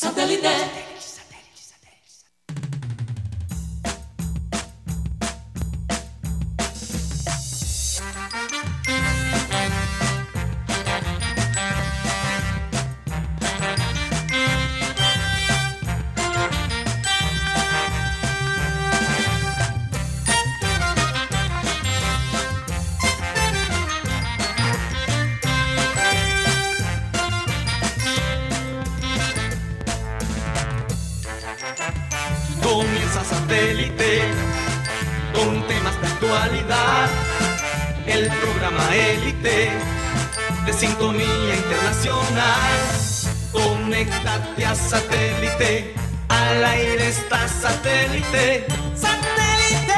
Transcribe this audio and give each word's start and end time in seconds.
Satellite. 0.00 1.17
A 44.64 44.74
satélite. 44.74 45.94
Al 46.28 46.64
aire 46.64 47.08
está 47.08 47.48
satélite. 47.48 48.66
¡Satélite! 48.94 49.94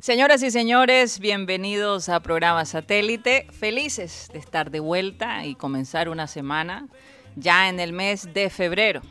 Señoras 0.00 0.42
y 0.42 0.50
señores, 0.50 1.18
bienvenidos 1.18 2.08
a 2.08 2.20
programa 2.20 2.64
Satélite. 2.64 3.48
Felices 3.50 4.28
de 4.32 4.38
estar 4.38 4.70
de 4.70 4.80
vuelta 4.80 5.44
y 5.46 5.54
comenzar 5.54 6.08
una 6.08 6.26
semana 6.26 6.86
ya 7.34 7.68
en 7.68 7.80
el 7.80 7.92
mes 7.92 8.32
de 8.32 8.50
febrero. 8.50 9.02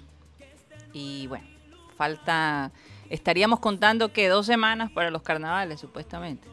Y 0.93 1.27
bueno, 1.27 1.45
falta, 1.97 2.71
estaríamos 3.09 3.59
contando 3.59 4.11
que 4.11 4.27
dos 4.27 4.45
semanas 4.45 4.91
para 4.91 5.09
los 5.11 5.21
carnavales, 5.21 5.79
supuestamente. 5.79 6.47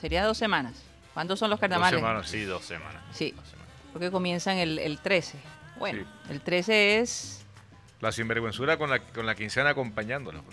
Sería 0.00 0.24
dos 0.24 0.38
semanas. 0.38 0.82
¿Cuándo 1.14 1.36
son 1.36 1.50
los 1.50 1.58
Dos 1.58 1.60
carnavales? 1.62 1.98
semanas, 1.98 2.28
sí, 2.28 2.44
dos 2.44 2.64
semanas. 2.64 3.02
Sí. 3.12 3.32
Dos 3.36 3.48
semanas. 3.48 3.72
Porque 3.92 4.10
comienzan 4.10 4.56
el, 4.58 4.78
el 4.78 5.00
13. 5.00 5.38
Bueno, 5.78 6.04
Sí. 6.26 6.32
el 6.32 6.40
13 6.40 7.00
es... 7.00 7.44
La 8.00 8.12
sinvergüenzura 8.12 8.76
con 8.76 8.90
la, 8.90 9.00
con 9.00 9.26
la 9.26 9.34
quincena 9.34 9.70
acompañándonos. 9.70 10.44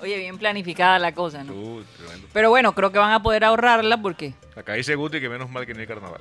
Oye, 0.00 0.18
bien 0.18 0.38
planificada 0.38 0.98
la 0.98 1.12
cosa, 1.12 1.44
¿no? 1.44 1.52
Uh, 1.52 1.82
tremendo. 1.98 2.28
Pero 2.32 2.50
bueno, 2.50 2.74
creo 2.74 2.90
que 2.90 2.98
van 2.98 3.12
a 3.12 3.22
poder 3.22 3.44
ahorrarla 3.44 3.98
porque 4.00 4.34
Acá 4.56 4.74
dice 4.74 4.94
Guti 4.94 5.20
que 5.20 5.28
menos 5.28 5.50
mal 5.50 5.66
que 5.66 5.74
no 5.74 5.80
hay 5.80 5.86
carnaval. 5.86 6.20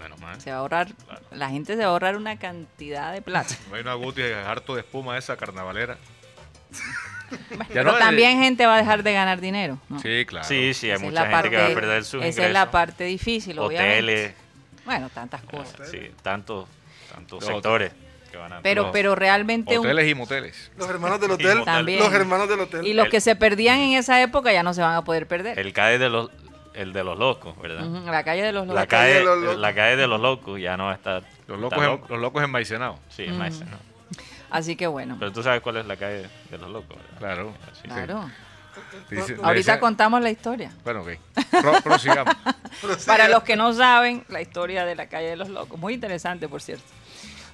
Menos 0.00 0.18
mal. 0.20 0.40
se 0.40 0.50
va 0.50 0.56
a 0.56 0.60
ahorrar, 0.60 0.88
la 1.30 1.48
gente 1.50 1.74
se 1.74 1.80
va 1.80 1.86
a 1.86 1.88
ahorrar 1.88 2.16
una 2.16 2.38
cantidad 2.38 3.12
de 3.12 3.22
plata. 3.22 3.54
No 3.70 3.76
hay 3.76 3.82
una 3.82 3.94
Guti 3.94 4.22
harto 4.22 4.74
de 4.74 4.80
espuma 4.82 5.16
esa 5.18 5.36
carnavalera. 5.36 5.96
Ya 7.58 7.66
Pero 7.72 7.84
no, 7.90 7.96
eh, 7.96 8.00
también 8.00 8.38
gente 8.38 8.66
va 8.66 8.74
a 8.74 8.78
dejar 8.78 9.02
de 9.02 9.12
ganar 9.12 9.40
dinero. 9.40 9.78
¿no? 9.88 9.98
Sí, 9.98 10.24
claro. 10.26 10.46
Sí, 10.46 10.72
sí, 10.74 10.86
hay 10.90 10.96
Esa 10.96 11.04
mucha 11.04 11.24
la 11.24 11.30
gente 11.36 11.50
que 11.50 11.56
va 11.56 11.62
a 11.62 11.66
parte- 11.68 11.80
perder 11.80 12.04
sus 12.04 12.20
Esa 12.20 12.28
ingresos. 12.28 12.44
es 12.46 12.52
la 12.52 12.70
parte 12.70 13.04
difícil, 13.04 13.58
obviamente. 13.58 13.94
Hoteles, 14.04 14.34
Bueno, 14.84 15.08
tantas 15.12 15.42
cosas. 15.42 15.88
sí, 15.90 16.10
tantos, 16.22 16.68
tantos 17.12 17.40
Los 17.42 17.48
sectores 17.52 17.92
que 18.30 18.36
van 18.36 18.52
a 18.52 18.60
Pero, 18.60 18.82
Los 18.82 18.92
pero 18.92 19.14
realmente... 19.16 19.76
un- 19.78 19.86
Hoteles 19.86 20.08
y 20.08 20.14
moteles. 20.14 20.70
Los 20.76 20.88
hermanos 20.88 21.18
del 21.20 21.30
hotel. 21.32 21.64
También. 21.64 21.98
Los 21.98 22.12
hermanos 22.12 22.48
del 22.48 22.60
hotel. 22.60 22.86
y 22.86 22.92
los 22.92 23.06
el- 23.06 23.10
que 23.10 23.20
se 23.20 23.34
perdían 23.34 23.78
en 23.80 23.94
esa 23.94 24.20
época 24.22 24.52
ya 24.52 24.62
no 24.62 24.74
se 24.74 24.82
van 24.82 24.94
a 24.94 25.02
poder 25.02 25.26
perder. 25.26 25.58
El 25.58 25.72
calle 25.72 25.98
de 25.98 26.10
los, 26.10 26.30
el 26.74 26.92
de 26.92 27.04
los 27.04 27.18
locos, 27.18 27.56
¿verdad? 27.60 27.84
La 27.84 28.24
calle 28.24 28.42
de 28.42 28.52
los 28.52 28.66
La 28.66 28.74
locos. 28.74 28.86
calle 28.88 29.12
calle, 29.12 29.18
de 29.20 29.24
los 29.24 29.38
locos. 29.38 29.58
la 29.58 29.74
calle 29.74 29.96
de 29.96 30.06
los 30.06 30.20
locos 30.20 30.60
ya 30.60 30.76
no 30.76 30.84
va 30.86 30.92
a 30.92 30.94
estar. 30.94 31.22
Los 31.46 31.56
está 31.62 31.76
locos, 31.76 31.78
en, 31.78 31.84
loco. 31.84 32.06
los 32.10 32.20
locos 32.20 32.42
enmaicenados. 32.44 32.98
Sí. 33.08 33.26
Así 34.50 34.76
que 34.76 34.86
bueno, 34.86 35.16
Pero 35.18 35.32
tú 35.32 35.42
sabes 35.42 35.60
cuál 35.62 35.78
es 35.78 35.86
la 35.86 35.96
calle 35.96 36.28
de 36.50 36.58
los 36.58 36.70
locos, 36.70 36.96
¿verdad? 36.96 37.18
Claro. 37.18 37.54
Sí. 37.80 37.88
claro. 37.88 38.30
Dice- 39.10 39.36
Ahorita 39.42 39.78
contamos 39.80 40.20
la 40.20 40.30
historia. 40.30 40.70
Bueno, 40.84 41.02
ok. 41.02 41.08
Pro- 41.60 41.80
prosigamos. 41.82 42.34
Para 43.06 43.28
los 43.28 43.42
que 43.44 43.56
no 43.56 43.72
saben, 43.72 44.24
la 44.28 44.40
historia 44.40 44.84
de 44.84 44.94
la 44.96 45.06
calle 45.08 45.28
de 45.30 45.36
los 45.36 45.48
locos. 45.48 45.78
Muy 45.78 45.94
interesante, 45.94 46.48
por 46.48 46.60
cierto. 46.60 46.84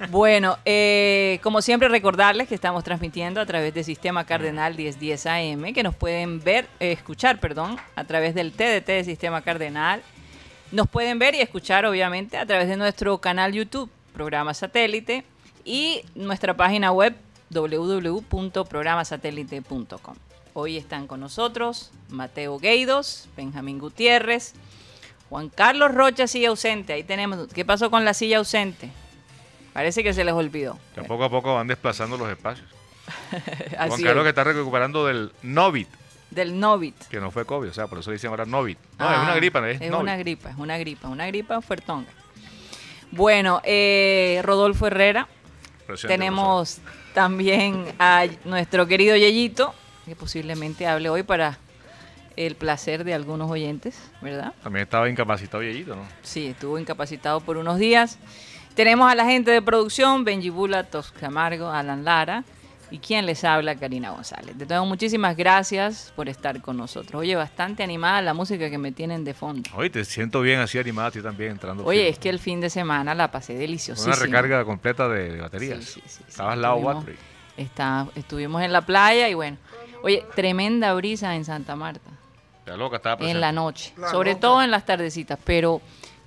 Bueno, 0.09 0.56
eh, 0.65 1.38
como 1.43 1.61
siempre 1.61 1.88
recordarles 1.88 2.49
que 2.49 2.55
estamos 2.55 2.84
transmitiendo 2.84 3.38
a 3.41 3.47
través 3.47 3.75
del 3.75 3.84
Sistema 3.84 4.25
Cardenal 4.25 4.75
1010 4.75 5.27
AM, 5.27 5.75
que 5.75 5.83
nos 5.83 5.94
pueden 5.94 6.43
ver, 6.43 6.66
eh, 6.81 6.93
escuchar, 6.93 7.38
perdón, 7.38 7.77
a 7.97 8.05
través 8.05 8.34
del 8.34 8.53
TDT 8.53 8.87
de 8.87 9.05
Sistema 9.05 9.43
Cardenal. 9.43 10.00
Nos 10.72 10.88
pueden 10.88 11.19
ver 11.19 11.34
y 11.34 11.43
escuchar, 11.43 11.84
obviamente, 11.84 12.38
a 12.38 12.47
través 12.47 12.66
de 12.69 12.78
nuestro 12.78 13.19
canal 13.19 13.53
YouTube, 13.53 13.91
Programa 14.15 14.55
Satélite, 14.55 15.25
y 15.65 16.00
nuestra 16.15 16.56
página 16.56 16.93
web 16.93 17.15
www.programasatélite.com. 17.50 20.15
Hoy 20.55 20.78
están 20.78 21.06
con 21.06 21.21
nosotros 21.21 21.93
Mateo 22.09 22.59
Gueidos, 22.59 23.28
Benjamín 23.37 23.78
Gutiérrez, 23.78 24.55
Juan 25.28 25.50
Carlos 25.50 25.94
Rocha, 25.94 26.27
silla 26.27 26.49
ausente. 26.49 26.94
Ahí 26.94 27.05
tenemos. 27.05 27.47
¿Qué 27.53 27.65
pasó 27.65 27.88
con 27.91 28.05
la 28.05 28.15
silla 28.15 28.38
ausente? 28.38 28.91
Parece 29.72 30.03
que 30.03 30.12
se 30.12 30.25
les 30.25 30.34
olvidó. 30.34 30.78
Que 30.94 31.03
poco 31.03 31.25
a 31.25 31.31
poco 31.31 31.54
van 31.54 31.66
desplazando 31.66 32.16
los 32.16 32.28
espacios. 32.28 32.69
Juan 33.31 33.92
Así 33.92 34.03
Carlos 34.03 34.22
es, 34.22 34.22
que 34.25 34.28
está 34.31 34.44
recuperando 34.44 35.06
del 35.06 35.32
Novit, 35.42 35.88
Del 36.31 36.58
Novit. 36.60 36.97
que 37.08 37.20
no 37.20 37.31
fue 37.31 37.44
COVID, 37.44 37.70
o 37.70 37.72
sea, 37.75 37.86
por 37.88 37.98
eso 37.98 38.10
dicen 38.10 38.31
ahora 38.31 38.44
Novit. 38.44 38.78
No, 38.98 39.08
Ah, 39.08 39.14
es 39.16 39.22
una 39.22 39.34
gripa, 39.36 39.60
¿no? 39.60 39.66
Es, 39.66 39.81
Es 39.81 39.91
Novit. 39.91 40.03
una 40.03 40.16
gripa, 40.16 40.50
es 40.50 40.56
una 40.56 40.78
gripa, 40.78 41.08
una 41.08 41.26
gripa 41.26 41.60
fuertonga. 41.60 42.08
Bueno, 43.10 43.60
eh, 43.64 44.41
Rodolfo 44.44 44.86
Herrera. 44.86 45.26
Presidente 45.87 46.14
Tenemos 46.19 46.78
también 47.14 47.87
a 47.98 48.26
nuestro 48.44 48.87
querido 48.87 49.16
Yeyito, 49.16 49.75
que 50.06 50.14
posiblemente 50.14 50.87
hable 50.87 51.08
hoy 51.10 51.25
para 51.25 51.58
el 52.37 52.54
placer 52.54 53.02
de 53.02 53.12
algunos 53.12 53.50
oyentes, 53.50 53.98
¿verdad? 54.22 54.54
También 54.62 54.84
estaba 54.84 55.08
incapacitado 55.10 55.62
Yeyito, 55.64 55.97
¿no? 55.97 56.02
Sí, 56.22 56.47
estuvo 56.48 56.78
incapacitado 56.78 57.41
por 57.41 57.56
unos 57.56 57.78
días. 57.78 58.19
Tenemos 58.75 59.10
a 59.10 59.14
la 59.14 59.25
gente 59.25 59.50
de 59.50 59.60
producción, 59.62 60.25
Benji 60.25 60.50
Bula, 60.50 60.84
Tosca 60.84 61.26
Amargo, 61.26 61.69
Alan 61.70 62.04
Lara 62.04 62.44
y 62.91 62.98
quien 62.98 63.26
les 63.26 63.44
habla, 63.44 63.76
Karina 63.76 64.10
González. 64.10 64.56
De 64.56 64.66
todo, 64.66 64.84
muchísimas 64.86 65.36
gracias 65.36 66.12
por 66.16 66.28
estar 66.28 66.60
con 66.60 66.76
nosotros. 66.76 67.20
Oye, 67.20 67.36
bastante 67.36 67.82
animada 67.82 68.22
la 68.22 68.34
música 68.34 68.70
que 68.70 68.78
me 68.78 68.91
tienen 68.92 69.22
de 69.25 69.34
fondo. 69.34 69.69
Oye, 69.76 69.91
te 69.91 70.04
siento 70.04 70.41
bien 70.41 70.60
así 70.60 70.78
animada, 70.78 71.08
a 71.08 71.10
ti 71.10 71.20
también 71.20 71.53
entrando. 71.53 71.84
Oye, 71.84 72.08
es 72.08 72.19
que 72.19 72.28
el 72.31 72.38
fin 72.38 72.60
de 72.60 72.70
semana 72.70 73.14
la 73.14 73.31
pasé 73.31 73.54
deliciosísima. 73.54 74.14
Una 74.16 74.25
recarga 74.25 74.64
completa 74.64 75.08
de, 75.08 75.32
de 75.32 75.41
baterías. 75.41 75.78
Sí, 75.84 75.84
sí, 75.84 76.02
sí, 76.06 76.14
sí. 76.19 76.25
Estabas 76.28 76.56
lado 76.58 76.76
Estuvimos- 76.78 76.94
battery. 77.04 77.19
está- 77.56 78.06
estuvimos 78.14 78.62
en 78.62 78.72
la 78.72 78.81
playa 78.81 79.28
y 79.28 79.34
bueno. 79.34 79.56
Oye, 80.02 80.25
tremenda 80.34 80.94
brisa 80.94 81.34
en 81.37 81.44
Santa 81.44 81.76
Marta. 81.76 82.10
La 82.66 82.76
loca 82.76 82.97
estaba 82.97 83.16
presente. 83.19 83.37
en 83.37 83.41
la 83.41 83.52
noche, 83.52 83.92
La 83.98 84.10
sobre 84.10 84.31
loca. 84.31 84.41
todo 84.41 84.62
en 84.62 84.70
las 84.70 84.84
tardecitas, 84.87 85.38
pero 85.44 85.81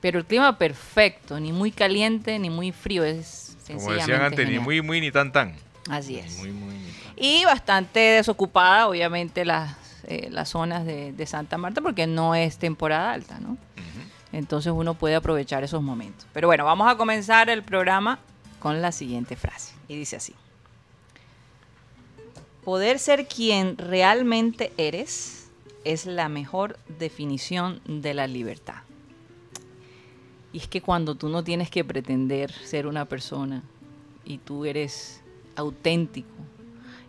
pero 0.04 0.20
el 0.20 0.26
clima 0.26 0.58
perfecto, 0.58 1.40
ni 1.40 1.54
muy 1.54 1.72
caliente 1.72 2.38
ni 2.38 2.50
muy 2.50 2.74
frío, 2.74 3.06
es 3.06 3.56
Como 3.66 3.80
sencillamente 3.80 4.02
decían 4.02 4.22
antes, 4.22 4.50
ni 4.50 4.60
muy, 4.60 4.82
muy, 4.82 5.00
ni 5.00 5.14
tan, 5.14 5.32
tan. 5.32 5.56
Así 5.90 6.18
es. 6.18 6.40
Muy, 6.40 6.52
muy, 6.52 6.76
ni 6.76 6.92
tan. 6.92 7.14
Y 7.16 7.46
bastante 7.46 8.00
desocupada, 8.02 8.90
obviamente, 8.90 9.46
las, 9.46 9.78
eh, 10.04 10.28
las 10.30 10.50
zonas 10.50 10.86
de, 10.86 11.14
de 11.14 11.26
Santa 11.26 11.58
Marta, 11.58 11.80
porque 11.80 12.06
no 12.06 12.36
es 12.36 12.58
temporada 12.58 13.14
alta, 13.14 13.40
¿no? 13.40 13.58
Entonces 14.34 14.74
uno 14.76 14.94
puede 14.94 15.16
aprovechar 15.16 15.64
esos 15.64 15.82
momentos. 15.82 16.28
Pero 16.34 16.50
bueno, 16.50 16.66
vamos 16.66 16.92
a 16.92 16.98
comenzar 16.98 17.50
el 17.50 17.64
programa 17.64 18.20
con 18.60 18.82
la 18.82 18.92
siguiente 18.92 19.38
frase. 19.38 19.74
Y 19.88 19.96
dice 19.96 20.18
así. 20.18 20.36
Poder 22.66 23.00
ser 23.00 23.26
quien 23.26 23.78
realmente 23.78 24.74
eres 24.76 25.48
es 25.86 26.06
la 26.06 26.28
mejor 26.28 26.78
definición 27.00 27.80
de 27.86 28.14
la 28.14 28.28
libertad. 28.28 28.84
Y 30.54 30.60
es 30.60 30.68
que 30.68 30.82
cuando 30.82 31.16
tú 31.16 31.30
no 31.30 31.44
tienes 31.44 31.70
que 31.70 31.84
pretender 31.84 32.52
ser 32.52 32.86
una 32.88 33.06
persona 33.06 33.64
y 34.24 34.38
tú 34.38 34.66
eres 34.66 35.22
auténtico, 35.56 36.30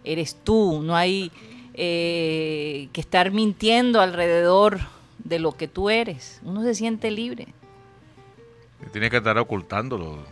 eres 0.03 0.35
tú, 0.43 0.83
no 0.83 0.97
hay 0.97 1.31
eh, 1.75 2.89
que 2.93 3.01
estar 3.01 3.31
mintiendo 3.31 4.01
alrededor 4.01 4.81
de 5.19 5.39
lo 5.39 5.53
que 5.53 5.69
tú 5.69 5.91
eres. 5.91 6.41
Uno 6.43 6.63
se 6.63 6.75
siente 6.75 7.11
libre. 7.11 7.49
Y 8.87 8.91
Tienes 8.91 9.11
que 9.11 9.19
estar 9.19 9.37
ocultándolo, 9.39 10.25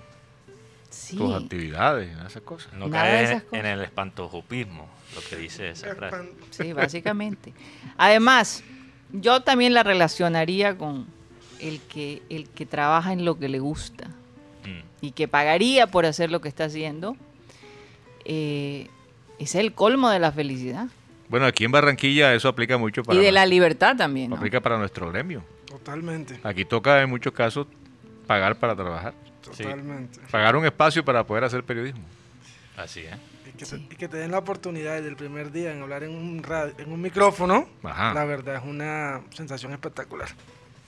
Sí. 0.88 1.17
tus 1.17 1.35
actividades 1.35 2.11
y 2.11 2.26
esas 2.26 2.43
cosas. 2.43 2.73
No 2.75 2.87
cosas. 2.87 3.43
en 3.53 3.65
el 3.67 3.81
espantojupismo, 3.81 4.88
lo 5.15 5.20
que 5.29 5.37
dice 5.37 5.70
esa 5.70 5.94
frase. 5.94 6.32
Sí, 6.50 6.73
básicamente. 6.75 7.55
Además, 7.97 8.62
yo 9.11 9.41
también 9.43 9.73
la 9.73 9.82
relacionaría 9.82 10.76
con 10.76 11.06
el 11.62 11.81
que, 11.81 12.23
el 12.29 12.49
que 12.49 12.67
trabaja 12.67 13.12
en 13.12 13.25
lo 13.25 13.38
que 13.38 13.49
le 13.49 13.59
gusta 13.61 14.09
Mm. 14.64 14.82
y 15.00 15.11
que 15.12 15.26
pagaría 15.29 15.87
por 15.88 16.06
hacer 16.06 16.31
lo 16.31 16.41
que 16.41 16.49
está 16.49 16.64
haciendo. 16.64 17.17
eh, 18.25 18.87
es 19.38 19.55
el 19.56 19.73
colmo 19.73 20.09
de 20.11 20.19
la 20.20 20.31
felicidad. 20.31 20.87
Bueno, 21.29 21.47
aquí 21.47 21.64
en 21.64 21.73
Barranquilla 21.73 22.32
eso 22.35 22.49
aplica 22.49 22.79
mucho 22.79 23.03
para, 23.03 23.19
Y 23.19 23.23
de 23.25 23.32
la 23.32 23.47
libertad 23.47 23.97
también, 23.97 24.31
¿no? 24.31 24.37
aplica 24.37 24.61
para 24.61 24.79
nuestro 24.79 25.11
gremio. 25.11 25.43
Totalmente, 25.67 26.38
Aquí 26.44 26.64
toca 26.64 27.03
en 27.03 27.09
muchos 27.11 27.32
casos 27.32 27.67
pagar 28.26 28.56
para 28.56 28.76
trabajar. 28.76 29.15
Sí. 29.53 29.65
totalmente. 29.65 30.20
Pagar 30.31 30.55
un 30.55 30.65
espacio 30.67 31.05
para 31.05 31.25
poder 31.26 31.43
hacer 31.44 31.65
periodismo. 31.65 32.05
Así 32.76 33.00
es. 33.00 33.17
Y 33.49 33.56
que, 33.58 33.65
Sí. 33.65 33.76
te, 33.88 33.94
y 33.94 33.97
que 33.97 34.08
te 34.08 34.17
den 34.19 34.31
la 34.31 34.38
oportunidad 34.38 34.94
desde 34.94 35.08
el 35.08 35.17
primer 35.17 35.50
día 35.50 35.73
en 35.73 35.82
hablar 35.82 36.05
en 36.05 36.15
un, 36.15 36.43
radio- 36.44 36.75
en 36.79 36.93
un 36.93 37.00
micrófono, 37.00 37.69
Ajá. 37.82 38.15
la 38.15 38.25
verdad 38.25 38.56
es 38.56 38.62
una 38.65 39.23
sensación 39.31 39.73
espectacular. 39.73 40.29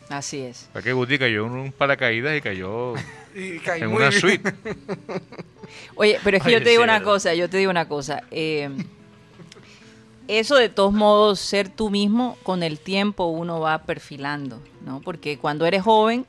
Así 0.09 0.41
es. 0.43 0.69
Para 0.73 0.83
que 0.83 0.93
Guti 0.93 1.19
cayó 1.19 1.47
en 1.47 1.53
un 1.53 1.73
paracaídas 1.73 2.37
y 2.37 2.41
cayó 2.41 2.95
Y 3.35 3.61
en 3.67 3.89
una 3.89 4.09
bien. 4.11 4.21
suite. 4.21 4.55
Oye, 5.97 6.19
pero 6.23 6.37
es 6.37 6.43
que 6.43 6.49
Oye, 6.51 6.59
yo 6.59 6.63
te 6.63 6.71
digo 6.71 6.83
sí, 6.83 6.85
una 6.85 6.93
¿verdad? 6.99 7.05
cosa, 7.13 7.35
yo 7.35 7.49
te 7.51 7.57
digo 7.57 7.71
una 7.71 7.89
cosa. 7.89 8.23
eh, 8.31 8.69
eso 10.29 10.57
de 10.57 10.69
todos 10.71 10.93
modos, 10.93 11.39
ser 11.41 11.69
tú 11.69 11.91
mismo, 11.91 12.39
con 12.43 12.63
el 12.63 12.79
tiempo 12.79 13.27
uno 13.27 13.61
va 13.61 13.79
perfilando, 13.83 14.59
¿no? 14.85 15.01
Porque 15.01 15.37
cuando 15.39 15.67
eres 15.67 15.83
joven, 15.83 16.25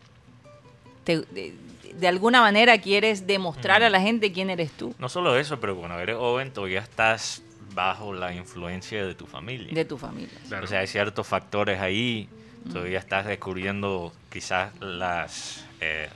te- 1.05 1.21
de, 1.21 1.53
de 1.93 2.07
alguna 2.07 2.41
manera 2.41 2.77
quieres 2.79 3.25
demostrar 3.25 3.83
a 3.83 3.89
la 3.89 4.01
gente 4.01 4.33
quién 4.33 4.49
eres 4.49 4.71
tú, 4.71 4.93
No 4.99 5.07
solo 5.07 5.37
eso, 5.37 5.59
pero 5.61 5.77
cuando 5.77 5.97
eres 5.99 6.17
joven 6.17 6.51
todavía 6.51 6.81
estás 6.81 7.41
bajo 7.73 8.13
la 8.13 8.33
influencia 8.33 9.05
de 9.05 9.15
tu 9.15 9.25
familia. 9.27 9.73
de 9.73 9.85
tu 9.85 9.97
familia. 9.97 10.29
Claro. 10.47 10.65
O 10.65 10.67
sea, 10.67 10.79
hay 10.79 10.87
ciertos 10.87 11.25
factores 11.27 11.79
ahí. 11.79 12.27
Todavía 12.71 12.99
estás 12.99 13.25
descubriendo 13.25 14.11
quizás 14.31 14.71
las, 14.79 15.65
eh, 15.81 16.09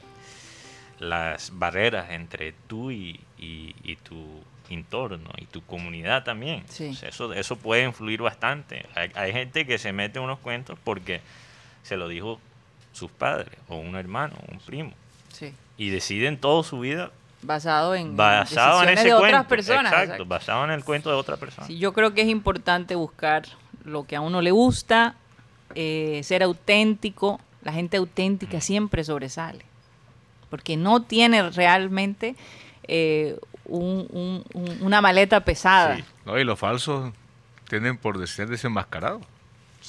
las 1.00 1.52
barreras 1.58 2.10
entre 2.12 2.54
tú 2.68 2.92
y, 2.92 3.20
y- 3.38 3.76
y 3.84 3.96
tu 3.98 4.42
entorno 4.70 5.30
y 5.38 5.46
tu 5.46 5.64
comunidad 5.64 6.24
también. 6.24 6.64
Sí. 6.68 6.90
O 6.90 6.94
sea, 6.94 7.10
eso, 7.10 7.34
eso 7.34 7.56
puede 7.56 7.84
influir 7.86 8.22
bastante. 8.22 8.86
Hay, 8.96 9.12
hay 9.16 9.32
gente 9.32 9.66
que 9.66 9.78
se 9.78 9.94
mete 9.94 10.20
unos 10.20 10.40
cuentos 10.40 10.78
porque 10.84 11.22
se 11.84 11.98
lo 11.98 12.08
dijo 12.08 12.40
sus 12.92 13.10
padres 13.12 13.58
o 13.68 13.78
un 13.78 13.96
hermano 13.96 14.36
o 14.48 14.52
un 14.52 14.60
primo. 14.60 14.92
Sí. 15.32 15.54
Y 15.78 15.90
deciden 15.90 16.38
toda 16.38 16.64
su 16.64 16.80
vida 16.80 17.12
Basado 17.42 17.96
en 17.96 18.18
basado 18.18 18.84
en 18.84 18.90
ese 18.90 19.06
de 19.06 19.10
cuento. 19.12 19.28
otras 19.38 19.46
personas. 19.46 19.86
Exacto, 19.94 20.04
exacto. 20.04 20.26
basado 20.26 20.64
en 20.66 20.72
el 20.72 20.84
cuento 20.84 21.10
de 21.10 21.16
otra 21.16 21.38
persona. 21.38 21.66
Sí, 21.66 21.78
yo 21.80 21.94
creo 21.94 22.14
que 22.14 22.22
es 22.22 22.28
importante 22.28 22.96
buscar 22.96 23.44
lo 23.86 24.04
que 24.04 24.18
a 24.18 24.22
uno 24.22 24.42
le 24.42 24.52
gusta, 24.52 25.16
eh, 25.76 26.22
ser 26.24 26.44
auténtico. 26.44 27.40
La 27.62 27.74
gente 27.74 27.98
auténtica 27.98 28.62
siempre 28.62 29.04
sobresale, 29.04 29.66
porque 30.50 30.78
no 30.78 31.02
tiene 31.02 31.50
realmente 31.50 32.36
eh, 32.92 33.38
un- 33.66 34.08
un- 34.12 34.44
un- 34.54 34.78
una 34.82 35.00
maleta 35.02 35.42
pesada. 35.42 35.98
Sí. 35.98 36.04
¿no? 36.26 36.40
Y 36.40 36.44
los 36.44 36.58
falsos 36.58 37.14
tienden 37.68 37.98
por 37.98 38.26
ser 38.28 38.48
desenmascarados. 38.48 39.22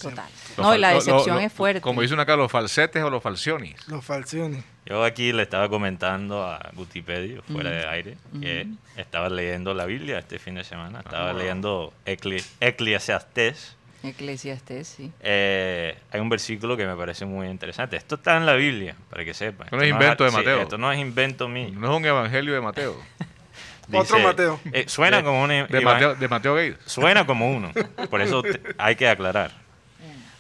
Total. 0.01 0.29
Los 0.57 0.67
No, 0.67 0.75
y 0.75 0.79
la 0.79 0.91
lo- 0.91 0.97
decepción 0.97 1.37
lo- 1.37 1.43
es 1.43 1.53
fuerte. 1.53 1.81
Como 1.81 2.03
dicen 2.03 2.21
acá, 2.21 2.37
los 2.37 2.51
falsetes 2.51 3.03
o 3.03 3.09
los 3.11 3.23
falsiones. 3.23 3.89
Los 3.89 4.05
falsiones. 4.05 4.65
Yo 4.87 5.03
aquí 5.05 5.33
le 5.33 5.43
estaba 5.43 5.69
comentando 5.69 6.45
a 6.45 6.71
Gutipedio, 6.75 7.43
fuera 7.45 7.71
de 7.71 7.87
aire, 7.87 8.19
que 8.41 8.67
estaba 8.97 9.29
leyendo 9.29 9.73
la 9.75 9.85
Biblia 9.87 10.19
este 10.19 10.39
fin 10.39 10.55
de 10.57 10.65
semana. 10.65 11.01
Estaba 11.01 11.33
leyendo 11.33 11.93
Ecli- 12.07 12.45
Eclesiastés. 12.61 13.77
Eclesiastés, 14.03 14.89
sí. 14.89 15.13
Eh, 15.21 15.97
hay 16.11 16.21
un 16.21 16.29
versículo 16.29 16.77
que 16.77 16.87
me 16.87 16.97
parece 16.97 17.25
muy 17.27 17.49
interesante. 17.49 17.97
Esto 17.97 18.15
está 18.17 18.37
en 18.37 18.47
la 18.47 18.55
Biblia, 18.55 18.97
para 19.11 19.25
que 19.25 19.35
sepan. 19.35 19.67
Esto 19.67 19.77
no 19.77 19.83
es 19.83 19.91
invento 19.91 20.25
de 20.25 20.31
sí, 20.31 20.37
Mateo. 20.37 20.61
esto 20.63 20.79
no 20.79 20.93
es 20.93 20.99
invento 20.99 21.49
mío. 21.49 21.69
No 21.73 21.91
es 21.93 21.97
un 21.99 22.05
evangelio 22.05 22.55
de 22.55 22.61
Mateo. 22.61 22.97
Otro 23.93 24.19
Mateo. 24.21 24.61
eh, 24.73 24.85
suena 24.87 25.23
como 25.25 25.43
un 25.43 25.49
De 25.49 25.81
Mateo, 25.83 26.15
de 26.15 26.29
Mateo 26.29 26.55
Gates. 26.55 26.79
Suena 26.87 27.27
como 27.27 27.51
uno. 27.51 27.73
Por 28.09 28.21
eso 28.21 28.41
te- 28.43 28.61
hay 28.79 28.95
que 28.97 29.09
aclarar. 29.09 29.51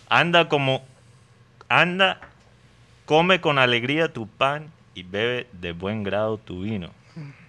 Anda 0.09 0.49
como. 0.49 0.85
Anda, 1.69 2.21
come 3.07 3.41
con 3.41 3.59
alegría 3.59 4.13
tu 4.13 4.27
pan 4.29 4.71
y 4.95 5.03
bebe 5.03 5.47
de 5.53 5.73
buen 5.73 6.03
grado 6.05 6.39
tu 6.39 6.63
vino. 6.63 6.91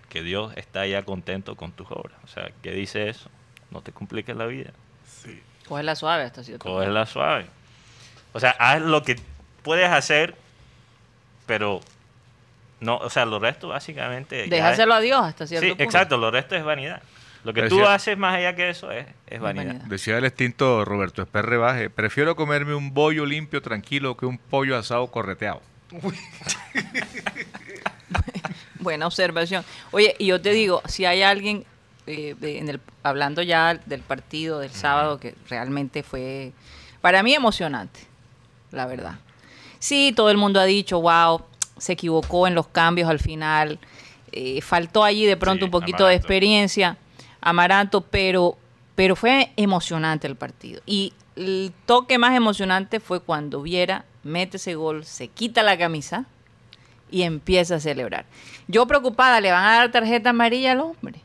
Que 0.10 0.24
Dios 0.24 0.52
está 0.58 0.86
ya 0.88 1.04
contento 1.04 1.56
con 1.56 1.72
tus 1.72 1.88
obras. 1.92 2.18
O 2.24 2.28
sea, 2.28 2.52
¿qué 2.62 2.72
dice 2.72 3.08
eso? 3.08 3.30
No 3.70 3.82
te 3.82 3.92
compliques 3.92 4.36
la 4.36 4.46
vida. 4.48 4.72
Sí. 5.06 5.40
Cógela 5.72 5.96
suave 5.96 6.24
hasta 6.24 6.44
cierto 6.44 6.64
punto. 6.66 6.80
Cógela 6.80 7.06
suave. 7.06 7.46
O 8.34 8.42
sea, 8.42 8.52
haz 8.60 8.82
lo 8.82 9.04
que 9.04 9.16
puedes 9.64 9.90
hacer, 9.90 10.36
pero. 11.46 11.80
No, 12.82 12.98
o 12.98 13.10
sea, 13.10 13.24
lo 13.24 13.40
resto 13.40 13.70
básicamente. 13.70 14.44
es- 14.44 14.50
Déjaselo 14.50 14.94
a 14.96 15.00
Dios 15.00 15.22
hasta 15.24 15.48
cierto 15.48 15.64
Sí, 15.64 15.70
punto. 15.70 15.84
exacto, 15.86 16.18
lo 16.18 16.30
resto 16.30 16.58
es 16.58 16.64
vanidad. 16.66 17.02
Lo 17.46 17.54
que 17.54 17.70
tú 17.70 17.86
haces 17.86 18.18
más 18.18 18.36
allá 18.36 18.54
que 18.54 18.70
eso 18.70 18.92
es, 18.92 19.06
es 19.28 19.40
vanidad. 19.40 19.68
vanidad. 19.68 19.86
Decía 19.86 20.18
el 20.18 20.26
extinto 20.26 20.84
Roberto 20.84 21.22
Esper 21.22 21.58
Baje, 21.58 21.90
prefiero 21.90 22.36
comerme 22.36 22.76
un 22.76 22.94
bollo 22.94 23.26
limpio 23.26 23.62
tranquilo 23.62 24.18
que 24.18 24.26
un 24.26 24.38
pollo 24.40 24.78
asado 24.78 25.08
correteado. 25.08 25.62
Buena 28.80 29.08
observación. 29.08 29.64
Oye, 29.92 30.16
y 30.20 30.26
yo 30.28 30.42
te 30.42 30.50
digo, 30.52 30.82
si 30.86 31.06
hay 31.06 31.22
alguien, 31.24 31.66
eh, 32.12 32.36
de- 32.40 32.60
en 32.60 32.70
el, 32.70 32.80
hablando 33.04 33.42
ya 33.42 33.76
del 33.86 34.02
partido 34.02 34.60
del 34.60 34.72
sábado, 34.72 35.20
que 35.20 35.36
realmente 35.50 36.04
fue, 36.04 36.52
para 37.02 37.24
mí, 37.24 37.34
emocionante, 37.34 38.02
la 38.72 38.86
verdad. 38.86 39.16
Sí, 39.80 40.14
todo 40.16 40.30
el 40.30 40.38
mundo 40.38 40.60
ha 40.60 40.66
dicho, 40.66 41.02
wow, 41.02 41.42
se 41.78 41.94
equivocó 41.94 42.48
en 42.48 42.56
los 42.56 42.68
cambios 42.68 43.10
al 43.10 43.20
final, 43.20 43.80
eh, 44.32 44.62
faltó 44.62 45.04
allí 45.04 45.26
de 45.26 45.38
pronto 45.38 45.62
Sí, 45.62 45.66
un 45.66 45.72
poquito 45.72 46.06
de 46.06 46.16
experiencia, 46.16 46.98
Amaranto, 47.42 48.02
pero, 48.02 48.58
pero 48.96 49.16
fue 49.16 49.52
emocionante 49.58 50.28
el 50.28 50.36
partido. 50.36 50.82
Y 50.86 51.14
el 51.36 51.74
toque 51.88 52.18
más 52.20 52.36
emocionante 52.36 53.00
fue 53.00 53.20
cuando 53.22 53.62
Viera 53.64 54.06
mete 54.24 54.58
ese 54.58 54.76
gol, 54.76 55.06
se 55.06 55.28
quita 55.28 55.64
la 55.64 55.76
camisa 55.78 56.26
y 57.10 57.24
empieza 57.24 57.76
a 57.76 57.80
celebrar. 57.80 58.26
Yo 58.68 58.86
preocupada, 58.86 59.42
le 59.42 59.52
van 59.52 59.66
a 59.66 59.78
dar 59.78 59.92
tarjeta 59.92 60.30
amarilla 60.30 60.74
al 60.74 60.82
hombre. 60.82 61.22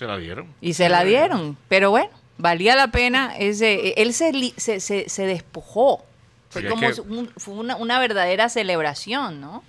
Se 0.00 0.06
la 0.06 0.16
dieron. 0.16 0.46
Y 0.62 0.72
se 0.72 0.88
la 0.88 1.04
dieron. 1.04 1.58
Pero 1.68 1.90
bueno, 1.90 2.08
valía 2.38 2.74
la 2.74 2.88
pena 2.88 3.36
ese. 3.36 3.92
Él 4.00 4.14
se, 4.14 4.32
se, 4.56 4.80
se, 4.80 5.10
se 5.10 5.26
despojó. 5.26 6.02
Fue 6.48 6.62
Sí, 6.62 6.66
es 6.68 6.72
como 6.72 6.90
que- 6.90 7.00
un- 7.02 7.30
fue 7.36 7.52
una, 7.52 7.76
una 7.76 7.98
verdadera 8.00 8.48
celebración, 8.48 9.42
¿no? 9.42 9.62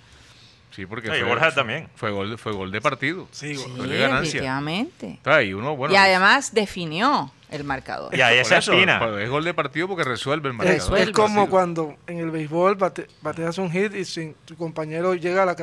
Sí, 0.74 0.86
porque 0.86 1.08
y 1.08 1.10
fue, 1.10 1.24
Borja 1.24 1.52
también. 1.54 1.90
Fue 1.96 2.10
gol, 2.12 2.38
fue 2.38 2.52
gol 2.52 2.72
de 2.72 2.80
partido. 2.80 3.28
Sí, 3.30 3.56
Sí, 3.56 3.62
Fue 3.76 3.86
de 3.88 3.98
ganancia. 3.98 4.40
definitivamente. 4.40 5.06
Está 5.10 5.36
ahí 5.36 5.52
uno, 5.52 5.76
bueno. 5.76 5.92
y 5.92 5.98
además 5.98 6.54
definió 6.54 7.30
el 7.50 7.64
marcador. 7.64 8.14
Y 8.16 8.22
ahí 8.22 8.38
esa 8.38 8.56
eso, 8.56 8.72
espina. 8.72 8.98
Es 9.20 9.28
gol 9.28 9.44
de 9.44 9.52
partido 9.52 9.86
porque 9.86 10.04
resuelve 10.04 10.48
el 10.48 10.54
marcador. 10.54 10.80
Resuelve. 10.80 11.04
es 11.04 11.10
como 11.10 11.50
cuando 11.50 11.94
en 12.06 12.20
el 12.20 12.30
béisbol 12.30 12.78
bate- 12.78 13.06
bateas 13.20 13.58
un 13.58 13.70
hit 13.70 13.94
y 13.94 14.06
si 14.06 14.34
tu 14.46 14.56
compañero 14.56 15.12
llega 15.14 15.42
a 15.42 15.44
la 15.44 15.56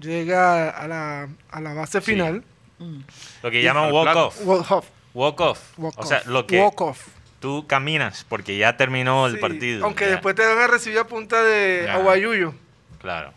llega 0.00 0.70
a 0.70 0.86
la, 0.86 1.28
a 1.50 1.60
la 1.60 1.74
base 1.74 2.00
final, 2.00 2.44
Mm. 2.82 3.04
Lo 3.42 3.50
que 3.50 3.62
llaman 3.62 3.84
al 3.84 3.92
walk 3.92 4.04
plato. 4.04 4.26
off. 4.26 4.40
walk 4.44 4.70
off. 4.70 4.86
Walk 5.14 5.40
off. 5.40 5.78
walk 5.78 5.98
O 5.98 6.06
sea, 6.06 6.18
off, 6.18 6.26
lo 6.26 6.46
que 6.46 6.58
walk 6.60 6.80
off. 6.80 7.06
tú 7.40 7.66
caminas 7.66 8.24
porque 8.28 8.56
ya 8.56 8.76
terminó 8.76 9.26
el 9.26 9.34
Sí, 9.34 9.38
partido. 9.40 9.84
Aunque 9.84 10.04
ya. 10.06 10.12
después 10.12 10.34
te 10.34 10.46
van 10.46 10.58
a 10.58 10.66
recibir 10.66 10.98
a 10.98 11.06
punta 11.06 11.42
de 11.42 11.82
Ya. 11.86 11.94
aguayuyo. 11.94 12.54
Claro. 13.00 13.32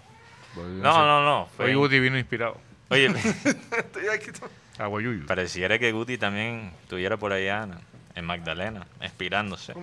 No, 0.55 1.05
no, 1.05 1.23
no. 1.25 1.49
fue- 1.57 1.65
Hoy 1.65 1.73
Guti 1.75 1.99
vino 1.99 2.17
inspirado. 2.17 2.57
Oye, 2.89 3.07
Estoy 3.77 4.07
aquí 4.13 4.29
Aguayuyo. 4.77 5.25
pareciera 5.25 5.79
que 5.79 5.91
Guti 5.91 6.17
también 6.17 6.71
estuviera 6.83 7.17
por 7.17 7.33
allá 7.33 7.65
¿no? 7.65 7.75
en 8.15 8.25
Magdalena, 8.25 8.85
inspirándose. 9.01 9.73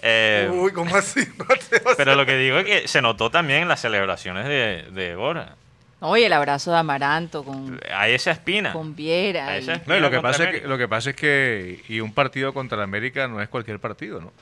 Eh, 0.00 0.48
Uy, 0.52 0.70
¿cómo 0.72 0.94
así? 0.96 1.26
Pero 1.96 2.14
lo 2.14 2.24
que 2.24 2.36
digo 2.36 2.58
es 2.58 2.64
que 2.64 2.88
se 2.88 3.02
notó 3.02 3.30
también 3.30 3.62
en 3.62 3.68
las 3.68 3.80
celebraciones 3.80 4.46
de, 4.46 4.86
de 4.92 5.16
Borja. 5.16 5.56
Oye, 6.00 6.26
el 6.26 6.32
abrazo 6.32 6.70
de 6.70 6.78
Amaranto 6.78 7.42
con, 7.44 7.80
Hay 7.92 8.12
esa 8.14 8.30
espina. 8.30 8.72
con 8.72 8.94
Viera. 8.94 9.58
No, 9.86 9.96
y 9.96 10.00
lo 10.00 10.10
que, 10.10 10.20
pasa 10.20 10.44
es 10.44 10.48
que, 10.48 10.48
América. 10.48 10.68
lo 10.68 10.78
que 10.78 10.88
pasa 10.88 11.10
es 11.10 11.16
que 11.16 11.82
y 11.88 12.00
un 12.00 12.12
partido 12.12 12.54
contra 12.54 12.78
la 12.78 12.84
América 12.84 13.26
no 13.26 13.40
es 13.42 13.48
cualquier 13.48 13.80
partido, 13.80 14.20
¿no? 14.20 14.32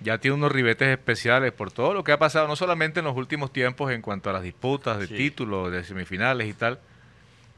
Ya 0.00 0.18
tiene 0.18 0.34
unos 0.36 0.50
ribetes 0.50 0.88
especiales 0.88 1.52
por 1.52 1.70
todo 1.70 1.92
lo 1.94 2.02
que 2.02 2.10
ha 2.12 2.18
pasado, 2.18 2.48
no 2.48 2.56
solamente 2.56 3.00
en 3.00 3.04
los 3.04 3.14
últimos 3.16 3.52
tiempos 3.52 3.92
en 3.92 4.00
cuanto 4.02 4.30
a 4.30 4.32
las 4.32 4.42
disputas 4.42 4.98
de 4.98 5.06
Sí. 5.06 5.14
títulos, 5.14 5.70
de 5.70 5.84
semifinales 5.84 6.48
y 6.48 6.54
tal, 6.54 6.80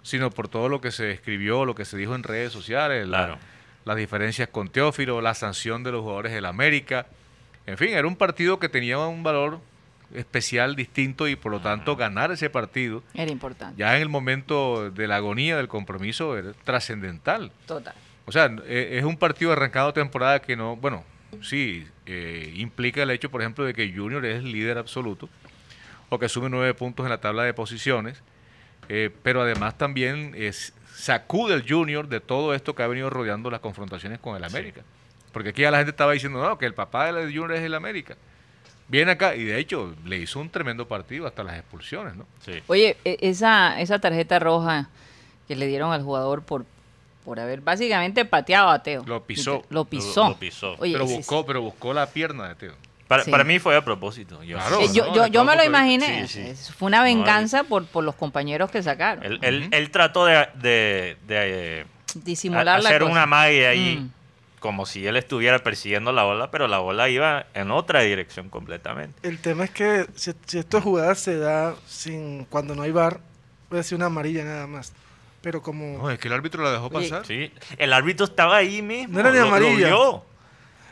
sino 0.03 0.31
por 0.31 0.49
todo 0.49 0.69
lo 0.69 0.81
que 0.81 0.91
se 0.91 1.13
escribió, 1.13 1.65
lo 1.65 1.75
que 1.75 1.85
se 1.85 1.97
dijo 1.97 2.15
en 2.17 2.25
redes 2.25 2.53
sociales, 2.53 3.07
la- 3.07 3.39
las 3.85 3.97
diferencias 3.97 4.49
con 4.49 4.69
Teófilo, 4.69 5.21
la 5.23 5.35
sanción 5.35 5.85
de 5.85 5.93
los 5.93 6.03
jugadores 6.03 6.33
del 6.33 6.45
América. 6.47 7.07
En 7.67 7.79
fin, 7.79 7.91
era 7.91 8.07
un 8.09 8.17
partido 8.17 8.59
que 8.59 8.69
tenía 8.69 8.99
un 8.99 9.23
valor 9.23 9.61
especial, 10.15 10.77
distinto, 10.77 11.29
y 11.29 11.37
por 11.37 11.53
lo 11.53 11.61
tanto 11.61 11.97
ganar 11.97 12.31
ese 12.33 12.51
partido, 12.51 13.03
Era 13.15 13.31
importante. 13.31 13.79
ya 13.79 13.97
en 13.97 14.03
el 14.03 14.09
momento 14.09 14.91
de 14.91 15.07
la 15.07 15.17
agonía 15.17 15.57
del 15.57 15.69
compromiso, 15.69 16.37
era 16.37 16.53
trascendental. 16.65 17.53
Total. 17.67 17.95
O 18.25 18.33
sea, 18.33 18.51
eh, 18.67 18.99
es 18.99 19.05
un 19.05 19.17
partido 19.17 19.53
arrancado 19.53 19.93
temporada 19.93 20.41
que 20.41 20.57
no, 20.57 20.77
bueno, 20.77 21.05
sí, 21.41 21.87
eh, 22.07 22.53
implica 22.57 23.03
el 23.03 23.11
hecho, 23.11 23.31
por 23.31 23.41
ejemplo, 23.41 23.65
de 23.65 23.75
que 23.75 23.93
Junior 23.93 24.25
es 24.25 24.39
el 24.39 24.53
líder 24.53 24.79
absoluto, 24.79 25.29
o 26.09 26.19
que 26.19 26.29
sume 26.29 26.49
nueve 26.51 26.75
puntos 26.75 27.05
en 27.05 27.11
la 27.11 27.21
tabla 27.21 27.43
de 27.45 27.55
posiciones, 27.55 28.23
eh, 28.89 29.11
pero 29.23 29.43
además 29.43 29.79
también 29.79 30.35
es, 30.37 30.75
sacude 30.95 31.55
el 31.55 31.65
Junior 31.69 32.07
de 32.09 32.21
todo 32.21 32.55
esto 32.55 32.75
que 32.75 32.83
ha 32.83 32.87
venido 32.87 33.09
rodeando 33.11 33.51
las 33.51 33.61
confrontaciones 33.61 34.19
con 34.19 34.37
el 34.37 34.45
América. 34.45 34.83
Porque 35.33 35.49
aquí 35.51 35.63
ya 35.63 35.71
la 35.71 35.79
gente 35.79 35.91
estaba 35.91 36.13
diciendo, 36.13 36.43
no, 36.43 36.59
que 36.59 36.67
el 36.67 36.75
papá 36.75 37.11
de 37.11 37.23
Junior 37.25 37.53
es 37.53 37.63
el 37.63 37.75
América. 37.75 38.17
Viene 38.93 39.13
acá 39.13 39.35
y 39.35 39.43
de 39.45 39.59
hecho 39.59 39.95
le 40.05 40.19
hizo 40.19 40.39
un 40.39 40.51
tremendo 40.51 40.87
partido 40.87 41.27
hasta 41.27 41.43
las 41.43 41.57
expulsiones, 41.59 42.15
¿no? 42.15 42.27
Sí. 42.45 42.63
Oye, 42.67 42.99
e- 43.07 43.17
esa, 43.23 43.81
esa 43.81 43.99
tarjeta 43.99 44.39
roja 44.39 44.91
que 45.49 45.57
le 45.57 45.67
dieron 45.67 45.93
al 45.93 46.03
jugador 46.03 46.43
por, 46.43 46.67
por 47.25 47.41
haber 47.41 47.63
básicamente 47.63 48.27
pateado 48.27 48.69
a 48.69 48.83
Teo. 48.83 49.03
Lo 49.07 49.25
pisó. 49.25 49.65
Lo 49.71 49.87
pisó. 49.87 50.29
lo 50.29 50.37
pisó. 50.37 50.77
Oye, 50.79 50.93
pero 50.93 51.07
buscó, 51.07 51.47
pero 51.47 51.63
buscó 51.63 51.95
la 51.95 52.07
pierna 52.07 52.49
de 52.51 52.55
Teo. 52.55 52.75
Para, 53.09 53.25
Sí. 53.25 53.31
para 53.31 53.45
mí 53.45 53.59
fue 53.59 53.75
a 53.77 53.83
propósito. 53.83 54.43
Yo- 54.43 54.59
Claro. 54.59 54.81
Eh, 54.81 54.89
yo, 54.93 55.07
no, 55.07 55.15
yo, 55.15 55.27
yo 55.29 55.45
me 55.45 55.57
lo 55.57 55.65
imaginé. 55.65 56.29
Sí, 56.29 56.35
sí. 56.43 56.49
Es- 56.51 56.71
Fue 56.73 56.87
una 56.89 56.99
No, 56.99 57.05
venganza 57.05 57.65
por, 57.65 57.87
por 57.87 58.05
los 58.05 58.15
compañeros 58.15 58.71
que 58.71 58.83
sacaron. 58.83 59.25
Él, 59.25 59.69
él- 59.73 59.91
trató 59.91 60.27
de, 60.27 60.47
de- 60.57 61.17
de, 61.27 61.81
eh, 61.81 61.85
Disimular 62.15 62.69
a- 62.69 62.79
la 62.79 62.89
hacer 62.91 63.01
cosa. 63.01 63.13
una 63.13 63.25
magia 63.25 63.71
ahí, 63.71 63.97
Mm. 64.03 64.11
Como 64.63 64.87
si 64.87 65.05
él 65.07 65.17
estuviera 65.17 65.59
persiguiendo 65.59 66.13
la 66.13 66.23
bola, 66.23 66.51
pero 66.53 66.69
la 66.69 66.79
bola 66.79 67.09
iba 67.11 67.47
en 67.53 67.71
otra 67.73 68.01
dirección 68.03 68.49
completamente. 68.49 69.29
El 69.29 69.41
tema 69.41 69.65
es 69.65 69.71
que 69.71 70.07
si, 70.15 70.33
si 70.47 70.59
esta 70.59 70.81
jugada 70.81 71.15
se 71.17 71.37
da 71.37 71.75
sin 71.87 72.45
cuando 72.45 72.75
no 72.77 72.83
hay 72.83 72.93
bar, 72.93 73.21
puede 73.69 73.83
ser 73.83 73.97
una 73.97 74.07
amarilla 74.07 74.45
nada 74.45 74.67
más. 74.69 74.93
Pero 75.43 75.61
como 75.61 75.99
No, 75.99 76.11
es 76.11 76.21
que 76.21 76.29
el 76.29 76.35
árbitro 76.35 76.63
la 76.63 76.71
dejó 76.71 76.89
pasar. 76.89 77.27
Sí, 77.27 77.53
el 77.77 77.93
árbitro 77.93 78.25
estaba 78.25 78.57
ahí 78.57 78.81
mismo. 78.81 79.15
No 79.15 79.21
era 79.21 79.31
ni 79.33 79.37
lo- 79.39 79.43
lo 79.43 79.49
amarilla. 79.49 79.87
vio. 79.89 80.25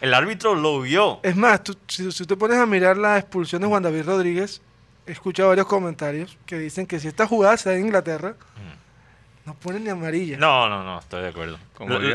El 0.00 0.14
árbitro 0.14 0.54
lo 0.56 0.80
vio. 0.80 1.20
es 1.22 1.36
más, 1.36 1.62
tú- 1.62 1.78
si, 1.86 2.10
si 2.10 2.26
te 2.26 2.36
pones 2.36 2.58
a 2.58 2.66
mirar 2.66 2.96
la 2.96 3.18
expulsión 3.18 3.62
de 3.62 3.68
Juan 3.68 3.82
David 3.84 4.02
Rodríguez, 4.06 4.60
he 5.06 5.12
escuchado 5.12 5.50
varios 5.50 5.66
comentarios 5.68 6.36
que 6.44 6.58
dicen 6.58 6.86
que 6.88 6.98
si 6.98 7.06
esta 7.06 7.26
jugada 7.28 7.56
se 7.56 7.68
da 7.70 7.76
en 7.76 7.82
Inglaterra, 7.86 8.34
no 9.46 9.54
ponen 9.54 9.84
ni 9.84 9.90
amarilla. 9.90 10.36
No, 10.36 10.68
no, 10.68 10.84
no, 10.84 10.98
estoy 11.00 11.22
de 11.22 11.28
acuerdo. 11.28 11.58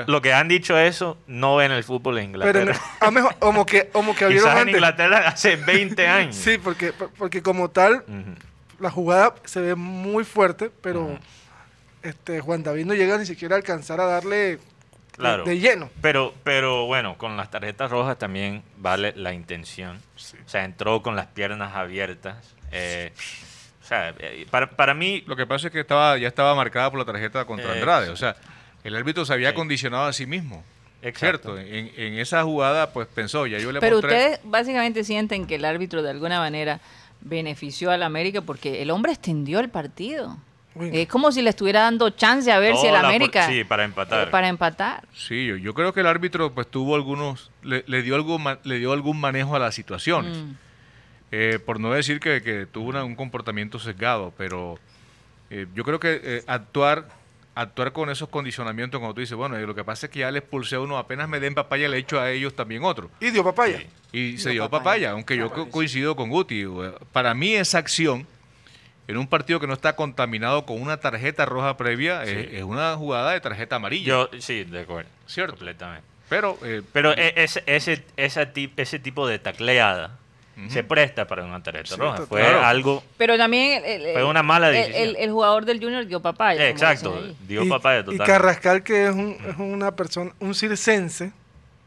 Lo, 0.08 0.22
que 0.22 0.34
han 0.34 0.48
dicho 0.48 0.78
eso 0.78 1.18
no 1.28 1.56
ven 1.56 1.72
el 1.72 1.84
fútbol 1.84 2.20
en 2.20 2.32
Pero 2.34 2.50
en- 2.50 2.68
Inglaterra. 2.68 2.86
a 3.02 3.12
mejor- 3.12 3.36
como 3.40 3.66
que 3.66 3.88
como 3.90 4.16
que 4.16 4.26
abrieron 4.26 4.46
Quizás 4.48 4.56
en 4.58 4.62
antes. 4.68 4.76
Inglaterra 4.76 5.28
hace 5.28 5.56
20 5.66 6.08
años. 6.08 6.36
Sí, 6.36 6.58
porque 6.58 6.94
porque 7.18 7.42
como 7.42 7.70
tal 7.70 8.04
la 8.80 8.92
jugada 8.92 9.36
se 9.46 9.60
ve 9.62 9.76
muy 9.76 10.24
fuerte, 10.24 10.70
pero 10.82 11.18
este 12.04 12.40
Juan 12.42 12.62
David 12.64 12.86
no 12.86 12.94
llega 12.94 13.18
ni 13.18 13.26
siquiera 13.26 13.56
a 13.56 13.58
alcanzar 13.58 14.00
a 14.00 14.06
darle 14.06 14.36
de- 14.36 14.60
Claro. 15.18 15.46
de, 15.46 15.58
lleno. 15.60 15.90
Pero, 16.02 16.34
pero 16.44 16.88
bueno, 16.88 17.18
con 17.18 17.38
las 17.38 17.50
tarjetas 17.50 17.90
rojas 17.90 18.18
también 18.20 18.64
vale 18.76 19.14
la 19.16 19.32
intención. 19.34 19.96
O 20.46 20.50
sea, 20.50 20.66
entró 20.66 21.02
con 21.02 21.16
las 21.16 21.28
piernas 21.28 21.74
abiertas. 21.74 22.54
eh, 22.74 23.14
o 23.86 23.88
sea, 23.88 24.14
eh, 24.20 24.48
para, 24.50 24.70
para 24.70 24.94
mí, 24.96 25.24
Lo 25.28 25.36
que 25.36 25.46
pasa 25.46 25.68
es 25.68 25.74
que 25.74 25.80
estaba 25.80 26.18
ya 26.18 26.28
estaba 26.28 26.56
marcada 26.56 26.90
por 26.90 27.00
la 27.00 27.06
tarjeta 27.06 27.46
contra 27.46 27.70
Eh, 27.70 27.74
Andrade. 27.74 28.10
O 28.10 28.16
sea, 28.18 28.36
el 28.84 28.96
árbitro 28.96 29.24
se 29.26 29.34
había 29.34 29.50
Sí. 29.52 29.56
condicionado 29.56 30.06
a 30.06 30.14
sí 30.14 30.26
mismo. 30.26 30.64
Exacto. 31.02 31.56
Cierto. 31.56 31.60
En, 31.60 31.92
en 31.96 32.18
esa 32.20 32.42
jugada, 32.44 32.92
pues 32.92 33.08
pensó, 33.08 33.46
ya 33.46 33.60
yo 33.60 33.72
le 33.72 33.80
Pero 33.80 33.98
mostré. 33.98 34.16
ustedes 34.18 34.40
básicamente 34.44 35.04
sienten 35.04 35.46
que 35.46 35.56
el 35.56 35.66
árbitro 35.66 36.02
de 36.02 36.10
alguna 36.10 36.40
manera 36.40 36.80
benefició 37.22 37.92
al 37.92 38.02
América 38.04 38.42
porque 38.42 38.82
el 38.82 38.90
hombre 38.92 39.12
extendió 39.12 39.60
el 39.60 39.70
partido. 39.70 40.38
Uy, 40.74 40.90
Es 40.94 41.08
como 41.08 41.32
si 41.32 41.42
le 41.42 41.52
estuviera 41.52 41.82
dando 41.82 42.10
chance 42.10 42.52
a 42.52 42.60
ver 42.60 42.76
si 42.76 42.88
el 42.88 42.96
por- 42.96 43.06
América 43.06 43.48
Sí, 43.48 43.64
para 43.64 43.84
empatar. 43.86 44.28
eh, 44.28 44.32
para 44.32 44.48
empatar. 44.50 45.04
Sí, 45.14 45.46
yo, 45.46 45.56
yo 45.58 45.74
creo 45.74 45.94
que 45.94 46.02
el 46.02 46.08
árbitro 46.08 46.54
pues 46.54 46.68
tuvo 46.70 46.96
algunos, 46.96 47.50
le, 47.64 47.84
le 47.88 48.02
dio 48.02 48.16
algo 48.16 48.40
ma- 48.40 48.60
le 48.64 48.78
dio 48.80 48.92
algún 48.92 49.20
manejo 49.20 49.56
a 49.56 49.60
las 49.60 49.74
situaciones. 49.76 50.36
Mm. 50.38 50.52
Eh, 51.38 51.60
por 51.60 51.80
no 51.82 51.92
decir 51.92 52.20
que, 52.22 52.42
que 52.42 52.66
tuvo 52.66 52.88
una- 52.90 53.04
un 53.04 53.16
comportamiento 53.16 53.78
sesgado, 53.78 54.34
pero 54.38 54.80
eh, 55.50 55.68
yo 55.76 55.84
creo 55.84 56.00
que 56.00 56.22
eh, 56.24 56.44
actuar 56.48 57.10
actuar 57.58 57.94
con 57.94 58.10
esos 58.10 58.28
condicionamientos, 58.30 59.00
como 59.00 59.14
tú 59.14 59.22
dices, 59.22 59.36
bueno, 59.38 59.56
eh, 59.58 59.66
lo 59.66 59.74
que 59.76 59.84
pasa 59.86 60.08
es 60.08 60.12
que 60.12 60.20
ya 60.20 60.30
le 60.32 60.40
expulsé 60.40 60.76
a 60.76 60.82
uno, 60.82 60.98
apenas 60.98 61.30
me 61.30 61.40
den 61.40 61.56
papaya, 61.56 61.88
le 61.88 61.98
echo 61.98 62.20
a 62.20 62.30
ellos 62.30 62.54
también 62.54 62.84
otro. 62.84 63.10
Y 63.22 63.32
dio 63.32 63.46
papaya. 63.46 63.80
Sí. 63.80 63.88
Y 64.12 64.38
se 64.40 64.50
Dio 64.50 64.64
dio 64.64 64.70
papaya. 64.70 64.84
papaya, 64.84 65.12
aunque 65.12 65.38
yo 65.38 65.50
co- 65.50 65.56
que 65.56 65.64
sí. 65.66 65.72
coincido 65.72 66.16
con 66.18 66.30
Guti. 66.30 66.66
Para 67.14 67.34
mí 67.34 67.54
esa 67.56 67.78
acción, 67.78 68.28
en 69.08 69.16
un 69.18 69.28
partido 69.28 69.62
que 69.62 69.68
no 69.68 69.74
está 69.74 69.96
contaminado 69.96 70.66
con 70.66 70.82
una 70.82 70.98
tarjeta 70.98 71.46
roja 71.46 71.78
previa, 71.78 72.26
Sí. 72.26 72.32
es, 72.32 72.54
es 72.56 72.64
una 72.64 72.96
jugada 72.98 73.32
de 73.32 73.40
tarjeta 73.40 73.78
amarilla. 73.78 74.06
Yo, 74.06 74.30
sí, 74.40 74.66
de 74.66 74.82
acuerdo. 74.82 75.10
Cierto. 75.26 75.56
Completamente. 75.56 76.06
Pero, 76.28 76.58
eh, 76.64 76.82
Pero 76.92 77.14
ese, 77.14 77.64
ese, 77.68 78.04
esa 78.18 78.52
tip- 78.54 78.74
ese 78.78 79.00
tipo 79.00 79.28
de 79.30 79.40
tacleada 79.40 80.18
Se 80.70 80.84
presta 80.84 81.28
para 81.28 81.44
una 81.44 81.62
tarjeta 81.62 81.90
Sí, 81.90 81.96
roja. 81.96 82.26
Fue 82.26 82.40
Claro. 82.42 82.64
algo... 82.66 83.04
Pero 83.18 83.38
también 83.38 83.84
el, 83.84 84.02
el- 84.06 84.14
Fue 84.14 84.24
una 84.24 84.42
mala 84.42 84.70
el- 84.70 84.76
decisión. 84.76 85.10
el, 85.10 85.16
el 85.18 85.32
jugador 85.32 85.66
del 85.66 85.80
Junior 85.82 86.06
dio 86.06 86.22
papaya. 86.22 86.70
Exacto, 86.70 87.22
dio 87.48 87.64
y, 87.64 87.70
papaya 87.70 88.00
y 88.00 88.04
total. 88.06 88.26
Carrascal, 88.28 88.82
que 88.84 89.06
es, 89.08 89.12
un- 89.14 89.38
es 89.48 89.58
una 89.58 89.96
persona, 89.96 90.32
un 90.40 90.56
circense, 90.56 91.34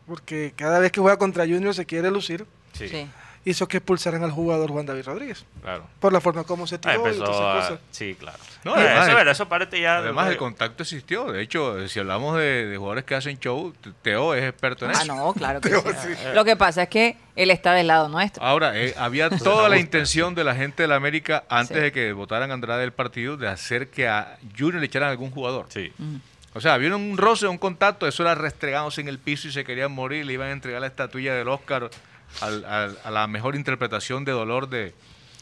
porque 0.06 0.52
cada 0.54 0.78
vez 0.80 0.92
que 0.92 1.00
juega 1.00 1.16
contra 1.18 1.44
Junior 1.44 1.74
se 1.74 1.86
quiere 1.86 2.10
lucir, 2.10 2.44
Sí, 2.74 2.88
Sí. 2.88 3.06
Hizo 3.50 3.66
que 3.68 3.78
expulsaran 3.78 4.22
al 4.24 4.30
jugador 4.30 4.70
Juan 4.70 4.86
David 4.86 5.04
Rodríguez. 5.04 5.44
claro. 5.62 5.84
Por 6.00 6.12
la 6.12 6.20
forma 6.20 6.44
como 6.44 6.66
se 6.66 6.76
Ah, 6.76 6.80
tiró 6.80 6.94
y 6.94 6.96
empezó 6.96 7.24
todas 7.24 7.36
esas 7.36 7.46
a- 7.46 7.68
cosas. 7.74 7.80
Sí, 7.90 8.16
claro. 8.18 8.38
No, 8.64 8.72
Eh, 8.76 8.80
además 8.80 9.02
eso, 9.02 9.10
el- 9.10 9.16
verdad, 9.16 9.32
eso 9.32 9.48
parte 9.48 9.80
ya 9.80 9.98
además 9.98 10.28
el 10.30 10.36
contacto 10.36 10.82
existió. 10.82 11.32
De 11.32 11.42
hecho, 11.42 11.88
si 11.88 11.98
hablamos 12.00 12.36
de, 12.38 12.66
de 12.66 12.76
jugadores 12.76 13.04
que 13.04 13.14
hacen 13.14 13.38
show, 13.38 13.72
Teo 14.02 14.34
es 14.34 14.44
experto 14.44 14.84
en 14.84 14.90
Ah, 14.92 14.94
eso. 15.02 15.06
no, 15.14 15.32
claro 15.32 15.60
que 15.60 15.68
Teo, 15.70 15.82
sí. 15.82 16.14
sí. 16.14 16.24
Lo 16.34 16.44
que 16.44 16.56
pasa 16.56 16.84
es 16.84 16.88
que 16.88 17.16
él 17.36 17.50
está 17.50 17.72
del 17.72 17.86
lado 17.86 18.08
nuestro. 18.08 18.42
Ahora, 18.44 18.76
eh, 18.78 18.94
había 18.98 19.30
toda 19.30 19.68
la 19.68 19.78
intención 19.78 20.34
de 20.34 20.44
la 20.44 20.54
gente 20.54 20.82
de 20.82 20.88
la 20.88 20.96
América, 20.96 21.44
antes 21.48 21.76
Sí. 21.76 21.82
de 21.82 21.92
que 21.92 22.12
votaran 22.12 22.50
a 22.50 22.54
Andrade 22.54 22.80
del 22.80 22.92
partido, 22.92 23.36
de 23.36 23.48
hacer 23.48 23.88
que 23.90 24.08
a 24.08 24.38
Junior 24.58 24.80
le 24.80 24.86
echaran 24.86 25.08
algún 25.10 25.30
jugador. 25.30 25.66
Sí. 25.68 25.92
Mm. 25.98 26.16
O 26.54 26.60
sea, 26.60 26.74
había 26.74 26.96
un 26.96 27.16
roce, 27.18 27.46
un 27.46 27.58
contacto, 27.58 28.08
eso 28.08 28.22
era 28.24 28.34
restregándose 28.34 29.00
en 29.02 29.06
el 29.08 29.18
piso 29.18 29.46
y 29.46 29.52
se 29.52 29.64
querían 29.64 29.92
morir, 29.92 30.26
le 30.26 30.32
iban 30.32 30.48
a 30.48 30.52
entregar 30.52 30.80
la 30.80 30.86
estatuilla 30.88 31.34
del 31.34 31.46
Oscar 31.46 31.88
al- 32.40 32.64
al- 32.64 32.98
a 33.04 33.10
la 33.10 33.26
mejor 33.26 33.56
interpretación 33.56 34.24
de 34.24 34.32
dolor 34.32 34.68
de, 34.68 34.94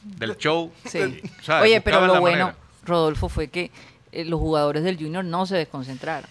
del 0.03 0.37
show. 0.37 0.73
Sí. 0.87 1.21
O 1.41 1.43
sea, 1.43 1.61
Oye, 1.61 1.81
pero 1.81 2.01
lo 2.07 2.21
bueno, 2.21 2.47
manera. 2.47 2.57
Rodolfo, 2.85 3.29
fue 3.29 3.49
que 3.49 3.71
eh, 4.13 4.25
los 4.25 4.39
jugadores 4.41 4.83
del 4.85 4.97
Junior 4.97 5.25
no 5.25 5.47
se 5.47 5.57
desconcentraron. 5.57 6.29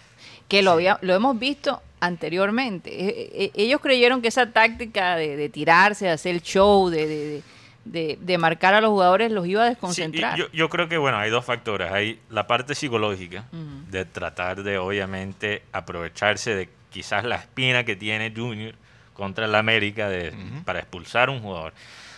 Que 0.48 0.62
lo, 0.62 0.70
había, 0.72 0.98
lo 1.02 1.14
hemos 1.14 1.38
visto 1.38 1.82
anteriormente. 2.00 2.90
Eh, 3.08 3.30
eh, 3.34 3.50
ellos 3.54 3.80
creyeron 3.80 4.22
que 4.22 4.28
esa 4.28 4.50
táctica 4.52 5.16
de, 5.16 5.36
de 5.36 5.48
tirarse, 5.48 6.06
de 6.06 6.10
hacer 6.12 6.34
el 6.34 6.42
show, 6.42 6.88
de, 6.88 7.06
de, 7.06 7.42
de- 7.84 8.18
de- 8.20 8.38
marcar 8.38 8.74
a 8.74 8.80
los 8.80 8.90
jugadores, 8.90 9.30
los 9.32 9.46
iba 9.46 9.62
a 9.62 9.66
Sí, 9.66 9.70
desconcentrar. 9.70 10.36
yo, 10.38 10.46
yo 10.52 10.68
creo 10.68 10.88
que, 10.88 10.98
bueno, 10.98 11.18
hay 11.18 11.30
dos 11.30 11.44
factores. 11.44 11.90
Hay 11.92 12.20
la 12.30 12.46
parte 12.46 12.74
psicológica 12.74 13.44
Ujú. 13.52 13.90
de 13.90 14.04
tratar 14.04 14.62
de, 14.62 14.78
obviamente, 14.78 15.62
aprovecharse 15.72 16.54
de 16.54 16.68
quizás 16.90 17.24
la 17.24 17.36
espina 17.36 17.84
que 17.84 17.96
tiene 17.96 18.32
Junior 18.34 18.74
contra 19.16 19.46
el 19.46 19.54
América 19.54 20.08
de, 20.08 20.28
Ujú. 20.30 20.64
para 20.64 20.78
expulsar 20.80 21.28
a 21.28 21.32
un 21.32 21.40
jugador. 21.40 21.72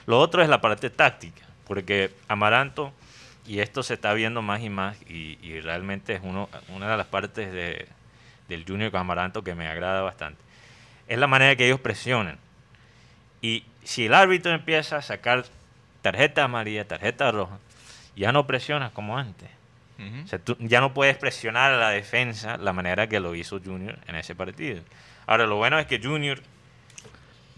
Lo 0.07 0.19
otro 0.19 0.43
es 0.43 0.49
la 0.49 0.61
parte 0.61 0.91
táctica, 0.91 1.43
porque 1.67 2.11
Amaranto, 2.29 2.93
y 3.47 3.61
esto 3.61 3.83
se 3.83 3.95
está 3.95 4.13
viendo 4.15 4.43
más 4.43 4.61
y 4.63 4.69
más, 4.71 4.97
y, 5.09 5.39
y 5.43 5.61
realmente 5.61 6.15
es 6.15 6.21
uno, 6.23 6.49
una 6.69 6.91
de 6.91 6.97
las 6.97 7.07
partes 7.07 7.53
de, 7.53 7.87
del 8.49 8.65
Junior 8.67 8.91
con 8.91 9.01
Amaranto 9.01 9.43
que 9.43 9.55
me 9.55 9.69
agrada 9.69 10.03
bastante, 10.03 10.41
es 11.07 11.19
la 11.19 11.27
manera 11.27 11.57
que 11.57 11.67
ellos 11.67 11.81
presionan. 11.81 12.39
Y 13.41 13.65
si 13.85 14.07
el 14.07 14.15
árbitro 14.15 14.53
empieza 14.53 14.97
a 14.97 15.03
sacar 15.03 15.45
tarjeta 16.03 16.45
amarilla, 16.45 16.87
tarjeta 16.87 17.31
roja, 17.31 17.59
ya 18.17 18.33
no 18.33 18.47
presionas 18.47 18.93
como 18.93 19.17
antes. 19.17 19.49
Ujú. 19.99 20.25
O 20.25 20.27
sea, 20.29 20.39
tú 20.39 20.57
ya 20.61 20.81
no 20.81 20.93
puedes 20.95 21.17
presionar 21.17 21.73
a 21.73 21.77
la 21.77 21.91
defensa 21.91 22.57
la 22.57 22.73
manera 22.73 23.09
que 23.09 23.21
lo 23.21 23.35
hizo 23.35 23.61
Junior 23.65 23.99
en 24.07 24.17
ese 24.17 24.35
partido. 24.35 24.81
Ahora, 25.27 25.47
lo 25.47 25.57
bueno 25.57 25.79
es 25.79 25.87
que 25.87 26.01
Junior 26.03 26.41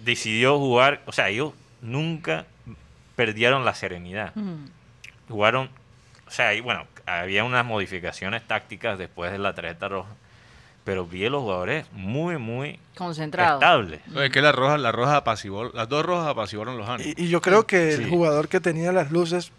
decidió 0.05 0.59
jugar, 0.59 1.03
o 1.07 1.13
sea, 1.13 1.29
ellos 1.29 1.53
nunca 1.81 2.47
perdieron 3.17 3.65
la 3.65 3.75
serenidad. 3.75 4.33
Jugaron, 5.29 5.71
o 6.27 6.31
sea, 6.31 6.55
y 6.55 6.61
bueno, 6.61 6.87
había 7.07 7.45
unas 7.45 7.65
modificaciones 7.65 8.47
tácticas 8.47 8.99
después 8.99 9.31
de 9.33 9.39
la 9.39 9.55
tarjeta 9.55 9.89
roja, 9.89 10.11
pero 10.85 11.07
vi 11.07 11.27
a 11.27 11.31
los 11.31 11.43
jugadores 11.43 11.87
muy, 11.93 12.39
muy 12.39 12.79
Concentrado. 12.97 13.59
estables. 13.61 14.01
Es 14.17 14.31
que 14.31 14.41
la 14.43 14.53
roja, 14.53 14.79
la 14.79 14.91
roja 14.93 15.17
apaciguó, 15.19 15.71
las 15.73 15.89
dos 15.89 16.05
rojas 16.05 16.29
apaciguaron 16.29 16.79
los 16.79 16.89
ánimos. 16.89 17.15
Y, 17.17 17.25
y 17.25 17.29
yo 17.29 17.41
creo 17.41 17.67
que 17.67 17.95
el 17.95 18.09
jugador 18.09 18.49
que 18.49 18.61
tenía 18.61 18.91
las 18.93 19.11
luces 19.13 19.53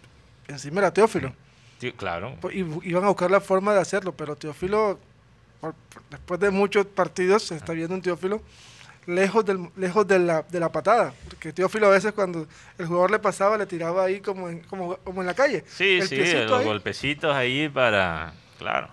encima 0.48 0.80
era 0.80 0.92
Teófilo. 0.92 1.32
Sí, 1.80 1.92
claro. 1.92 2.36
Pues, 2.40 2.54
Y 2.56 2.58
iban 2.84 3.04
a 3.04 3.08
buscar 3.08 3.30
la 3.30 3.40
forma 3.40 3.72
de 3.74 3.80
hacerlo, 3.80 4.12
pero 4.12 4.36
Teófilo, 4.36 4.98
por- 5.60 5.74
por- 5.74 6.02
después 6.10 6.38
de 6.40 6.50
muchos 6.50 6.86
partidos, 6.86 7.44
se 7.44 7.56
está 7.56 7.72
viendo 7.72 7.94
un 7.94 8.02
Teófilo 8.02 8.42
lejos 9.06 9.44
del 9.44 9.68
lejos 9.76 10.06
de 10.06 10.18
la, 10.18 10.42
de 10.42 10.60
la 10.60 10.70
patada. 10.70 11.12
Porque 11.28 11.52
Teófilo 11.52 11.86
a 11.86 11.90
veces 11.90 12.12
cuando 12.12 12.46
el 12.78 12.86
jugador 12.86 13.10
le 13.10 13.18
pasaba, 13.18 13.58
le 13.58 13.66
tiraba 13.66 14.04
ahí 14.04 14.20
como 14.20 14.48
en, 14.48 14.60
como, 14.60 14.96
como 14.98 15.20
en 15.20 15.26
la 15.26 15.34
calle. 15.34 15.64
Sí, 15.66 15.98
El 16.00 16.08
sí, 16.08 16.16
los 16.46 16.60
ahí. 16.60 16.64
golpecitos 16.64 17.34
ahí 17.34 17.68
para, 17.68 18.32
claro. 18.58 18.88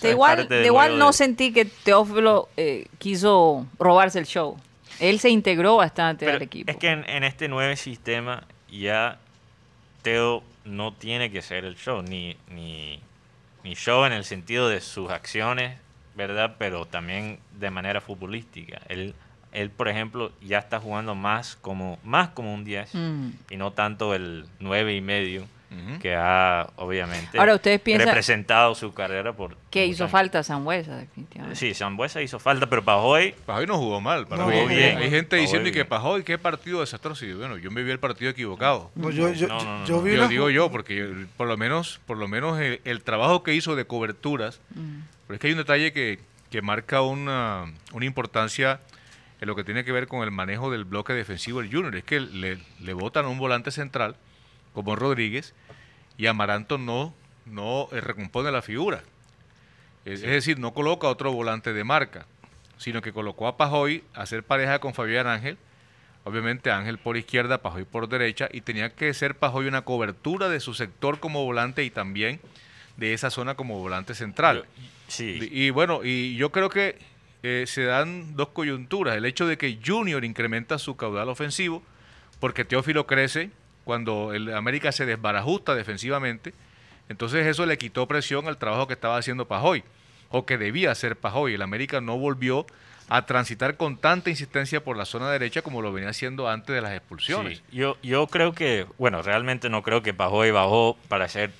De 0.00 0.10
igual, 0.10 0.48
de 0.48 0.66
igual 0.66 0.98
no 0.98 1.08
de- 1.08 1.12
sentí 1.12 1.52
que 1.52 1.64
Teófilo 1.64 2.48
eh, 2.56 2.86
quiso 2.98 3.64
robarse 3.78 4.18
el 4.18 4.26
show. 4.26 4.58
Él 4.98 5.20
se 5.20 5.30
integró 5.30 5.76
bastante 5.76 6.24
Pero 6.24 6.36
al 6.36 6.42
equipo. 6.42 6.70
Es 6.70 6.76
que 6.76 6.90
en, 6.90 7.08
en 7.08 7.22
este 7.22 7.46
nuevo 7.48 7.74
sistema 7.76 8.42
ya 8.70 9.18
Teo 10.02 10.42
no 10.64 10.92
tiene 10.92 11.30
que 11.30 11.42
ser 11.42 11.64
el 11.64 11.76
show, 11.76 12.02
ni, 12.02 12.36
ni, 12.48 13.00
ni 13.62 13.74
show 13.74 14.04
en 14.04 14.12
el 14.12 14.24
sentido 14.24 14.68
de 14.68 14.80
sus 14.80 15.10
acciones, 15.10 15.76
¿verdad? 16.14 16.56
Pero 16.58 16.84
también 16.86 17.38
de 17.58 17.70
manera 17.70 18.00
futbolística. 18.00 18.80
Él 18.88 19.14
él, 19.52 19.68
por 19.68 19.86
ejemplo, 19.88 20.32
ya 20.40 20.56
está 20.60 20.80
jugando 20.80 21.14
más 21.14 21.56
como, 21.56 21.98
más 22.04 22.30
como 22.30 22.54
un 22.54 22.64
10 22.64 22.94
Mm. 22.94 23.28
y 23.50 23.56
no 23.58 23.70
tanto 23.72 24.14
el 24.14 24.46
9 24.60 24.94
y 24.94 25.02
medio 25.02 25.44
que 26.02 26.14
ha, 26.14 26.68
obviamente, 26.76 27.38
Ahora, 27.38 27.54
¿ustedes 27.54 27.80
piensan- 27.80 28.08
representado 28.08 28.74
su 28.74 28.92
carrera 28.92 29.32
por... 29.32 29.56
Que 29.70 29.86
hizo 29.86 30.04
años. 30.04 30.10
falta 30.12 30.42
Sambuesa, 30.42 30.96
definitivamente. 30.98 31.58
Sí, 31.58 31.72
Sambuesa 31.72 32.20
hizo 32.20 32.38
falta, 32.38 32.66
pero 32.68 32.82
Pajoy 32.84 33.34
Pajoy 33.46 33.66
no 33.66 33.78
jugó 33.78 33.98
mal. 34.00 34.26
Para 34.26 34.42
No, 34.44 34.48
bien. 34.66 34.98
Hay 34.98 35.08
gente 35.10 35.36
diciendo 35.36 35.68
y 35.68 35.72
que 35.72 35.78
bien. 35.80 35.88
Pajoy, 35.88 36.24
qué 36.24 36.36
partido 36.36 36.80
desastroso. 36.80 37.24
Y 37.24 37.32
bueno, 37.32 37.56
yo 37.56 37.70
me 37.70 37.82
vi 37.82 37.90
el 37.90 37.98
partido 37.98 38.30
equivocado. 38.30 38.90
No, 38.94 39.08
yo, 39.10 39.32
yo, 39.32 39.48
No, 39.48 39.62
no, 39.64 39.78
no, 39.80 39.86
yo 39.86 39.96
no. 39.96 40.02
vi 40.02 40.14
Yo 40.14 40.28
digo 40.28 40.50
yo, 40.50 40.70
porque 40.70 40.94
yo- 40.96 41.26
por 41.38 41.48
lo 41.48 41.56
menos, 41.56 42.00
por 42.06 42.18
lo 42.18 42.28
menos 42.28 42.58
el, 42.60 42.82
el 42.84 43.02
trabajo 43.02 43.42
que 43.42 43.54
hizo 43.54 43.74
de 43.74 43.86
coberturas, 43.86 44.60
Mm. 44.74 45.00
Pero 45.32 45.36
es 45.36 45.40
que 45.40 45.46
hay 45.46 45.52
un 45.54 45.58
detalle 45.60 45.92
que, 45.94 46.18
que 46.50 46.60
marca 46.60 47.00
una, 47.00 47.64
una 47.94 48.04
importancia 48.04 48.80
en 49.40 49.48
lo 49.48 49.56
que 49.56 49.64
tiene 49.64 49.82
que 49.82 49.90
ver 49.90 50.06
con 50.06 50.22
el 50.22 50.30
manejo 50.30 50.70
del 50.70 50.84
bloque 50.84 51.14
defensivo 51.14 51.62
del 51.62 51.72
Junior. 51.72 51.96
Es 51.96 52.04
que 52.04 52.20
le, 52.20 52.58
le 52.80 52.92
botan 52.92 53.24
a 53.24 53.28
un 53.28 53.38
volante 53.38 53.70
central, 53.70 54.16
como 54.74 54.94
Rodríguez, 54.94 55.54
y 56.18 56.26
Amaranto 56.26 56.76
no, 56.76 57.14
no 57.46 57.88
eh, 57.92 58.02
recompone 58.02 58.52
la 58.52 58.60
figura. 58.60 59.04
Es, 60.04 60.22
es 60.22 60.28
decir, 60.28 60.58
no 60.58 60.74
coloca 60.74 61.08
otro 61.08 61.32
volante 61.32 61.72
de 61.72 61.82
marca, 61.82 62.26
sino 62.76 63.00
que 63.00 63.14
colocó 63.14 63.48
a 63.48 63.56
Pajoy 63.56 64.04
a 64.12 64.20
hacer 64.20 64.42
pareja 64.42 64.80
con 64.80 64.92
Fabián 64.92 65.28
Ángel. 65.28 65.56
Obviamente 66.24 66.70
Ángel 66.70 66.98
por 66.98 67.16
izquierda, 67.16 67.62
Pajoy 67.62 67.86
por 67.86 68.06
derecha, 68.06 68.50
y 68.52 68.60
tenía 68.60 68.90
que 68.90 69.14
ser 69.14 69.34
Pajoy 69.34 69.66
una 69.66 69.80
cobertura 69.80 70.50
de 70.50 70.60
su 70.60 70.74
sector 70.74 71.20
como 71.20 71.42
volante 71.42 71.84
y 71.84 71.90
también 71.90 72.38
de 72.96 73.14
esa 73.14 73.30
zona 73.30 73.54
como 73.54 73.78
volante 73.78 74.14
central. 74.14 74.64
Sí. 75.08 75.38
Y 75.50 75.70
bueno, 75.70 76.00
y 76.04 76.36
yo 76.36 76.50
creo 76.50 76.68
que 76.68 76.98
eh, 77.42 77.64
se 77.66 77.84
dan 77.84 78.36
dos 78.36 78.48
coyunturas. 78.48 79.16
El 79.16 79.24
hecho 79.24 79.46
de 79.46 79.58
que 79.58 79.78
Junior 79.84 80.24
incrementa 80.24 80.78
su 80.78 80.96
caudal 80.96 81.28
ofensivo, 81.28 81.82
porque 82.40 82.64
Teófilo 82.64 83.06
crece 83.06 83.50
cuando 83.84 84.32
el 84.32 84.54
América 84.54 84.92
se 84.92 85.06
desbarajusta 85.06 85.74
defensivamente. 85.74 86.54
Entonces 87.08 87.46
eso 87.46 87.66
le 87.66 87.78
quitó 87.78 88.06
presión 88.06 88.46
al 88.46 88.58
trabajo 88.58 88.86
que 88.86 88.94
estaba 88.94 89.16
haciendo 89.16 89.46
Pajoy, 89.46 89.82
o 90.30 90.46
que 90.46 90.56
debía 90.56 90.92
hacer 90.92 91.16
Pajoy. 91.16 91.54
El 91.54 91.62
América 91.62 92.00
no 92.00 92.16
volvió 92.16 92.64
a 93.08 93.26
transitar 93.26 93.76
con 93.76 93.98
tanta 93.98 94.30
insistencia 94.30 94.82
por 94.82 94.96
la 94.96 95.04
zona 95.04 95.30
derecha 95.30 95.62
como 95.62 95.82
lo 95.82 95.92
venía 95.92 96.10
haciendo 96.10 96.48
antes 96.48 96.74
de 96.74 96.80
las 96.80 96.92
expulsiones. 96.92 97.58
Sí, 97.58 97.76
Yo, 97.76 97.98
yo 98.02 98.26
creo 98.28 98.52
que, 98.54 98.86
bueno, 98.98 99.20
realmente 99.20 99.68
no 99.68 99.82
creo 99.82 100.02
que 100.02 100.14
Pajoy 100.14 100.50
bajó 100.52 100.96
para 101.08 101.28
ser 101.28 101.50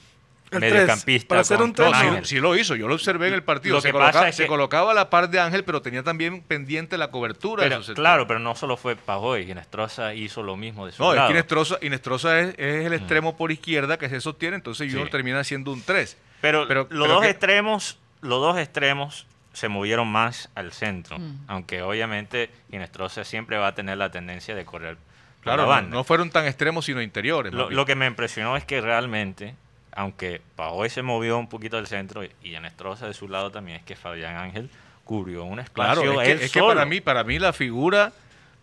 El 0.53 0.61
mediocampista. 0.61 1.35
tres, 1.37 1.49
para 1.49 1.59
con- 1.59 1.69
un 1.69 1.75
tres, 1.75 1.91
No, 1.91 2.25
sí, 2.25 2.39
lo 2.41 2.57
hizo, 2.57 2.75
yo 2.77 2.89
lo 2.89 2.95
observé 2.95 3.29
en 3.29 3.35
el 3.35 3.43
partido. 3.43 3.77
Lo 3.77 3.81
se, 3.81 3.89
que 3.89 3.93
colocaba, 3.93 4.13
pasa 4.13 4.29
es 4.29 4.37
se 4.37 4.43
que- 4.45 4.49
colocaba 4.49 4.91
a 4.93 4.95
la 4.95 5.11
par 5.11 5.29
de 5.31 5.41
Ángel, 5.41 5.65
pero 5.65 5.83
tenía 5.83 6.03
también 6.03 6.43
pendiente 6.43 6.97
la 6.99 7.11
cobertura. 7.11 7.63
de 7.65 7.69
Pero, 7.71 7.81
su 7.83 7.87
sector. 7.89 8.03
claro, 8.03 8.27
pero 8.27 8.39
no 8.41 8.55
solo 8.55 8.77
fue 8.77 8.97
Pajoy, 8.97 9.47
Ginestrosa 9.47 10.15
hizo 10.15 10.43
lo 10.43 10.57
mismo 10.57 10.87
de 10.87 10.93
su 10.93 11.03
No, 11.03 11.11
es 11.11 11.17
lado. 11.17 11.29
que 11.29 11.33
Inestrosa, 11.35 11.79
Inestrosa 11.83 12.41
es, 12.41 12.55
es 12.59 12.87
el 12.87 12.93
extremo 12.93 13.37
por 13.37 13.51
izquierda 13.53 13.99
que 13.99 14.09
se 14.09 14.21
sostiene, 14.21 14.57
entonces 14.57 14.89
Junior 14.89 15.09
Sí. 15.09 15.13
termina 15.13 15.43
siendo 15.45 15.73
un 15.73 15.83
3. 15.83 16.17
Pero, 16.41 16.67
Pero- 16.69 16.87
los 16.91 17.03
pero 17.05 17.15
dos 17.15 17.23
que- 17.23 17.31
extremos, 17.31 17.99
los 18.21 18.41
dos 18.41 18.59
extremos 18.59 19.27
se 19.53 19.69
movieron 19.69 20.09
más 20.09 20.51
al 20.55 20.73
centro, 20.73 21.19
Mm. 21.19 21.45
aunque 21.47 21.83
obviamente 21.83 22.51
Ginestrosa 22.71 23.25
siempre 23.25 23.59
va 23.59 23.69
a 23.69 23.75
tener 23.75 23.99
la 23.99 24.11
tendencia 24.11 24.55
de 24.55 24.65
correr 24.65 24.97
Claro, 25.43 25.59
la 25.59 25.63
no, 25.65 25.69
banda. 25.69 25.97
no 25.97 26.05
fueron 26.05 26.31
tan 26.31 26.47
extremos 26.47 26.85
sino 26.87 27.03
interiores. 27.03 27.53
Lo 27.53 27.85
que 27.85 27.95
me 27.95 28.07
impresionó 28.07 28.57
es 28.57 28.65
que 28.65 28.81
realmente, 28.81 29.55
aunque 29.95 30.41
Pajoy 30.57 30.91
se 30.91 31.03
movió 31.03 31.39
un 31.39 31.49
poquito 31.49 31.77
del 31.77 31.87
centro 31.87 32.25
y 32.25 32.31
Ginestrosa 32.43 33.07
de 33.07 33.15
su 33.15 33.29
lado 33.29 33.51
también, 33.51 33.79
es 33.79 33.85
que 33.85 33.97
Fabián 33.97 34.37
Ángel 34.37 34.71
cubrió 35.05 35.45
un 35.45 35.59
espacio 35.59 36.03
Claro, 36.03 36.21
es 36.23 36.29
él 36.29 36.39
que, 36.39 36.45
es 36.47 36.53
que 36.53 36.59
solo. 36.61 36.75
para 36.75 36.87
mí, 36.87 37.01
para 37.01 37.25
mí 37.25 37.39
la 37.39 37.53
figura 37.53 38.13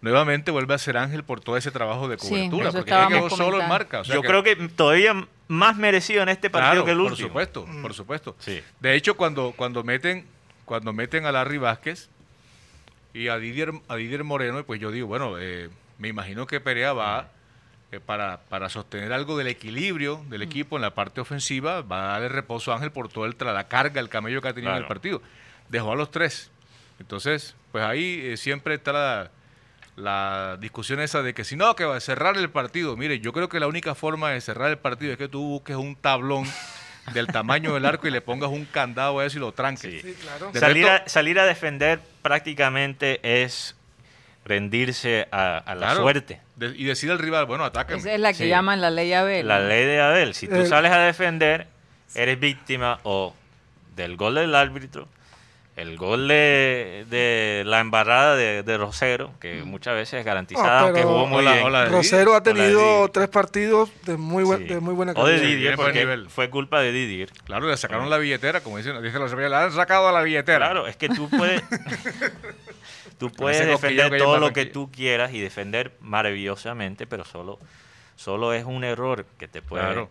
nuevamente 0.01 0.51
vuelve 0.51 0.73
a 0.73 0.77
ser 0.77 0.97
Ángel 0.97 1.23
por 1.23 1.41
todo 1.41 1.57
ese 1.57 1.71
trabajo 1.71 2.07
de 2.07 2.17
cobertura, 2.17 2.71
porque 2.71 2.79
estábamos 2.91 3.27
quedó 3.27 3.37
solo 3.37 3.61
en 3.61 3.67
marca. 3.67 4.01
o 4.01 4.05
sea 4.05 4.15
Yo 4.15 4.21
creo 4.21 4.43
que 4.43 4.55
todavía 4.55 5.27
más 5.47 5.75
merecido 5.75 6.23
en 6.23 6.29
este 6.29 6.49
partido 6.49 6.83
Claro, 6.83 6.85
que 6.85 6.91
el 6.91 6.97
por 6.97 7.11
último. 7.11 7.27
supuesto, 7.27 7.67
por 7.81 7.93
supuesto. 7.93 8.35
Sí. 8.39 8.61
De 8.79 8.95
hecho, 8.95 9.15
cuando, 9.17 9.53
cuando 9.55 9.83
meten 9.83 10.25
cuando 10.65 10.93
meten 10.93 11.25
a 11.25 11.31
Larry 11.31 11.57
Vázquez 11.57 12.09
y 13.11 13.27
a 13.29 13.37
Didier, 13.39 13.71
a 13.87 13.95
Didier 13.95 14.23
Moreno, 14.23 14.63
pues 14.63 14.79
yo 14.79 14.91
digo, 14.91 15.07
bueno, 15.07 15.39
eh, 15.39 15.67
me 15.97 16.07
imagino 16.07 16.45
que 16.45 16.59
Perea 16.61 16.93
va 16.93 17.29
eh, 17.91 17.99
para, 17.99 18.41
para 18.49 18.69
sostener 18.69 19.11
algo 19.13 19.37
del 19.37 19.47
equilibrio 19.47 20.23
del 20.29 20.41
equipo 20.43 20.75
en 20.75 20.81
la 20.83 20.93
parte 20.93 21.21
ofensiva, 21.21 21.81
va 21.81 22.09
a 22.09 22.11
darle 22.13 22.29
reposo 22.29 22.71
a 22.71 22.75
Ángel 22.75 22.91
por 22.91 23.09
toda 23.09 23.27
la 23.53 23.67
carga, 23.67 23.99
el 23.99 24.09
camello 24.09 24.41
que 24.41 24.47
ha 24.49 24.53
tenido 24.53 24.71
en 24.71 24.77
el 24.79 24.85
partido. 24.87 25.21
Dejó 25.69 25.91
a 25.93 25.95
los 25.95 26.11
tres. 26.11 26.51
Entonces, 26.99 27.55
pues 27.71 27.83
ahí 27.83 28.19
eh, 28.23 28.37
siempre 28.37 28.75
está 28.75 28.91
la, 28.91 29.31
la 29.95 30.57
discusión 30.59 30.99
esa 30.99 31.21
de 31.21 31.33
que 31.33 31.43
si 31.43 31.55
no, 31.55 31.75
que 31.75 31.85
va 31.85 31.95
a 31.97 31.99
cerrar 31.99 32.37
el 32.37 32.49
partido. 32.49 32.95
Mire, 32.97 33.19
yo 33.19 33.33
creo 33.33 33.49
que 33.49 33.59
la 33.59 33.67
única 33.67 33.95
forma 33.95 34.31
de 34.31 34.41
cerrar 34.41 34.69
el 34.69 34.77
partido 34.77 35.11
es 35.13 35.17
que 35.17 35.27
tú 35.27 35.41
busques 35.41 35.75
un 35.75 35.95
tablón 35.95 36.45
del 37.13 37.27
tamaño 37.27 37.73
del 37.73 37.85
arco 37.85 38.07
y 38.07 38.11
le 38.11 38.21
pongas 38.21 38.49
un 38.49 38.65
candado 38.65 39.19
a 39.19 39.25
eso 39.25 39.37
y 39.37 39.39
lo 39.41 39.51
tranques. 39.51 40.01
Sí. 40.01 40.13
Sí, 40.13 40.13
claro. 40.21 40.51
De 40.51 40.59
Salir 40.59 40.85
resto- 40.85 41.03
a, 41.05 41.09
salir 41.09 41.39
a 41.39 41.45
defender 41.45 41.99
prácticamente 42.21 43.19
es 43.43 43.75
rendirse 44.49 45.27
a, 45.31 45.59
a 45.59 45.75
la 45.75 45.85
Claro. 45.87 46.01
suerte. 46.01 46.41
De- 46.57 46.73
y 46.75 46.83
decir 46.83 47.09
al 47.11 47.19
rival, 47.19 47.45
bueno, 47.45 47.63
atácame. 47.63 47.99
Esa 47.99 48.13
es 48.13 48.19
la 48.19 48.33
que 48.33 48.39
Sí. 48.43 48.47
llaman 48.49 48.81
la 48.81 48.89
ley 48.89 49.13
Abel. 49.13 49.47
La 49.47 49.59
ley 49.59 49.85
de 49.85 50.01
Abel. 50.01 50.33
Si 50.33 50.47
tú 50.47 50.55
Eh, 50.55 50.65
sales 50.65 50.91
a 50.91 50.99
defender, 50.99 51.67
eres 52.15 52.39
víctima 52.39 52.99
o 53.03 53.33
del 53.95 54.17
gol 54.17 54.35
del 54.35 54.55
árbitro, 54.55 55.07
el 55.75 55.95
gol 55.95 56.27
de, 56.27 57.05
de 57.09 57.63
la 57.65 57.79
embarrada 57.79 58.35
de, 58.35 58.63
de 58.63 58.77
Rosero, 58.77 59.31
que 59.39 59.63
muchas 59.63 59.95
veces 59.95 60.19
es 60.19 60.25
garantizada, 60.25 60.79
Ah, 60.79 60.81
aunque 60.81 60.99
pero- 61.01 61.07
jugó 61.13 61.25
muy 61.27 61.37
Hola, 61.39 61.53
bien. 61.53 61.65
hola. 61.65 61.83
de 61.83 61.89
Rosero 61.89 62.35
ha 62.35 62.43
tenido 62.43 63.07
tres 63.09 63.29
partidos 63.29 63.89
de 64.05 64.17
muy, 64.17 64.43
buen, 64.43 64.63
Sí. 64.63 64.73
de 64.73 64.79
muy 64.81 64.93
buena 64.93 65.13
O 65.15 65.25
de 65.25 65.35
calidad. 65.37 65.47
Didier, 65.49 65.75
porque 65.77 65.99
nivel. 65.99 66.29
fue 66.29 66.49
culpa 66.49 66.81
de 66.81 66.91
Didier. 66.91 67.29
Claro, 67.45 67.69
le 67.69 67.77
sacaron 67.77 68.09
la 68.09 68.17
billetera, 68.17 68.59
como 68.61 68.77
dicen, 68.77 69.01
dicen 69.01 69.21
los 69.21 69.31
españoles, 69.31 69.51
le 69.57 69.65
han 69.67 69.71
sacado 69.71 70.11
la 70.11 70.21
billetera. 70.21 70.57
Claro, 70.65 70.85
es 70.87 70.97
que 70.97 71.07
tú 71.07 71.29
puedes, 71.29 71.61
tú 73.19 73.29
puedes 73.31 73.59
defender 73.67 74.17
todo 74.17 74.39
lo 74.39 74.51
que 74.53 74.65
tú 74.65 74.89
quieras 74.91 75.31
y 75.33 75.39
defender 75.39 75.95
maravillosamente, 76.01 77.05
pero 77.05 77.23
solo, 77.25 77.59
solo 78.15 78.53
es 78.53 78.65
un 78.65 78.83
error 78.83 79.25
que 79.37 79.47
te 79.47 79.61
puede 79.61 79.83
Claro. 79.83 80.09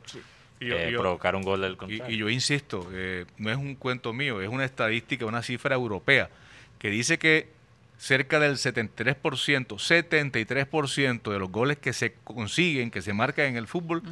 Y 0.60 0.66
yo- 0.68 0.76
eh, 0.76 0.90
yo- 0.92 1.00
provocar 1.00 1.34
un 1.36 1.42
gol 1.42 1.60
del 1.62 1.76
contrario. 1.76 2.14
y 2.14 2.18
yo 2.18 2.28
insisto, 2.28 2.88
eh, 2.92 3.26
no 3.38 3.50
es 3.50 3.56
un 3.56 3.74
cuento 3.76 4.12
mío, 4.12 4.40
es 4.42 4.48
una 4.48 4.64
estadística, 4.64 5.24
una 5.26 5.42
cifra 5.42 5.74
europea, 5.74 6.30
que 6.78 6.90
dice 6.90 7.18
que 7.18 7.48
cerca 7.96 8.38
del 8.40 8.58
73%, 8.58 9.78
73% 9.78 11.32
de 11.32 11.38
los 11.38 11.50
goles 11.50 11.78
que 11.78 11.92
se 11.92 12.14
consiguen, 12.24 12.90
que 12.90 13.02
se 13.02 13.12
marcan 13.12 13.46
en 13.46 13.56
el 13.56 13.66
fútbol, 13.66 14.02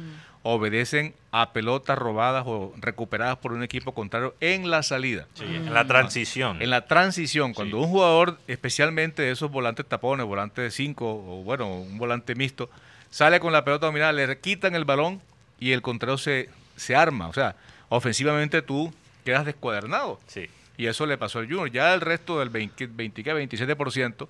obedecen 0.55 1.13
a 1.31 1.51
pelotas 1.51 1.97
robadas 1.97 2.43
o 2.47 2.73
recuperadas 2.79 3.37
por 3.37 3.51
un 3.53 3.63
equipo 3.63 3.93
contrario 3.93 4.33
en 4.39 4.69
la 4.71 4.81
salida. 4.83 5.27
Sí, 5.33 5.43
en 5.43 5.73
la 5.73 5.85
transición. 5.85 6.61
En 6.61 6.69
la 6.69 6.85
transición, 6.87 7.53
cuando 7.53 7.77
Sí. 7.77 7.83
un 7.83 7.89
jugador, 7.89 8.37
especialmente 8.47 9.21
de 9.23 9.31
esos 9.31 9.51
volantes 9.51 9.85
tapones, 9.85 10.25
volante 10.25 10.61
de 10.61 10.71
5 10.71 11.05
o 11.05 11.43
bueno, 11.43 11.67
un 11.81 11.97
volante 11.97 12.33
mixto, 12.35 12.69
sale 13.09 13.39
con 13.39 13.51
la 13.53 13.63
pelota 13.65 13.87
dominada, 13.87 14.11
le 14.13 14.39
quitan 14.39 14.73
el 14.75 14.85
balón 14.85 15.21
y 15.59 15.71
el 15.73 15.81
contrario 15.81 16.17
se, 16.17 16.49
se 16.75 16.95
arma. 16.95 17.27
O 17.27 17.33
sea, 17.33 17.55
ofensivamente 17.89 18.61
tú 18.61 18.93
quedas 19.25 19.45
descuadernado. 19.45 20.19
Sí. 20.27 20.47
Y 20.77 20.85
eso 20.85 21.05
le 21.05 21.17
pasó 21.17 21.39
al 21.39 21.45
Junior. 21.47 21.71
Ya 21.71 21.93
el 21.93 22.01
resto 22.01 22.39
del 22.39 22.49
20, 22.49 22.87
20 22.87 23.23
¿qué? 23.23 23.33
27%, 23.33 24.27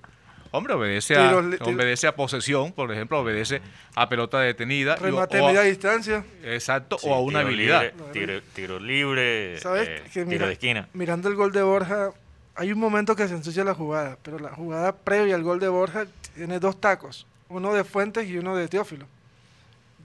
hombre, 0.50 0.74
obedece 0.74 1.16
a, 1.16 1.28
Tiros 1.28 1.60
obedece 1.68 2.06
a 2.06 2.14
posesión, 2.16 2.72
por 2.72 2.90
ejemplo, 2.92 3.20
obedece 3.20 3.60
a 3.94 4.08
pelota 4.08 4.40
detenida. 4.40 4.96
Remate 4.96 5.40
o 5.40 5.44
a- 5.44 5.48
media 5.48 5.62
distancia. 5.62 6.24
exacto, 6.42 6.98
Sí, 6.98 7.06
o 7.08 7.14
a 7.14 7.20
una 7.20 7.38
tiro 7.40 7.48
habilidad. 7.48 7.82
libre, 7.82 8.12
tiro, 8.12 8.42
tiro 8.54 8.78
libre, 8.80 9.58
¿Sabes? 9.60 9.88
eh, 9.88 10.02
que 10.04 10.10
tiro 10.10 10.26
mira- 10.26 10.46
de 10.46 10.52
esquina. 10.52 10.88
Mirando 10.94 11.28
el 11.28 11.34
gol 11.34 11.52
de 11.52 11.62
Borja, 11.62 12.10
hay 12.54 12.72
un 12.72 12.78
momento 12.78 13.14
que 13.14 13.28
se 13.28 13.34
ensucia 13.34 13.62
la 13.64 13.74
jugada, 13.74 14.18
pero 14.22 14.38
la 14.38 14.50
jugada 14.50 14.92
previa 14.92 15.34
al 15.34 15.42
gol 15.42 15.60
de 15.60 15.68
Borja 15.68 16.06
tiene 16.34 16.58
dos 16.58 16.80
tacos, 16.80 17.26
uno 17.48 17.72
de 17.74 17.84
Fuentes 17.84 18.26
y 18.28 18.36
uno 18.38 18.56
de 18.56 18.68
Teófilo, 18.68 19.06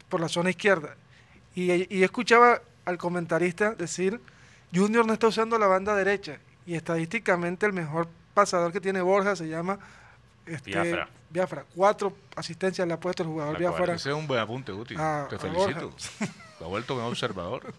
por 0.10 0.20
la 0.22 0.30
zona 0.30 0.50
izquierda. 0.52 0.96
Y, 1.56 1.72
y 1.96 2.04
escuchaba 2.04 2.62
al 2.86 2.98
comentarista 2.98 3.74
decir, 3.76 4.20
Junior 4.74 5.06
no 5.06 5.14
está 5.14 5.28
usando 5.28 5.58
la 5.58 5.68
banda 5.68 5.96
derecha, 5.96 6.38
y 6.66 6.76
estadísticamente 6.76 7.66
el 7.66 7.74
mejor 7.74 8.08
pasador 8.34 8.72
que 8.72 8.82
tiene 8.82 9.02
Borja 9.02 9.36
se 9.36 9.48
llama 9.48 9.78
este, 10.46 10.72
Biafra. 10.72 11.08
Biafra. 11.30 11.66
Cuatro 11.76 12.16
asistencias 12.36 12.88
le 12.88 12.94
ha 12.94 13.00
puesto 13.00 13.24
el 13.24 13.30
jugador 13.30 13.54
De. 13.54 13.60
Biafra. 13.60 13.94
Ese 13.96 14.10
es 14.10 14.16
un 14.16 14.28
buen 14.28 14.40
apunte, 14.40 14.72
Guti. 14.72 14.96
Ah, 14.98 15.26
Te 15.30 15.38
felicito. 15.40 15.92
Lo 16.60 16.66
ha 16.66 16.70
vuelto 16.70 16.96
un 16.96 17.02
observador. 17.02 17.74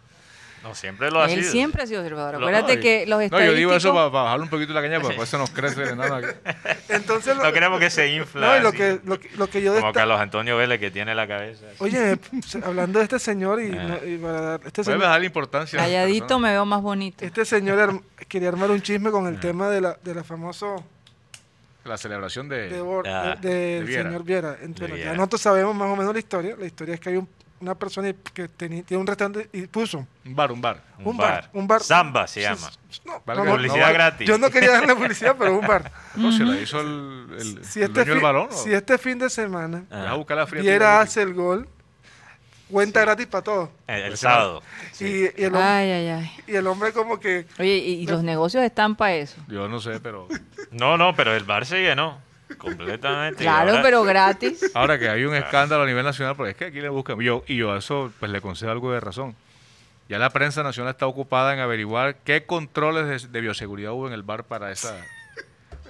No, 0.62 0.74
siempre 0.74 1.10
lo 1.10 1.20
ha 1.20 1.26
Él 1.26 1.40
sido. 1.40 1.52
siempre 1.52 1.82
ha 1.82 1.86
sido 1.86 2.00
observador. 2.00 2.36
Acuérdate 2.36 2.76
No, 2.76 2.80
que 2.82 3.00
los 3.06 3.18
No, 3.18 3.20
estadísticos... 3.22 3.52
yo 3.52 3.52
digo 3.58 3.74
eso 3.74 3.92
para, 3.92 4.08
bajarle 4.08 4.44
un 4.44 4.48
poquito 4.48 4.72
la 4.72 4.80
caña, 4.80 4.94
porque 4.98 5.08
después 5.08 5.28
se 5.28 5.36
nos 5.36 5.50
crece 5.50 5.82
enano 5.90 6.14
aquí. 6.14 6.28
Entonces, 6.88 7.36
lo, 7.36 7.44
No 7.44 7.52
queremos 7.52 7.78
que 7.78 7.90
se 7.90 8.14
infla. 8.14 8.46
no, 8.46 8.56
y 8.56 8.60
lo 8.62 8.72
que, 8.72 8.98
lo, 9.04 9.20
que- 9.20 9.28
lo 9.36 9.46
que 9.46 9.60
yo 9.60 9.74
como 9.78 9.92
Carlos 9.92 10.18
Antonio 10.18 10.56
Vélez 10.56 10.80
que 10.80 10.90
tiene 10.90 11.14
la 11.14 11.28
cabeza. 11.28 11.66
así. 11.66 11.76
Oye, 11.80 12.18
hablando 12.64 12.98
de 12.98 13.04
este 13.04 13.18
señor 13.18 13.60
y, 13.62 13.76
Ah. 13.76 13.84
no- 14.02 14.08
y 14.08 14.16
para 14.16 14.40
dar- 14.40 14.60
este 14.64 14.70
Puedes 14.70 14.86
señor, 14.86 15.00
bajarle 15.02 15.26
importancia. 15.26 15.78
Calladito 15.78 16.38
me 16.38 16.50
veo 16.52 16.64
más 16.64 16.80
bonito. 16.80 17.22
este 17.26 17.44
señor 17.44 18.02
quería 18.26 18.48
armar 18.48 18.70
un 18.70 18.80
chisme 18.80 19.10
con 19.10 19.26
el 19.26 19.38
tema 19.40 19.68
de 19.68 19.82
la, 19.82 19.98
de 20.02 20.14
la 20.14 20.24
famoso 20.24 20.82
la 21.84 21.96
celebración 21.98 22.48
de... 22.48 22.68
de, 22.68 22.80
Bor- 22.80 23.06
Ah, 23.08 23.36
de- 23.40 23.48
del 23.50 23.80
de 23.80 23.84
Viera. 23.86 24.02
señor 24.04 24.24
Viera. 24.24 24.58
Ent- 24.60 24.78
bueno, 24.78 24.94
Viera. 24.94 25.10
ya 25.12 25.16
nosotros 25.16 25.40
sabemos 25.42 25.74
más 25.74 25.88
o 25.88 25.96
menos 25.96 26.12
la 26.12 26.18
historia. 26.18 26.56
La 26.58 26.66
historia 26.66 26.94
es 26.94 27.00
que 27.00 27.10
hay 27.10 27.16
un- 27.16 27.28
una 27.60 27.74
persona 27.74 28.12
que 28.34 28.44
teni- 28.50 28.84
tiene 28.84 29.00
un 29.00 29.06
restaurante 29.06 29.48
y 29.52 29.66
puso 29.68 30.06
Un 30.26 30.34
bar, 30.36 30.52
un 30.52 30.60
bar. 30.60 30.82
un, 31.02 31.16
bar, 31.16 31.48
un 31.54 31.66
bar. 31.66 31.82
Samba 31.82 32.26
se 32.26 32.42
llama. 32.42 32.68
no, 33.06 33.20
Publicidad 33.22 33.86
no, 33.88 33.92
gratis. 33.94 34.28
Yo 34.28 34.36
no 34.38 34.50
quería 34.50 34.72
darle 34.72 34.94
publicidad, 34.96 35.36
pero 35.38 35.58
un 35.58 35.66
bar. 35.66 35.90
No, 36.14 36.30
se 36.32 36.44
la 36.44 36.60
hizo 36.60 36.80
el, 36.80 37.26
el, 37.38 37.64
Si 37.64 37.80
el 37.80 37.86
este, 37.86 38.04
dueño 38.04 38.14
del 38.26 38.48
fin, 38.50 38.58
si 38.58 38.72
este 38.74 38.98
fin 38.98 39.18
de 39.18 39.30
semana 39.30 39.84
Ah. 39.90 39.98
Vas 40.02 40.08
a 40.08 40.14
buscar 40.14 40.36
la 40.36 40.46
fría 40.46 40.62
Viera 40.62 41.00
hace 41.00 41.22
el 41.22 41.32
gol, 41.32 41.68
cuenta 42.70 43.00
gratis 43.02 43.26
para 43.26 43.42
todos. 43.44 43.68
El, 43.86 44.02
el 44.02 44.16
sábado. 44.16 44.62
Y, 45.00 45.04
y 45.04 45.44
el, 45.44 45.54
Ay, 45.56 45.90
ay, 45.90 46.08
ay. 46.08 46.30
y 46.46 46.54
el 46.56 46.66
hombre 46.66 46.92
como 46.92 47.18
que... 47.20 47.46
Oye, 47.58 47.76
y, 47.78 47.92
y 48.02 48.06
los 48.06 48.22
negocios 48.22 48.62
están 48.64 48.96
para 48.96 49.14
eso. 49.16 49.36
Yo 49.48 49.68
no 49.68 49.80
sé, 49.80 50.00
pero... 50.00 50.28
No, 50.70 50.96
no, 50.96 51.14
pero 51.14 51.34
el 51.34 51.44
bar 51.44 51.66
se 51.66 51.80
llenó. 51.82 52.18
Completamente. 52.58 53.42
Claro, 53.42 53.70
ahora- 53.70 53.82
pero 53.82 54.02
gratis. 54.04 54.70
Ahora 54.74 54.98
que 54.98 55.08
hay 55.08 55.24
un 55.24 55.34
escándalo 55.34 55.84
a 55.84 55.86
nivel 55.86 56.04
nacional, 56.04 56.34
porque 56.36 56.50
es 56.50 56.56
que 56.56 56.64
aquí 56.66 56.80
le 56.80 56.88
buscan. 56.88 57.18
Yo, 57.20 57.44
y 57.46 57.56
yo 57.56 57.72
a 57.72 57.78
eso 57.78 58.12
pues 58.20 58.30
le 58.32 58.40
concedo 58.40 58.70
algo 58.72 58.92
de 58.92 59.00
razón. 59.00 59.34
Ya 60.08 60.18
la 60.18 60.30
prensa 60.30 60.62
nacional 60.62 60.92
está 60.92 61.06
ocupada 61.06 61.54
en 61.54 61.60
averiguar 61.60 62.16
qué 62.24 62.44
controles 62.44 63.22
de, 63.22 63.28
de 63.28 63.40
bioseguridad 63.40 63.92
hubo 63.92 64.06
en 64.08 64.12
el 64.12 64.22
bar 64.22 64.44
para 64.44 64.70
esa, 64.70 64.96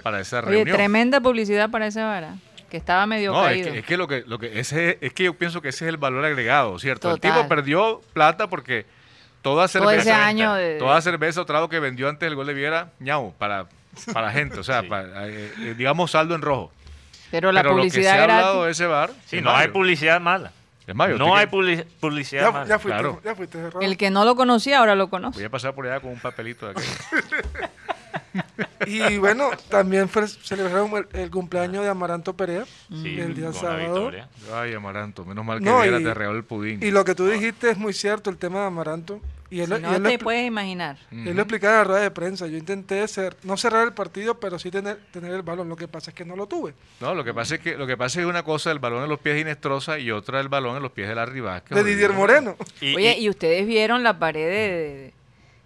para 0.03 0.21
esa 0.21 0.39
Oye, 0.39 0.49
reunión. 0.51 0.77
tremenda 0.77 1.19
publicidad 1.19 1.69
para 1.69 1.87
ese 1.87 2.01
vara. 2.01 2.35
Que 2.75 2.79
estaba 2.79 3.05
medio 3.05 3.31
No, 3.31 3.47
es 3.47 3.65
que, 3.65 3.79
es 3.79 3.85
que 3.85 3.95
lo 3.95 4.05
que, 4.05 4.25
lo 4.27 4.37
que 4.37 4.59
ese, 4.59 4.97
es 4.99 5.13
que 5.13 5.23
yo 5.23 5.33
pienso 5.33 5.61
que 5.61 5.69
ese 5.69 5.85
es 5.85 5.89
el 5.89 5.95
valor 5.95 6.25
agregado, 6.25 6.77
¿cierto? 6.77 7.09
El 7.09 7.21
Total. 7.21 7.33
tipo 7.37 7.47
perdió 7.47 8.01
plata 8.11 8.47
porque 8.49 8.85
toda 9.41 9.69
Todo 9.69 9.87
cerveza, 9.87 10.01
ese 10.01 10.11
año 10.11 10.53
de... 10.55 10.77
toda 10.77 10.99
cerveza 11.01 11.39
o 11.39 11.45
trago 11.45 11.69
que 11.69 11.79
vendió 11.79 12.09
antes 12.09 12.27
del 12.27 12.35
gol 12.35 12.47
de 12.47 12.53
Viera, 12.53 12.89
ñau, 12.99 13.33
para, 13.37 13.67
para 14.11 14.29
gente, 14.33 14.59
o 14.59 14.63
sea, 14.65 14.81
Sí. 14.81 14.87
para, 14.89 15.25
eh, 15.29 15.53
eh, 15.57 15.73
digamos 15.77 16.11
saldo 16.11 16.35
en 16.35 16.41
rojo. 16.41 16.73
Pero 17.31 17.53
la 17.53 17.61
Pero 17.61 17.77
lo 17.77 17.83
que 17.83 17.89
se 17.91 17.95
publicidad 17.99 18.13
ha 18.13 18.17
gratis. 18.23 18.35
hablado 18.45 18.65
de 18.65 18.71
ese 18.73 18.85
bar, 18.87 19.11
Sí, 19.25 19.37
es 19.37 19.43
no 19.43 19.55
hay 19.55 19.69
publicidad 19.69 20.19
mala. 20.19 20.51
Es 20.85 20.93
Mario, 20.93 21.17
no 21.17 21.33
hay 21.33 21.45
que- 21.47 21.85
publicidad 22.01 22.41
Ya, 22.47 22.51
mala. 22.51 22.65
ya 22.67 22.77
fuiste, 22.77 22.99
claro. 22.99 23.21
ya 23.23 23.35
fuiste. 23.35 23.69
Raúl. 23.69 23.85
El 23.85 23.95
que 23.95 24.09
no 24.09 24.25
lo 24.25 24.35
conocía 24.35 24.79
ahora 24.79 24.95
lo 24.95 25.09
conoce. 25.09 25.37
Voy 25.39 25.45
a 25.45 25.49
pasar 25.49 25.73
por 25.73 25.87
allá 25.87 26.01
con 26.01 26.11
un 26.11 26.19
papelito 26.19 26.65
de 26.65 26.71
aquello. 26.73 26.89
Y 28.87 29.17
bueno, 29.17 29.49
también 29.69 30.09
fue, 30.09 30.27
celebraron 30.27 30.91
el, 31.13 31.19
el 31.19 31.31
cumpleaños 31.31 31.83
de 31.83 31.89
Amaranto 31.89 32.33
Perea 32.35 32.65
Sí, 32.89 33.19
el 33.19 33.33
día 33.35 33.47
la 33.47 33.53
sábado. 33.53 33.79
victoria. 33.93 34.29
Ay, 34.53 34.73
Amaranto, 34.73 35.25
menos 35.25 35.45
mal 35.45 35.59
que 35.59 35.65
No, 35.65 35.81
Viera 35.81 35.99
y- 35.99 36.03
te 36.03 36.11
el 36.11 36.43
pudín. 36.43 36.81
Y 36.83 36.91
lo 36.91 37.03
que 37.05 37.15
tú 37.15 37.27
dijiste 37.27 37.69
es 37.69 37.77
muy 37.77 37.93
cierto, 37.93 38.29
el 38.29 38.37
tema 38.37 38.61
de 38.61 38.65
Amaranto. 38.67 39.19
Y 39.51 39.61
él, 39.61 39.67
Si 39.67 39.75
y 39.75 39.79
no 39.79 39.95
él 39.95 40.03
te 40.03 40.17
puedes 40.19 40.45
imaginar. 40.45 40.97
él 41.11 41.35
lo 41.35 41.41
explicaba 41.43 41.73
en 41.73 41.77
la 41.77 41.83
rueda 41.83 42.01
de 42.01 42.11
prensa. 42.11 42.47
Yo 42.47 42.57
intenté 42.57 43.07
ser, 43.07 43.37
no 43.43 43.55
cerrar 43.57 43.85
el 43.85 43.93
partido, 43.93 44.39
pero 44.39 44.57
sí 44.57 44.71
tener, 44.71 44.97
tener 45.11 45.31
el 45.33 45.43
balón. 45.43 45.69
Lo 45.69 45.75
que 45.75 45.87
pasa 45.87 46.09
es 46.09 46.15
que 46.15 46.25
no 46.25 46.35
lo 46.35 46.47
tuve. 46.47 46.73
No, 46.99 47.13
lo 47.13 47.23
que 47.23 47.31
pasa 47.33 47.55
es 47.55 47.61
que 47.61 47.77
lo 47.77 47.85
que 47.85 47.95
pasa 47.95 48.19
es 48.19 48.25
una 48.25 48.41
cosa 48.43 48.71
el 48.71 48.79
balón 48.79 49.03
en 49.03 49.09
los 49.09 49.19
pies 49.19 49.35
de 49.35 49.41
Inestrosa 49.41 49.99
y 49.99 50.09
otra 50.11 50.39
el 50.41 50.49
balón 50.49 50.75
en 50.77 50.81
los 50.83 50.91
pies 50.91 51.07
de 51.07 51.15
Larry 51.15 51.41
Vázquez. 51.41 51.75
De 51.77 51.83
Didier 51.83 52.11
Moreno. 52.11 52.55
Y- 52.81 52.95
Oye, 52.95 53.17
y- 53.19 53.25
y 53.25 53.29
ustedes 53.29 53.67
vieron 53.67 54.01
la 54.03 54.17
pared 54.17 54.49
de, 54.49 55.13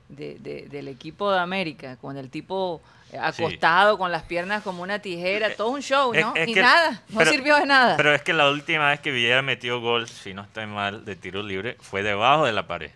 de- 0.09 0.37
de- 0.39 0.67
del 0.69 0.87
equipo 0.89 1.31
de 1.31 1.39
América, 1.39 1.95
con 2.01 2.17
el 2.17 2.29
tipo 2.29 2.81
eh, 3.11 3.17
acostado, 3.19 3.97
con 3.97 4.11
las 4.11 4.23
piernas 4.23 4.63
como 4.63 4.83
una 4.83 4.99
tijera, 4.99 5.53
todo 5.55 5.69
un 5.69 5.81
show, 5.81 6.13
¿no? 6.13 6.33
es 6.35 6.47
y 6.47 6.53
que- 6.53 6.61
nada, 6.61 7.01
no 7.09 7.19
pero- 7.19 7.31
sirvió 7.31 7.55
de 7.57 7.65
nada. 7.65 7.97
Pero 7.97 8.13
es 8.13 8.21
que 8.21 8.33
la 8.33 8.49
última 8.49 8.89
vez 8.89 8.99
que 8.99 9.11
Villera 9.11 9.41
metió 9.41 9.79
gol, 9.81 10.07
si 10.07 10.33
no 10.33 10.41
estoy 10.43 10.65
mal, 10.67 11.05
de 11.05 11.15
tiro 11.15 11.41
libre, 11.43 11.77
fue 11.81 12.03
debajo 12.03 12.45
de 12.45 12.53
la 12.53 12.67
pared. 12.67 12.91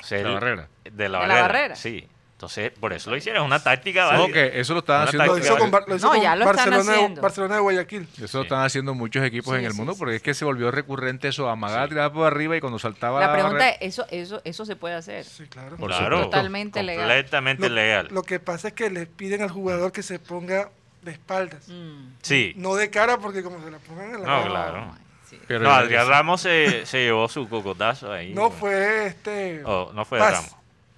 O 0.00 0.04
sea, 0.04 0.18
De 0.18 0.24
la 0.24 0.28
él- 0.30 0.34
barrera. 0.34 0.68
De 0.84 0.90
la 0.90 0.94
De 0.94 1.08
la 1.08 1.18
barrera. 1.18 1.42
barrera. 1.42 1.76
Sí. 1.76 2.08
Entonces, 2.36 2.70
por 2.78 2.92
eso 2.92 3.08
lo 3.10 3.16
hicieron. 3.16 3.46
Una 3.46 3.62
táctica 3.62 4.12
No, 4.12 4.20
válida. 4.24 4.42
eso 4.44 4.74
lo 4.74 4.80
estaban 4.80 5.02
Una 5.02 5.08
haciendo. 5.08 5.24
Lo 5.26 5.32
táctica 5.32 5.46
hizo 5.54 5.58
con, 5.58 5.70
válida. 5.70 5.78
Bar- 5.80 5.88
lo 5.88 5.96
hizo 5.96 6.06
No, 6.06 6.12
con 6.12 6.22
ya 6.22 6.36
lo 6.36 6.44
están 6.44 6.56
Barcelona, 6.56 6.84
de, 6.84 6.96
haciendo. 6.98 7.22
Barcelona 7.22 7.54
de 7.54 7.60
Guayaquil. 7.62 8.08
Eso 8.22 8.38
lo 8.38 8.42
están 8.44 8.60
haciendo 8.62 8.94
muchos 8.94 9.24
equipos 9.24 9.54
Sí, 9.54 9.58
en 9.60 9.64
el 9.64 9.72
sí, 9.72 9.76
mundo 9.78 9.92
sí, 9.94 9.98
porque 9.98 10.16
es 10.16 10.22
que 10.22 10.34
se 10.34 10.44
volvió 10.44 10.70
recurrente 10.70 11.28
eso, 11.28 11.48
amagar, 11.48 11.88
tirar 11.88 12.12
por 12.12 12.26
arriba 12.26 12.54
y 12.54 12.60
cuando 12.60 12.78
saltaba 12.78 13.20
la 13.20 13.32
pregunta 13.32 13.70
es, 13.70 13.78
¿eso, 13.80 14.06
eso, 14.10 14.42
¿eso 14.44 14.66
se 14.66 14.76
puede 14.76 14.96
hacer? 14.96 15.24
Sí, 15.24 15.44
claro. 15.46 15.76
Por 15.78 15.88
Claro. 15.88 16.04
supuesto. 16.04 16.24
Totalmente 16.26 16.82
legal. 16.82 17.06
Completamente 17.08 17.68
Lo, 17.70 17.74
legal. 17.74 18.08
lo 18.10 18.22
que 18.22 18.38
pasa 18.38 18.68
es 18.68 18.74
que 18.74 18.90
le 18.90 19.06
piden 19.06 19.40
al 19.40 19.50
jugador 19.50 19.90
que 19.92 20.02
se 20.02 20.18
ponga 20.18 20.68
de 21.00 21.12
espaldas. 21.12 21.66
Mm, 21.68 22.08
sí. 22.20 22.52
No 22.56 22.74
de 22.74 22.90
cara, 22.90 23.16
porque 23.16 23.42
como 23.42 23.64
se 23.64 23.70
la 23.70 23.78
pongan 23.78 24.06
en 24.08 24.12
la 24.12 24.18
No, 24.18 24.24
cara. 24.26 24.48
claro. 24.50 24.94
sí. 25.30 25.40
Pero 25.48 25.60
No, 25.60 25.70
Adrián 25.70 26.06
Ramos 26.06 26.42
se, 26.42 26.84
se 26.84 26.98
llevó 27.04 27.28
su 27.30 27.48
cocotazo 27.48 28.12
ahí. 28.12 28.34
No 28.34 28.50
fue 28.50 29.06
este. 29.06 29.62
Oh, 29.64 29.90
no 29.94 30.04
fue 30.04 30.18
Paz. 30.18 30.32
Ramos. 30.34 30.56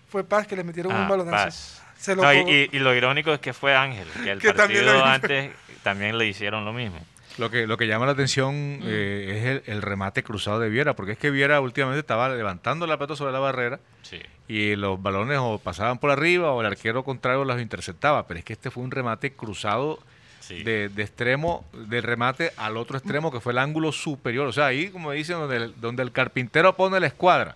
Fue 0.09 0.25
Paz 0.25 0.47
que 0.47 0.57
le 0.57 0.64
metieron 0.64 0.92
Ah, 0.92 1.03
un 1.03 1.09
balonazo. 1.09 1.44
Paz. 1.44 1.83
Se 1.99 2.14
lo 2.14 2.23
No, 2.23 2.33
y, 2.33 2.42
co- 2.42 2.49
y- 2.51 2.68
y 2.73 2.79
lo 2.79 2.94
irónico 2.94 3.33
es 3.33 3.40
que 3.40 3.53
fue 3.53 3.75
Ángel, 3.75 4.07
que 4.23 4.31
el 4.31 4.38
Que 4.40 4.53
también 4.53 4.85
partido 4.87 5.05
le- 5.05 5.11
antes 5.11 5.51
también 5.83 6.16
le 6.18 6.27
hicieron 6.27 6.64
lo 6.64 6.73
mismo. 6.73 6.99
Lo 7.38 7.51
que, 7.51 7.66
lo 7.68 7.77
que 7.77 7.87
llama 7.87 8.07
la 8.07 8.12
atención 8.12 8.79
Mm. 8.79 8.83
eh, 8.85 9.35
es 9.38 9.44
el, 9.68 9.75
el 9.77 9.83
remate 9.83 10.23
cruzado 10.25 10.59
de 10.61 10.68
Viera, 10.71 10.94
porque 10.94 11.12
es 11.12 11.18
que 11.18 11.31
Viera 11.31 11.61
últimamente 11.61 12.01
estaba 12.01 12.29
levantando 12.29 12.87
la 12.87 12.97
pelota 12.97 13.14
sobre 13.16 13.33
la 13.33 13.38
barrera 13.38 13.79
Sí. 14.03 14.21
y 14.49 14.75
los 14.77 15.01
balones 15.01 15.38
o 15.40 15.59
pasaban 15.59 15.99
por 15.99 16.11
arriba 16.11 16.51
o 16.53 16.61
el 16.61 16.66
arquero 16.66 17.05
contrario 17.05 17.44
los 17.44 17.61
interceptaba, 17.61 18.27
pero 18.27 18.38
es 18.38 18.44
que 18.44 18.55
este 18.55 18.71
fue 18.71 18.83
un 18.83 18.90
remate 18.90 19.33
cruzado 19.35 19.99
Sí. 20.40 20.62
de, 20.62 20.88
de 20.88 21.03
extremo, 21.03 21.64
del 21.75 22.03
remate 22.03 22.53
al 22.57 22.77
otro 22.77 22.97
extremo 22.97 23.31
que 23.31 23.38
fue 23.40 23.53
el 23.53 23.59
ángulo 23.59 23.92
superior, 23.92 24.47
o 24.47 24.53
sea, 24.53 24.66
ahí 24.66 24.88
como 24.88 25.12
dicen, 25.12 25.37
donde 25.38 25.57
el, 25.57 25.81
donde 25.81 26.03
el 26.03 26.11
carpintero 26.11 26.75
pone 26.75 26.99
la 26.99 27.07
escuadra. 27.09 27.55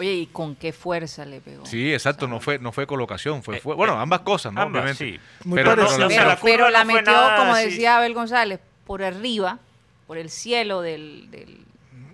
Oye, 0.00 0.14
¿y 0.14 0.26
con 0.26 0.56
qué 0.56 0.72
fuerza 0.72 1.24
le 1.26 1.40
pegó? 1.40 1.66
Sí, 1.66 1.92
exacto, 1.92 2.26
no 2.26 2.40
fue, 2.40 2.58
no 2.58 2.72
fue 2.72 2.86
colocación, 2.86 3.42
fue, 3.42 3.60
fue 3.60 3.74
bueno, 3.74 3.92
eh, 3.94 3.98
ambas 4.00 4.20
cosas, 4.20 4.50
¿no? 4.52 4.62
ambas, 4.62 4.82
Obviamente. 4.82 5.04
sí. 5.18 5.20
Muy 5.44 5.56
pero, 5.56 5.70
pero 5.76 5.82
la- 5.98 6.08
pero, 6.08 6.36
pero 6.42 6.70
no 6.70 6.84
metió, 6.86 7.12
nada 7.12 7.36
como 7.36 7.54
decía 7.54 7.98
Abel 7.98 8.14
González, 8.14 8.60
por 8.86 9.02
arriba, 9.02 9.58
por 10.06 10.16
el 10.16 10.30
cielo 10.30 10.80
del, 10.80 11.30
del, 11.30 11.58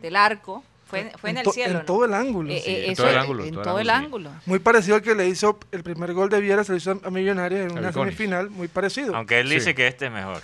del 0.03 0.17
arco. 0.17 0.65
Fue, 0.89 1.11
fue 1.19 1.31
en, 1.31 1.39
el 1.39 1.43
to- 1.45 1.51
cielo. 1.53 1.71
en 1.73 1.77
¿no? 1.79 1.85
todo 1.85 2.05
el 2.05 2.15
ángulo. 2.15 2.53
Eh, 2.53 2.61
sí. 2.65 2.71
eh, 2.71 2.85
en 2.87 2.91
eso 2.93 3.03
todo 3.03 3.11
el 3.11 3.17
es- 3.17 3.23
ángulo, 3.23 3.45
En 3.45 3.51
todo 3.51 3.61
el 3.61 3.65
todo 3.69 3.79
el 3.81 3.91
ángulo, 3.91 4.29
ángulo. 4.31 4.43
Muy 4.47 4.59
parecido 4.61 4.97
al 4.97 5.03
que 5.03 5.15
le 5.17 5.27
hizo 5.29 5.59
el 5.73 5.83
primer 5.83 6.13
gol 6.13 6.29
de 6.29 6.41
Viera, 6.41 6.63
se 6.65 6.73
lo 6.73 6.79
hizo 6.79 7.01
a 7.05 7.11
Millonarios 7.11 7.71
en 7.73 7.77
A 7.77 7.81
una 7.81 7.93
semifinal, 7.93 8.51
muy 8.51 8.69
parecido. 8.69 9.15
Aunque 9.17 9.41
él 9.41 9.49
Sí. 9.49 9.55
dice 9.57 9.75
que 9.75 9.87
este 9.89 10.07
es 10.07 10.13
mejor. 10.13 10.41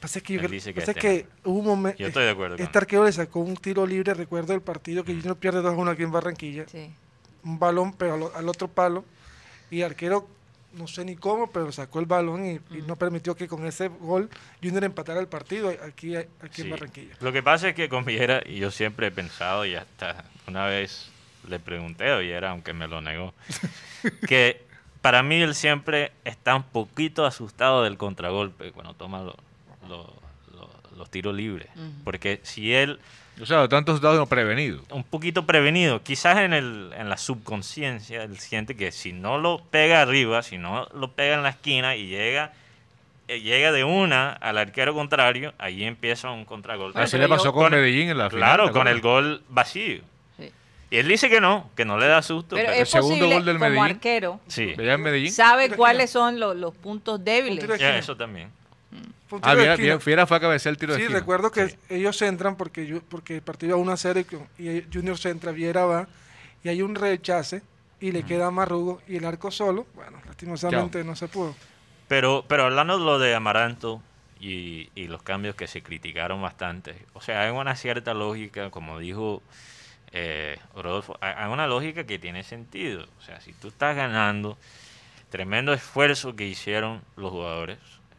Pasa 0.00 0.18
es 0.18 0.22
que, 0.22 0.34
yo 0.34 0.38
creo- 0.40 0.50
dice 0.50 0.74
que 0.74 0.80
pasa 0.80 0.92
es 0.92 0.96
este 0.96 1.24
que 1.24 1.28
hubo 1.44 1.58
un 1.60 1.66
momento. 1.66 1.98
Yo 1.98 2.06
estoy 2.08 2.24
de 2.24 2.30
acuerdo 2.30 2.56
Este 2.56 2.64
él. 2.64 2.82
arquero 2.82 3.04
le 3.04 3.12
sacó 3.12 3.40
un 3.40 3.56
tiro 3.56 3.86
libre, 3.86 4.14
recuerdo 4.14 4.52
el 4.54 4.60
partido 4.60 5.04
que 5.04 5.14
Junior 5.14 5.36
pierde 5.36 5.60
2-1 5.62 5.90
aquí 5.90 6.02
en 6.02 6.12
Barranquilla. 6.12 6.66
Sí. 6.68 6.90
Un 7.44 7.58
balón, 7.58 7.92
pero 7.94 8.14
al, 8.14 8.24
al 8.34 8.48
otro 8.48 8.68
palo. 8.68 9.04
Y 9.70 9.80
el 9.80 9.86
arquero, 9.86 10.28
no 10.74 10.86
sé 10.86 11.04
ni 11.04 11.16
cómo, 11.16 11.50
pero 11.50 11.72
sacó 11.72 11.98
el 12.00 12.06
balón 12.06 12.44
y, 12.46 12.60
y 12.76 12.82
no 12.86 12.96
permitió 12.96 13.34
que 13.34 13.48
con 13.48 13.66
ese 13.66 13.88
gol 13.88 14.28
Junior 14.62 14.84
empatara 14.84 15.18
el 15.18 15.28
partido 15.28 15.70
aquí, 15.84 16.14
aquí 16.14 16.62
en. 16.62 16.70
Barranquilla. 16.70 17.14
Lo 17.20 17.32
que 17.32 17.42
pasa 17.42 17.70
es 17.70 17.74
que 17.74 17.88
con 17.88 18.04
Viera, 18.04 18.42
y 18.44 18.56
yo 18.58 18.70
siempre 18.70 19.06
he 19.06 19.10
pensado, 19.10 19.64
y 19.64 19.74
hasta 19.74 20.24
una 20.46 20.66
vez 20.66 21.08
le 21.48 21.58
pregunté 21.58 22.10
a 22.10 22.18
Viera, 22.18 22.50
aunque 22.50 22.72
me 22.74 22.86
lo 22.86 23.00
negó, 23.00 23.32
que 24.28 24.62
para 25.00 25.22
mí 25.22 25.36
él 25.40 25.54
siempre 25.54 26.12
está 26.24 26.54
un 26.54 26.64
poquito 26.64 27.24
asustado 27.24 27.82
del 27.84 27.96
contragolpe 27.96 28.72
cuando 28.72 28.94
toma 28.94 29.22
lo- 29.22 29.36
lo- 29.88 30.12
lo- 30.54 30.70
los 30.96 31.10
tiros 31.10 31.34
libres. 31.34 31.68
Porque 32.04 32.40
si 32.42 32.72
él, 32.74 32.98
O 33.40 33.46
sea, 33.46 33.68
tantos 33.68 34.00
dados 34.00 34.18
no 34.18 34.26
prevenidos. 34.26 34.82
un 34.90 35.04
poquito 35.04 35.44
prevenido, 35.46 36.02
quizás 36.02 36.38
en, 36.38 36.52
el, 36.54 36.92
en 36.96 37.08
la 37.08 37.16
subconsciencia, 37.16 38.22
él 38.22 38.38
siente 38.38 38.76
que 38.76 38.92
si 38.92 39.12
no 39.12 39.38
lo 39.38 39.60
pega 39.70 40.00
arriba, 40.02 40.42
si 40.42 40.56
no 40.58 40.86
lo 40.94 41.12
pega 41.12 41.34
en 41.34 41.42
la 41.42 41.50
esquina 41.50 41.96
y 41.96 42.06
llega 42.08 42.52
eh, 43.28 43.40
llega 43.40 43.72
de 43.72 43.82
una 43.82 44.30
al 44.32 44.56
arquero 44.56 44.94
contrario, 44.94 45.52
ahí 45.58 45.82
empieza 45.82 46.30
un 46.30 46.44
contragolpe. 46.44 47.00
Así 47.00 47.12
pero 47.16 47.24
le 47.24 47.28
pasó 47.28 47.46
yo- 47.46 47.52
con 47.52 47.64
con- 47.64 47.72
Medellín 47.72 48.08
en 48.10 48.18
la 48.18 48.30
final. 48.30 48.44
Claro, 48.48 48.66
¿te 48.68 48.72
con 48.72 48.86
el 48.86 49.00
gol 49.00 49.42
vacío. 49.48 50.00
Sí. 50.38 50.50
Y 50.92 50.96
él 50.98 51.08
dice 51.08 51.28
que 51.28 51.40
no, 51.40 51.68
que 51.74 51.84
no 51.84 51.98
le 51.98 52.06
da 52.06 52.22
susto. 52.22 52.54
Pero 52.54 52.68
pero- 52.68 52.82
es 52.84 52.88
segundo 52.88 53.16
posible, 53.16 53.34
gol 53.34 53.44
del 53.44 53.56
como 53.58 53.68
Medellín. 53.70 53.96
arquero, 53.96 54.40
sí, 54.46 54.74
Allá 54.78 54.92
en 54.94 55.02
Medellín. 55.02 55.32
sabe 55.32 55.70
cuáles 55.70 56.08
son 56.10 56.38
los, 56.38 56.54
los 56.56 56.72
puntos 56.76 57.22
débiles. 57.24 57.68
eso 57.68 58.16
también. 58.16 58.48
Fue 59.28 59.38
un 59.38 59.44
Ah, 59.44 59.50
de 59.54 59.56
Viera, 59.56 59.72
esquina. 59.74 59.86
Viera- 59.86 60.00
Fiera 60.00 60.26
fue 60.26 60.36
a 60.36 60.40
cabecear 60.40 60.70
el 60.72 60.78
tiro 60.78 60.92
de 60.92 60.98
Sí, 60.98 61.02
esquina. 61.04 61.18
recuerdo 61.20 61.50
que 61.50 61.68
Sí. 61.70 61.76
ellos 61.88 62.20
entran 62.22 62.56
porque, 62.56 62.86
yo- 62.86 63.02
porque 63.02 63.36
el 63.36 63.42
partido 63.42 63.70
iba 63.70 63.78
1 63.78 63.92
a 63.92 63.96
0 63.96 64.20
y, 64.58 64.68
y 64.68 64.86
Junior 64.92 65.18
se 65.18 65.30
entra, 65.30 65.52
Viera 65.52 65.84
va 65.84 66.06
y 66.62 66.68
hay 66.68 66.82
un 66.82 66.94
rechace 66.94 67.62
y 68.00 68.12
le 68.12 68.22
queda 68.24 68.46
a 68.46 68.50
Marrugo 68.50 69.00
y 69.08 69.16
el 69.16 69.24
arco 69.24 69.50
solo. 69.50 69.86
Bueno, 69.94 70.20
lastimosamente 70.26 71.02
no 71.02 71.16
se 71.16 71.28
pudo. 71.28 71.54
Pero, 72.08 72.44
pero 72.46 72.64
hablando 72.64 72.98
de 72.98 73.04
lo 73.04 73.18
de 73.18 73.34
Amaranto 73.34 74.00
y, 74.38 74.90
y 74.94 75.08
los 75.08 75.22
cambios 75.22 75.56
que 75.56 75.66
se 75.66 75.82
criticaron 75.82 76.40
bastante, 76.40 76.94
o 77.14 77.20
sea, 77.20 77.42
hay 77.42 77.50
una 77.50 77.74
cierta 77.74 78.14
lógica, 78.14 78.70
como 78.70 78.98
dijo 79.00 79.42
eh, 80.12 80.56
Rodolfo, 80.74 81.18
hay, 81.20 81.48
una 81.50 81.66
lógica 81.66 82.04
que 82.04 82.18
tiene 82.18 82.42
sentido. 82.44 83.06
O 83.18 83.22
sea, 83.22 83.40
si 83.40 83.52
tú 83.54 83.68
estás 83.68 83.96
ganando, 83.96 84.56
tremendo 85.30 85.72
esfuerzo 85.72 86.36
que 86.36 86.46
hicieron 86.46 87.02
los 87.16 87.32
jugadores. 87.32 87.78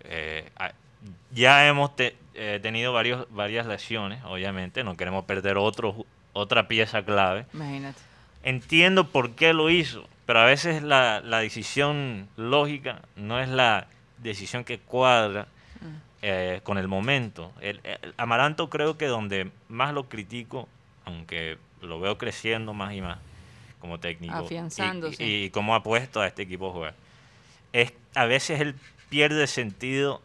eh, 0.10 0.50
a- 0.58 0.72
ya 1.32 1.68
hemos 1.68 1.96
te- 1.96 2.16
eh, 2.34 2.60
tenido 2.62 2.94
varios, 2.94 3.28
varias 3.32 3.66
lesiones, 3.66 4.24
obviamente, 4.26 4.84
no 4.84 4.96
queremos 4.98 5.26
perder 5.26 5.58
otro, 5.58 6.06
otra 6.34 6.68
pieza 6.68 7.04
clave. 7.04 7.46
Imagínate. 7.54 8.00
Entiendo 8.44 9.08
por 9.08 9.32
qué 9.32 9.54
lo 9.54 9.70
hizo, 9.70 10.08
pero 10.26 10.40
a 10.40 10.46
veces 10.46 10.84
la, 10.84 11.22
la 11.22 11.40
decisión 11.40 12.28
lógica 12.38 13.02
no 13.16 13.40
es 13.40 13.50
la 13.50 13.88
decisión 14.20 14.64
que 14.64 14.80
cuadra 14.80 15.48
eh, 16.22 16.62
con 16.64 16.78
el 16.78 16.88
momento. 16.88 17.52
El, 17.62 17.80
el 17.84 18.14
Amaranto 18.18 18.70
creo 18.70 18.98
que 18.98 19.06
donde 19.08 19.52
más 19.70 19.94
lo 19.94 20.08
critico, 20.10 20.68
aunque 21.06 21.58
lo 21.82 22.00
veo 22.00 22.18
creciendo 22.18 22.74
más 22.74 22.94
y 22.94 23.02
más 23.02 23.18
como 23.80 24.00
técnico. 24.00 24.34
y- 24.42 24.46
Afianzándose. 24.46 25.24
Y, 25.26 25.44
y 25.46 25.50
cómo 25.50 25.76
ha 25.76 25.84
puesto 25.84 26.22
a 26.22 26.28
este 26.28 26.44
equipo 26.44 26.70
a 26.70 26.74
jugar. 26.74 26.94
Es, 27.74 27.94
a 28.16 28.26
veces 28.26 28.62
él 28.62 28.76
pierde 29.10 29.46
sentido 29.48 30.22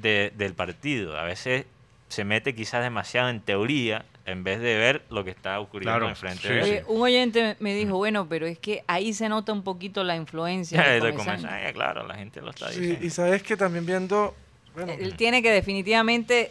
de- 0.00 0.32
del 0.36 0.54
partido. 0.54 1.18
A 1.18 1.24
veces 1.24 1.64
se 2.08 2.24
mete 2.24 2.54
quizás 2.54 2.82
demasiado 2.82 3.28
en 3.30 3.40
teoría 3.40 4.04
en 4.26 4.42
vez 4.44 4.60
de 4.60 4.76
ver 4.76 5.02
lo 5.10 5.24
que 5.24 5.30
está 5.30 5.58
ocurriendo 5.60 5.98
Claro, 5.98 6.08
enfrente 6.08 6.42
sí, 6.42 6.48
de 6.48 6.78
él. 6.78 6.84
Un 6.88 7.02
oyente 7.02 7.56
me 7.60 7.74
dijo, 7.74 7.96
bueno, 7.96 8.28
pero 8.28 8.46
es 8.46 8.58
que 8.58 8.82
ahí 8.88 9.12
se 9.12 9.28
nota 9.28 9.52
un 9.52 9.62
poquito 9.62 10.02
la 10.04 10.16
influencia 10.16 10.82
de 10.88 10.94
de 11.00 11.10
Comesaña. 11.12 11.36
Comesaña, 11.36 11.72
claro, 11.72 12.06
la 12.06 12.14
gente 12.16 12.40
lo 12.40 12.50
está 12.50 12.70
Sí, 12.70 12.80
diciendo. 12.80 13.06
y 13.06 13.10
sabes 13.10 13.42
que 13.42 13.56
también 13.56 13.86
viendo, 13.86 14.34
bueno, 14.74 14.92
Él 14.92 15.16
tiene 15.16 15.42
que 15.42 15.50
definitivamente 15.50 16.50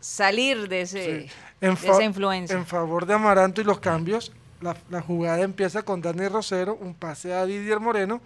salir 0.00 0.68
de, 0.68 0.80
ese, 0.82 1.20
Sí. 1.22 1.30
En 1.60 1.74
de 1.74 1.88
esa 1.88 2.02
influencia. 2.02 2.56
En 2.56 2.66
favor 2.66 3.06
de 3.06 3.14
Amaranto 3.14 3.60
y 3.60 3.64
los 3.64 3.78
cambios, 3.80 4.32
la, 4.60 4.76
la 4.90 5.00
jugada 5.00 5.42
empieza 5.42 5.82
con 5.82 6.00
Dani 6.02 6.28
Rosero, 6.28 6.74
un 6.80 6.94
pase 6.94 7.32
a 7.34 7.44
Didier 7.46 7.80
Moreno, 7.80 8.20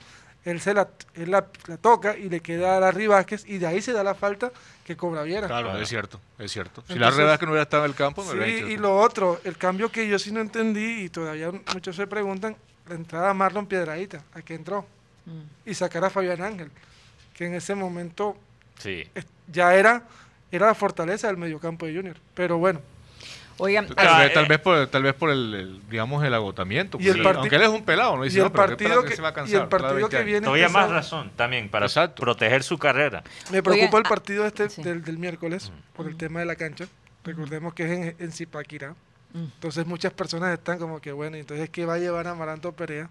él 0.44 0.60
se 0.60 0.72
la, 0.74 0.88
él 1.14 1.30
la, 1.30 1.46
la 1.66 1.76
toca 1.76 2.16
y 2.16 2.28
le 2.28 2.40
queda 2.40 2.76
a 2.76 2.80
Larry 2.80 3.06
Vázquez 3.06 3.44
y 3.46 3.58
de 3.58 3.66
ahí 3.66 3.82
se 3.82 3.92
da 3.92 4.02
la 4.02 4.14
falta 4.14 4.50
que 4.84 4.96
cobra 4.96 5.22
Viera. 5.22 5.46
Claro, 5.46 5.68
Claro. 5.68 5.82
es 5.82 5.88
cierto, 5.88 6.20
es 6.38 6.50
cierto. 6.50 6.82
Si 6.86 6.94
Entonces- 6.94 7.16
la 7.18 7.22
verdad 7.24 7.38
que 7.38 7.46
no 7.46 7.52
hubiera 7.52 7.62
estado 7.64 7.84
en 7.84 7.90
el 7.90 7.96
campo, 7.96 8.22
me 8.24 8.30
Sí, 8.30 8.36
hubiera 8.36 8.52
dicho 8.54 8.68
y 8.68 8.72
eso. 8.74 8.82
lo 8.82 8.96
otro, 8.98 9.40
el 9.44 9.56
cambio 9.56 9.90
que 9.90 10.08
yo 10.08 10.18
sí 10.18 10.32
no 10.32 10.40
entendí 10.40 11.02
y 11.04 11.08
todavía 11.10 11.50
muchos 11.74 11.94
se 11.96 12.06
preguntan, 12.06 12.56
la 12.88 12.94
entrada 12.94 13.28
de 13.28 13.34
Marlon 13.34 13.66
Piedradita, 13.66 14.22
¿a 14.34 14.42
qué 14.42 14.54
entró? 14.54 14.86
Mm. 15.26 15.68
Y 15.70 15.74
sacar 15.74 16.04
a 16.04 16.10
Fabián 16.10 16.42
Ángel, 16.42 16.70
que 17.34 17.46
en 17.46 17.54
ese 17.54 17.74
momento 17.74 18.36
Sí. 18.78 19.04
ya 19.52 19.74
era, 19.74 20.04
era 20.50 20.66
la 20.66 20.74
fortaleza 20.74 21.26
del 21.28 21.36
mediocampo 21.36 21.86
de 21.86 21.94
Junior. 21.94 22.16
Pero 22.34 22.56
bueno, 22.58 22.80
Oigan, 23.62 23.86
Tal, 23.88 24.06
Ah, 24.08 24.18
vez, 24.20 24.30
eh, 24.30 24.34
tal 24.34 24.46
vez 24.46 24.58
por, 24.58 24.86
tal 24.86 25.02
vez 25.02 25.14
por 25.14 25.30
el, 25.30 25.54
el, 25.54 25.80
digamos, 25.90 26.24
el 26.24 26.32
agotamiento. 26.34 26.96
Y 27.00 27.08
el 27.08 27.24
aunque 27.26 27.56
él 27.56 27.62
es 27.62 27.68
un 27.68 27.84
pelado, 27.84 28.16
¿no? 28.16 28.24
y 28.24 28.28
Dice, 28.28 28.38
el 28.38 28.44
no, 28.44 28.52
pero 28.52 28.76
¿qué 28.76 28.84
partido 28.86 29.04
que, 29.04 29.16
se 29.16 29.22
va 29.22 29.28
a 29.28 29.30
y 29.32 29.34
cansar? 29.34 29.62
el 29.62 29.68
partido 29.68 30.08
que 30.08 30.16
20 30.16 30.16
años. 30.16 30.26
viene 30.26 30.44
Todavía 30.44 30.68
más 30.70 30.90
razón 30.90 31.30
también 31.36 31.68
para 31.68 31.86
Exacto. 31.86 32.22
proteger 32.22 32.62
su 32.62 32.78
carrera. 32.78 33.22
Me 33.50 33.62
preocupa 33.62 33.96
Oigan, 33.96 34.02
el 34.02 34.08
partido 34.08 34.46
este 34.46 34.68
sí. 34.70 34.82
del, 34.82 35.04
del 35.04 35.18
miércoles 35.18 35.70
por 35.94 36.06
el 36.06 36.16
tema 36.16 36.40
de 36.40 36.46
la 36.46 36.56
cancha. 36.56 36.86
Recordemos 37.24 37.74
que 37.74 37.84
es 37.84 37.90
en, 37.90 38.16
en 38.18 38.32
Zipaquirá. 38.32 38.94
Entonces 39.34 39.86
muchas 39.86 40.12
personas 40.12 40.52
están 40.52 40.78
como 40.78 41.00
que, 41.00 41.12
bueno, 41.12 41.36
entonces 41.36 41.68
¿qué 41.70 41.84
va 41.86 41.94
a 41.94 41.98
llevar 41.98 42.26
a 42.26 42.30
Amaranto 42.30 42.72
Perea? 42.72 43.08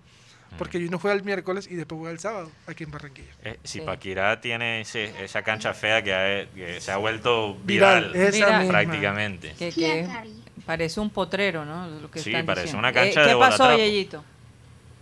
Porque 0.57 0.77
uno 0.79 0.99
juega 0.99 1.15
el 1.15 1.23
miércoles 1.23 1.67
y 1.69 1.75
después 1.75 1.99
juega 1.99 2.11
el 2.11 2.19
sábado 2.19 2.51
aquí 2.67 2.83
en 2.83 2.91
Barranquilla. 2.91 3.29
Eh, 3.43 3.59
Sí. 3.63 3.79
Zipaquirá 3.79 4.41
tiene 4.41 4.81
ese- 4.81 5.23
esa 5.23 5.41
cancha 5.43 5.73
fea 5.73 6.01
que, 6.03 6.13
ha- 6.13 6.49
que 6.53 6.81
se 6.81 6.91
ha 6.91 6.97
vuelto 6.97 7.55
Viral, 7.63 8.11
viral, 8.13 8.67
prácticamente. 8.67 9.53
que, 9.57 10.07
parece 10.65 10.99
un 10.99 11.09
potrero, 11.11 11.65
¿no? 11.65 11.87
Lo 11.87 12.11
que 12.11 12.19
Sí, 12.19 12.31
están 12.31 12.45
parece 12.45 12.63
diciendo. 12.67 12.79
una 12.79 12.93
cancha 12.93 13.21
Eh, 13.21 13.25
de 13.27 13.29
¿Qué 13.33 13.39
pasó. 13.39 13.77
Yeyito? 13.77 14.23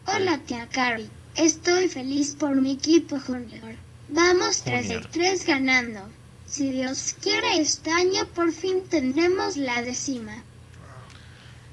Hola 0.05 0.37
tía 0.39 0.67
Cari, 0.71 1.09
estoy 1.35 1.87
feliz 1.89 2.35
por 2.35 2.55
mi 2.55 2.73
equipo 2.73 3.19
junior. 3.19 3.75
Vamos 4.09 4.61
3 4.61 4.87
de 4.87 4.95
Junior. 4.95 5.11
3 5.11 5.45
ganando. 5.45 6.09
Si 6.45 6.71
Dios 6.71 7.15
quiere 7.21 7.57
este 7.59 7.91
año 7.91 8.25
por 8.33 8.51
fin 8.53 8.83
tendremos 8.89 9.57
la 9.57 9.81
décima. 9.81 10.43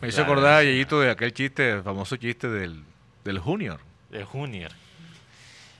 Me 0.00 0.08
hizo 0.08 0.22
acordar. 0.22 0.64
Yeyito, 0.64 1.00
de 1.00 1.10
aquel 1.10 1.32
chiste, 1.32 1.70
el 1.70 1.82
famoso 1.82 2.16
chiste 2.16 2.48
del, 2.48 2.82
del 3.24 3.38
Junior. 3.38 3.80
De 4.10 4.24
Junior. 4.24 4.70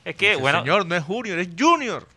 Es 0.05 0.17
que, 0.17 0.31
Dice, 0.31 0.41
bueno, 0.43 0.61
Señor, 0.61 0.87
no 0.87 0.95
es 0.95 1.03
Junior, 1.05 1.39
es 1.39 1.49
Junior. 1.59 2.07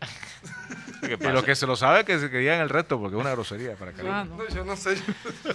Y 1.00 1.16
lo 1.28 1.44
que 1.44 1.54
se 1.54 1.64
lo 1.64 1.76
sabe 1.76 2.04
que 2.04 2.18
se 2.18 2.28
querían 2.28 2.60
el 2.60 2.68
resto, 2.68 2.98
porque 2.98 3.16
es 3.16 3.20
una 3.20 3.30
grosería 3.30 3.76
para 3.76 3.92
que 3.92 4.00
Ah, 4.02 4.24
no. 4.28 4.36
No, 4.36 4.48
yo 4.48 4.64
no 4.64 4.76
sé. 4.76 4.96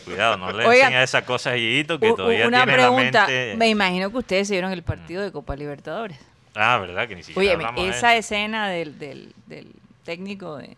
cuidado, 0.05 0.37
no 0.37 0.51
le 0.53 0.65
Oigan, 0.65 0.87
enseñes 0.87 1.09
esas 1.09 1.23
cosas 1.23 1.53
a 1.53 1.57
Yeyito 1.57 1.99
que 1.99 2.11
U- 2.11 2.15
todavía 2.15 2.47
una 2.47 2.59
tiene 2.63 2.73
pregunta. 2.73 3.21
la 3.23 3.27
mente... 3.27 3.55
Me 3.57 3.67
imagino 3.67 4.09
que 4.09 4.17
ustedes 4.19 4.47
se 4.47 4.53
vieron 4.53 4.71
el 4.71 4.83
partido 4.83 5.21
de 5.21 5.33
Copa 5.33 5.57
Libertadores. 5.57 6.17
Ah, 6.55 6.77
¿verdad? 6.77 7.09
Que 7.09 7.15
ni 7.17 7.23
siquiera 7.23 7.41
Oye, 7.41 7.51
hablamos 7.51 7.93
esa 7.93 8.15
escena 8.15 8.69
del, 8.69 8.97
del, 8.97 9.33
del 9.47 9.67
técnico 10.05 10.55
de, 10.57 10.77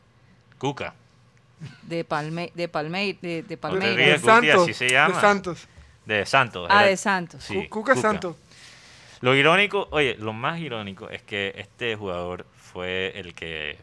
Cuca. 0.57 0.95
de 1.83 2.03
Palme, 2.03 2.51
de 2.55 2.67
Palme, 2.67 3.17
de, 3.21 3.43
de 3.43 3.57
Palmeiras. 3.57 4.19
De 4.23 4.25
Santos. 4.27 4.63
así 4.63 4.73
se 4.73 4.89
llama. 4.89 5.13
De 5.15 5.21
Santos. 5.21 5.67
De 6.07 6.25
Santos. 6.25 6.67
Ah, 6.71 6.83
de 6.85 6.97
Santos. 6.97 7.43
Sí, 7.43 7.53
Cu- 7.53 7.81
Cuca, 7.81 7.93
Cuca. 7.93 8.01
Santos. 8.01 8.35
Lo 9.21 9.35
irónico, 9.35 9.87
oye, 9.91 10.15
lo 10.19 10.33
más 10.33 10.59
irónico 10.59 11.09
es 11.09 11.21
que 11.21 11.53
este 11.57 11.95
jugador 11.95 12.45
fue 12.55 13.13
el 13.15 13.33
que 13.33 13.77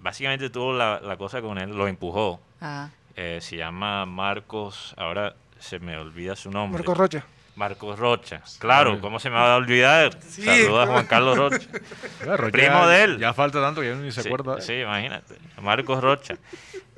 básicamente 0.00 0.50
tuvo 0.50 0.72
la, 0.72 1.00
la 1.00 1.16
cosa 1.16 1.40
con 1.40 1.58
él, 1.58 1.70
lo 1.76 1.86
empujó. 1.88 2.40
Ah, 2.60 2.88
Eh, 3.14 3.38
se 3.42 3.56
llama 3.56 4.06
Marcos, 4.06 4.94
ahora 4.96 5.34
se 5.58 5.78
me 5.78 5.96
olvida 5.98 6.34
su 6.34 6.50
nombre. 6.50 6.78
Marco 6.78 6.94
Rocha. 6.94 7.24
Marcos 7.54 7.98
Rocha. 7.98 8.40
Claro, 8.58 8.98
¿cómo 9.02 9.18
se 9.20 9.28
me 9.28 9.36
va 9.36 9.52
a 9.52 9.56
olvidar? 9.56 10.18
Sí, 10.22 10.42
Saluda 10.42 10.84
a. 10.84 10.86
Juan 10.86 11.06
Carlos 11.06 11.36
Rocha. 11.36 11.58
Claro, 12.22 12.50
Primo 12.50 12.68
ya- 12.80 12.86
de 12.88 13.02
él. 13.04 13.18
Ya 13.18 13.34
falta 13.34 13.60
tanto 13.60 13.82
que 13.82 13.88
ya 13.90 13.94
ni 13.96 14.10
se 14.10 14.22
sí, 14.22 14.28
acuerda. 14.28 14.60
sí, 14.62 14.72
imagínate. 14.80 15.34
Marcos 15.60 16.00
Rocha. 16.02 16.36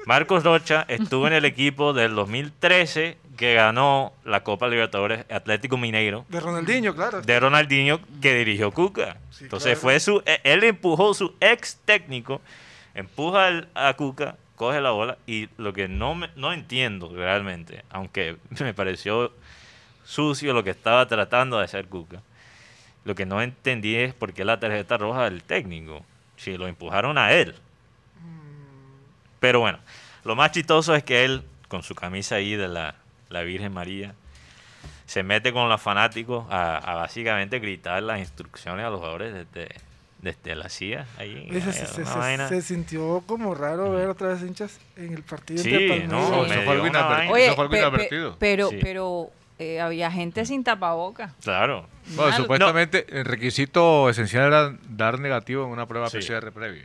Marcos 0.06 0.44
Rocha 0.44 0.84
estuvo 0.86 1.26
en 1.26 1.32
el 1.32 1.44
equipo 1.46 1.92
del 1.92 2.14
2013 2.14 3.16
que 3.36 3.54
ganó 3.54 4.12
la 4.24 4.42
Copa 4.44 4.68
Libertadores 4.68 5.24
Atlético 5.30 5.76
Mineiro 5.76 6.24
De 6.28 6.40
Ronaldinho, 6.40 6.94
claro. 6.94 7.20
de 7.22 7.40
Ronaldinho 7.40 8.00
que 8.22 8.34
dirigió 8.34 8.70
Cuca. 8.70 9.16
Sí, 9.30 9.44
Entonces 9.44 9.72
claro. 9.78 9.80
fue 9.80 10.00
su, 10.00 10.22
e- 10.26 10.40
él 10.44 10.62
empujó 10.64 11.14
su 11.14 11.34
ex 11.40 11.76
técnico, 11.84 12.40
empuja 12.94 13.66
a 13.74 13.94
Cuca, 13.94 14.36
coge 14.56 14.80
la 14.80 14.90
bola 14.92 15.18
y 15.26 15.48
lo 15.58 15.72
que 15.72 15.88
no 15.88 16.14
me- 16.14 16.30
no 16.36 16.52
entiendo 16.52 17.10
realmente, 17.14 17.84
aunque 17.90 18.36
me 18.60 18.72
pareció 18.74 19.32
sucio 20.04 20.52
lo 20.52 20.62
que 20.62 20.70
estaba 20.70 21.06
tratando 21.08 21.58
de 21.58 21.64
hacer 21.64 21.86
Cuca, 21.88 22.20
lo 23.04 23.14
que 23.14 23.26
no 23.26 23.42
entendí 23.42 23.96
es 23.96 24.14
por 24.14 24.32
qué 24.32 24.44
la 24.44 24.60
tarjeta 24.60 24.96
roja 24.96 25.24
del 25.24 25.42
técnico, 25.42 26.04
si 26.36 26.56
lo 26.56 26.66
empujaron 26.68 27.18
a 27.18 27.32
él. 27.32 27.54
Pero 29.40 29.60
bueno, 29.60 29.78
lo 30.24 30.36
más 30.36 30.52
chistoso 30.52 30.94
es 30.94 31.02
que 31.04 31.24
él, 31.24 31.42
con 31.68 31.82
su 31.82 31.94
camisa 31.94 32.36
ahí 32.36 32.54
de 32.56 32.68
la, 32.68 32.94
la 33.34 33.42
Virgen 33.42 33.72
María, 33.74 34.14
se 35.06 35.22
mete 35.22 35.52
con 35.52 35.68
los 35.68 35.82
fanáticos 35.82 36.46
a, 36.50 36.78
a 36.78 36.94
básicamente 36.94 37.58
gritar 37.58 38.02
las 38.02 38.18
instrucciones 38.20 38.86
a 38.86 38.88
los 38.90 39.00
jugadores 39.00 39.34
desde, 39.34 39.68
desde 40.22 40.54
la 40.54 40.68
CIA. 40.70 41.06
Ahí, 41.18 41.48
se, 41.52 41.72
se- 41.72 41.86
se- 41.86 42.48
se 42.48 42.62
sintió 42.62 43.22
como 43.26 43.54
raro 43.54 43.90
ver 43.90 44.08
otra 44.08 44.28
vez 44.28 44.40
hinchas 44.42 44.80
en 44.96 45.12
el 45.12 45.22
partido 45.22 45.62
Sí, 45.62 45.68
entre 45.74 45.88
Palmeiras. 45.88 46.10
no, 46.10 46.22
Eso 46.22 46.42
me 46.42 46.54
fue 46.54 46.62
dio 46.62 46.70
algo 46.72 46.84
una 46.86 46.90
inadver- 47.00 47.08
vaina. 47.18 47.32
Oye, 47.32 47.46
eso 47.46 47.54
fue 47.54 47.62
algo 47.64 47.70
pe- 47.72 47.76
pe- 47.76 47.82
inadvertido. 47.86 48.36
pero, 48.38 48.68
Sí. 48.70 48.78
pero 48.80 49.30
eh, 49.58 49.80
había 49.80 50.10
gente 50.10 50.44
sin 50.46 50.64
tapaboca. 50.64 51.34
Claro. 51.42 51.86
Bueno, 52.16 52.34
supuestamente 52.36 53.06
el 53.10 53.24
requisito 53.24 54.08
esencial 54.10 54.46
era 54.46 54.74
dar 54.88 55.18
negativo 55.20 55.64
en 55.64 55.70
una 55.70 55.86
prueba 55.86 56.08
Sí. 56.10 56.18
PCR 56.18 56.50
previa. 56.50 56.82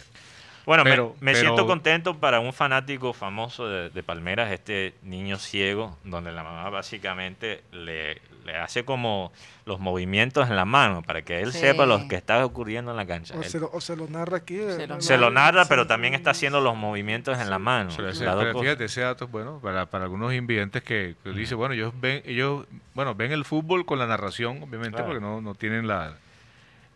Bueno, 0.69 0.83
me- 0.83 0.91
Pero- 0.91 1.15
me, 1.19 1.31
pero- 1.33 1.39
siento 1.45 1.65
contento 1.65 2.17
para 2.19 2.39
un 2.39 2.53
fanático 2.53 3.11
famoso 3.11 3.67
de, 3.67 3.89
de 3.89 4.03
Palmeras, 4.03 4.51
este 4.51 4.93
niño 5.01 5.39
ciego, 5.39 5.97
donde 6.03 6.31
la 6.31 6.43
mamá 6.43 6.69
básicamente 6.69 7.63
le, 7.71 8.21
le 8.45 8.55
hace 8.55 8.85
como 8.85 9.31
los 9.65 9.79
movimientos 9.79 10.47
en 10.47 10.55
la 10.55 10.65
mano 10.65 11.01
para 11.01 11.23
que 11.23 11.39
él 11.41 11.51
Sí. 11.53 11.57
sepa 11.57 11.87
lo 11.87 12.07
que 12.07 12.15
está 12.15 12.45
ocurriendo 12.45 12.91
en 12.91 12.97
la 12.97 13.07
cancha. 13.07 13.33
O 13.35 13.39
Él 13.41 13.45
se, 13.45 13.59
lo, 13.59 13.71
o 13.73 13.81
se 13.81 13.95
lo 13.95 14.05
narra 14.09 14.37
aquí. 14.37 14.57
eh, 14.59 14.71
Se 14.75 14.85
lo- 14.85 15.01
se 15.01 15.17
lo 15.17 15.31
narra, 15.31 15.63
sí. 15.63 15.69
pero 15.69 15.87
también 15.87 16.13
está 16.13 16.29
haciendo 16.29 16.61
los 16.61 16.75
movimientos 16.75 17.39
en 17.39 17.49
la 17.49 17.57
mano. 17.57 17.89
Se 17.89 18.03
le 18.03 18.09
hace- 18.09 18.23
Las 18.25 18.35
dos 18.35 18.43
pero 18.45 18.59
fíjate, 18.59 18.85
ese 18.85 19.01
dato 19.01 19.25
es 19.25 19.31
bueno 19.31 19.57
para, 19.63 19.87
para 19.87 20.03
algunos 20.03 20.35
invidentes 20.35 20.83
que, 20.83 21.15
que 21.23 21.31
dicen, 21.31 21.57
bueno, 21.57 21.73
ellos 21.73 21.93
ven, 21.99 22.21
ellos, 22.25 22.67
bueno, 22.93 23.15
ven 23.15 23.31
el 23.31 23.43
fútbol 23.43 23.87
con 23.87 23.97
la 23.97 24.05
narración, 24.05 24.57
obviamente, 24.61 24.91
Claro. 24.97 25.05
porque 25.07 25.19
no, 25.19 25.41
no 25.41 25.55
tienen 25.55 25.87
la, 25.87 26.13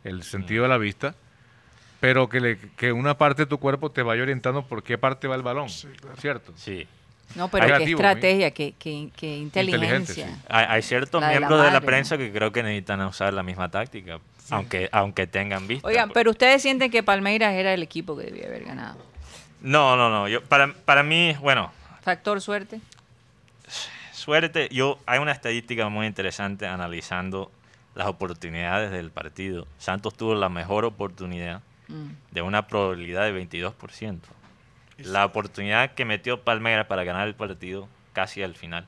el 0.04 0.22
sentido 0.22 0.62
de 0.62 0.70
la 0.70 0.78
vista, 0.78 1.16
pero 2.04 2.28
que, 2.28 2.42
le, 2.42 2.58
que 2.76 2.92
una 2.92 3.18
parte 3.18 3.44
de 3.44 3.46
tu 3.46 3.60
cuerpo 3.60 3.90
te 3.90 4.04
vaya 4.04 4.24
orientando 4.24 4.68
por 4.68 4.84
qué 4.84 4.98
parte 4.98 5.26
va 5.26 5.36
el 5.36 5.42
balón, 5.42 5.70
Sí, 5.70 5.88
claro. 6.02 6.18
¿cierto? 6.18 6.52
Sí. 6.58 6.86
No, 7.34 7.48
pero 7.48 7.66
qué 7.66 7.76
Creativo, 7.76 7.98
estrategia, 7.98 8.52
qué, 8.52 8.74
qué, 8.78 9.10
qué 9.16 9.38
inteligencia. 9.38 10.28
sí. 10.28 10.34
Hay, 10.50 10.66
hay 10.68 10.82
ciertos 10.82 11.22
La 11.22 11.30
de 11.30 11.36
la 11.36 11.40
miembros 11.40 11.64
de 11.66 11.72
la, 11.72 11.80
prensa 11.80 12.18
que 12.18 12.34
creo 12.34 12.52
que 12.52 12.62
necesitan 12.62 13.00
usar 13.04 13.34
la 13.34 13.42
misma 13.42 13.72
táctica, 13.72 14.20
aunque, 14.50 14.90
aunque 14.92 15.28
tengan 15.28 15.66
vista. 15.66 15.88
Oigan, 15.88 16.10
pero 16.10 16.32
ustedes 16.32 16.62
sienten 16.62 16.92
que 16.92 17.04
Palmeiras 17.04 17.54
era 17.54 17.74
el 17.74 17.82
equipo 17.82 18.18
que 18.18 18.26
debía 18.26 18.48
haber 18.48 18.66
ganado. 18.66 18.98
No, 19.62 19.96
no, 19.96 20.10
no. 20.10 20.28
Yo, 20.28 20.44
para, 20.44 20.74
para 20.74 21.04
mí, 21.04 21.38
bueno, 21.40 21.72
Factor 22.02 22.42
suerte. 22.42 22.82
suerte. 24.12 24.68
Yo, 24.74 25.00
hay 25.06 25.20
una 25.20 25.32
estadística 25.32 25.88
muy 25.88 26.06
interesante 26.06 26.68
analizando 26.68 27.50
las 27.96 28.08
oportunidades 28.08 28.92
del 28.92 29.10
partido. 29.10 29.68
Santos 29.78 30.16
tuvo 30.16 30.36
la 30.36 30.50
mejor 30.50 30.84
oportunidad 30.84 31.62
Mm. 31.88 32.08
de 32.32 32.42
una 32.42 32.68
probabilidad 32.68 33.24
de 33.26 33.32
22%. 33.34 34.20
La 35.00 35.26
oportunidad 35.26 35.94
que 35.96 36.06
metió 36.06 36.42
Palmeiras 36.42 36.86
para 36.88 37.04
ganar 37.04 37.28
el 37.28 37.36
partido 37.36 37.88
casi 38.14 38.42
al 38.44 38.56
final 38.56 38.86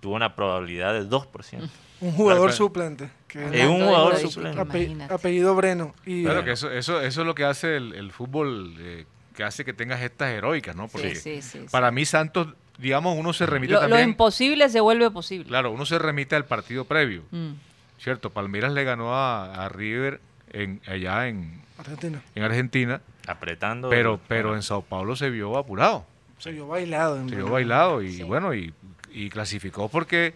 tuvo 0.00 0.14
una 0.14 0.34
probabilidad 0.36 0.92
de 0.92 1.08
2%. 1.08 1.68
Un 2.00 2.12
jugador 2.12 2.42
Claro, 2.50 2.56
suplente. 2.56 3.08
Que 3.26 3.62
Es 3.62 3.66
un 3.66 3.80
jugador 3.86 4.16
suplente. 4.18 4.60
ape- 4.60 4.76
imagínate. 4.82 5.14
apellido 5.14 5.54
Breno. 5.56 5.94
Y, 6.04 6.24
Claro 6.24 6.40
eh, 6.40 6.44
que 6.44 6.50
eso, 6.52 6.70
eso, 6.70 7.00
eso 7.00 7.20
es 7.22 7.26
lo 7.26 7.34
que 7.34 7.44
hace 7.44 7.76
el, 7.78 7.94
el 7.94 8.12
fútbol 8.12 8.74
eh, 8.78 9.06
que 9.34 9.42
hace 9.44 9.64
que 9.64 9.72
tengas 9.72 10.02
estas 10.02 10.28
heroicas, 10.30 10.76
¿no? 10.76 10.88
Porque 10.88 11.14
sí, 11.14 11.40
sí, 11.40 11.58
sí. 11.60 11.66
para 11.70 11.90
mí 11.90 12.04
Santos, 12.04 12.48
digamos, 12.78 13.16
uno 13.18 13.32
se 13.32 13.46
remite 13.46 13.72
Lo, 13.72 13.80
lo 13.82 13.88
también, 13.88 14.10
imposible 14.10 14.68
se 14.68 14.80
vuelve 14.80 15.10
posible. 15.10 15.46
claro, 15.46 15.70
uno 15.70 15.86
se 15.86 15.98
remite 15.98 16.36
al 16.36 16.44
partido 16.44 16.84
previo, 16.84 17.22
Mm. 17.30 17.52
¿cierto? 17.98 18.28
Palmeiras 18.30 18.72
le 18.74 18.84
ganó 18.84 19.14
a, 19.14 19.64
a 19.64 19.68
River 19.70 20.20
en, 20.52 20.80
allá 20.86 21.28
en, 21.28 21.60
Argentina. 21.78 22.22
en 22.34 22.42
Argentina, 22.42 23.00
Apretando. 23.26 23.90
pero, 23.90 24.20
pero 24.28 24.54
en 24.54 24.62
Sao 24.62 24.82
Paulo 24.82 25.16
se 25.16 25.30
vio 25.30 25.56
apurado. 25.58 26.06
Se 26.38 26.50
vio 26.52 26.66
bailado. 26.66 27.18
en 27.20 27.28
Se 27.28 27.36
vio 27.36 27.48
bailado 27.48 28.02
y 28.02 28.22
bueno, 28.22 28.54
y, 28.54 28.72
y 29.12 29.28
clasificó 29.30 29.88
porque 29.88 30.34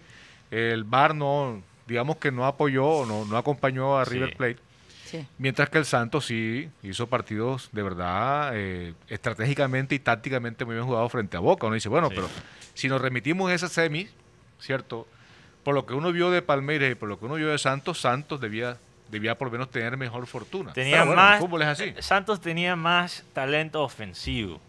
el 0.51 0.85
VAR 0.85 1.14
no, 1.14 1.62
digamos 1.87 2.16
que 2.16 2.33
no 2.33 2.46
apoyó 2.46 2.85
o 2.87 3.07
no, 3.07 3.25
no 3.25 3.37
acompañó 3.37 3.99
a 3.99 4.05
Sí. 4.05 4.12
River 4.14 4.37
Plate. 4.37 4.57
Sí. 5.05 5.27
Mientras 5.38 5.68
que 5.70 5.79
el 5.79 5.85
Santos 5.85 6.27
sí 6.27 6.70
hizo 6.85 7.09
partidos 7.09 7.68
de 7.73 7.83
verdad 7.83 8.53
eh, 8.55 8.94
estratégicamente 9.09 9.94
y 9.96 9.99
tácticamente 9.99 10.64
muy 10.64 10.75
bien 10.77 10.87
jugados 10.87 11.11
frente 11.11 11.37
a 11.37 11.40
Boca. 11.40 11.66
Uno 11.66 11.75
dice, 11.75 11.88
bueno, 11.88 12.09
Sí. 12.11 12.14
pero 12.16 12.29
si 12.75 12.88
nos 12.88 13.01
remitimos 13.01 13.51
a 13.51 13.55
esa 13.55 13.68
semi, 13.68 14.09
¿cierto? 14.61 15.09
Por 15.64 15.75
lo 15.75 15.85
que 15.85 15.94
uno 15.94 16.12
vio 16.12 16.31
de 16.31 16.42
Palmeiras 16.42 16.92
y 16.92 16.94
por 16.94 17.09
lo 17.09 17.18
que 17.18 17.25
uno 17.27 17.35
vio 17.35 17.49
de 17.49 17.59
Santos, 17.59 18.01
Santos 18.01 18.40
debía, 18.40 18.77
debía 19.11 19.37
por 19.37 19.49
lo 19.49 19.53
menos 19.53 19.70
tener 19.70 19.96
mejor 19.96 20.27
fortuna. 20.27 20.73
Tenía 20.73 21.05
bueno, 21.05 21.20
más, 21.20 21.35
el 21.40 21.46
fútbol 21.46 21.62
es 21.62 21.68
así. 21.68 21.94
Santos 21.99 22.40
tenía 22.40 22.77
más 22.77 23.25
talento 23.33 23.83
ofensivo. 23.83 24.61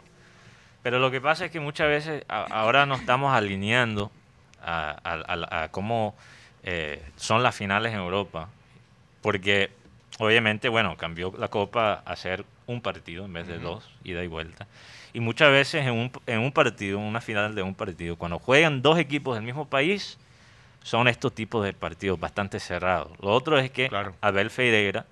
Pero 0.83 0.97
lo 0.99 1.11
que 1.11 1.21
pasa 1.21 1.45
es 1.45 1.51
que 1.51 1.59
muchas 1.59 1.87
veces 1.87 2.23
a- 2.27 2.43
ahora 2.49 2.85
nos 2.85 2.99
estamos 3.01 3.33
alineando 3.33 4.11
a, 4.63 4.97
a- 5.03 5.33
a- 5.59 5.63
a 5.63 5.67
cómo 5.69 6.15
eh, 6.63 7.03
son 7.15 7.43
las 7.43 7.55
finales 7.55 7.93
en 7.93 7.99
Europa. 7.99 8.49
Porque 9.21 9.71
obviamente, 10.19 10.69
bueno, 10.69 10.97
cambió 10.97 11.33
la 11.37 11.47
Copa 11.49 12.01
a 12.05 12.15
ser 12.15 12.45
un 12.67 12.81
partido 12.81 13.25
en 13.25 13.33
vez 13.33 13.47
de 13.47 13.59
dos, 13.59 13.89
ida 14.03 14.23
y 14.23 14.27
vuelta. 14.27 14.67
Y 15.13 15.19
muchas 15.19 15.51
veces 15.51 15.85
en 15.85 15.93
un, 15.93 16.11
en 16.25 16.39
un 16.39 16.51
partido, 16.51 16.97
en 16.99 17.03
una 17.05 17.21
final 17.21 17.53
de 17.53 17.61
un 17.61 17.75
partido, 17.75 18.15
cuando 18.15 18.39
juegan 18.39 18.81
dos 18.81 18.97
equipos 18.97 19.35
del 19.35 19.43
mismo 19.43 19.67
país, 19.67 20.17
son 20.83 21.07
estos 21.07 21.33
tipos 21.33 21.63
de 21.63 21.73
partidos 21.73 22.19
bastante 22.19 22.59
cerrados. 22.59 23.11
Lo 23.21 23.29
otro 23.29 23.57
es 23.59 23.69
que 23.71 23.87
Claro. 23.89 24.15
Abel 24.21 24.49
Ferreira, 24.49 25.05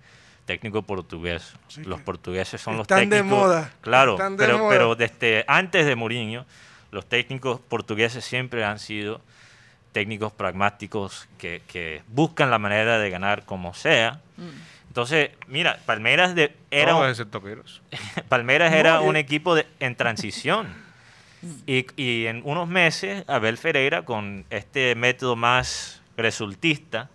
técnico 0.45 0.81
portugués, 0.81 1.53
Sí, 1.67 1.83
los 1.83 2.01
portugueses 2.01 2.59
son 2.59 2.75
los 2.77 2.83
están 2.85 3.07
de 3.09 3.17
técnicos. 3.17 3.39
moda, 3.39 3.71
Claro, 3.81 4.13
están 4.13 4.35
de 4.35 4.45
pero, 4.45 4.57
moda. 4.57 4.69
pero 4.69 4.95
desde 4.95 5.45
antes 5.47 5.85
de 5.85 5.95
Mourinho, 5.95 6.45
los 6.91 7.05
técnicos 7.07 7.59
portugueses 7.59 8.25
siempre 8.25 8.63
han 8.63 8.79
sido 8.79 9.21
técnicos 9.91 10.31
pragmáticos 10.31 11.27
que, 11.37 11.61
que 11.67 12.01
buscan 12.07 12.49
la 12.49 12.57
manera 12.59 12.97
de 12.99 13.09
ganar 13.11 13.45
como 13.45 13.73
sea. 13.75 14.21
Entonces, 14.87 15.29
mira, 15.47 15.77
Palmeiras 15.85 16.33
de, 16.33 16.55
era 16.71 16.91
Todos 16.93 17.19
un-. 17.19 17.63
Palmeiras 18.29 18.73
era 18.73 18.95
No, 18.95 19.03
un 19.03 19.15
equipo 19.17 19.53
de- 19.53 19.67
en 19.79 19.95
transición. 19.95 20.67
Y, 21.65 21.85
y 21.95 22.25
en 22.25 22.41
unos 22.43 22.67
meses, 22.67 23.23
Abel 23.27 23.57
Ferreira, 23.57 24.03
con 24.03 24.45
este 24.49 24.95
método 24.95 25.35
más 25.35 26.01
resultista, 26.17 27.09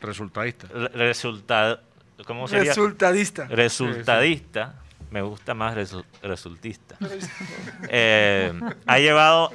Resultadista. 0.00 0.66
re- 0.72 0.88
resultado, 0.88 1.80
¿cómo 2.26 2.48
sería? 2.48 2.70
Resultadista. 2.72 3.44
resultadista, 3.46 4.74
me 5.10 5.22
gusta 5.22 5.54
más 5.54 5.76
resu- 5.76 6.04
resultista, 6.22 6.96
eh, 7.88 8.52
ha 8.86 8.98
llevado 8.98 9.52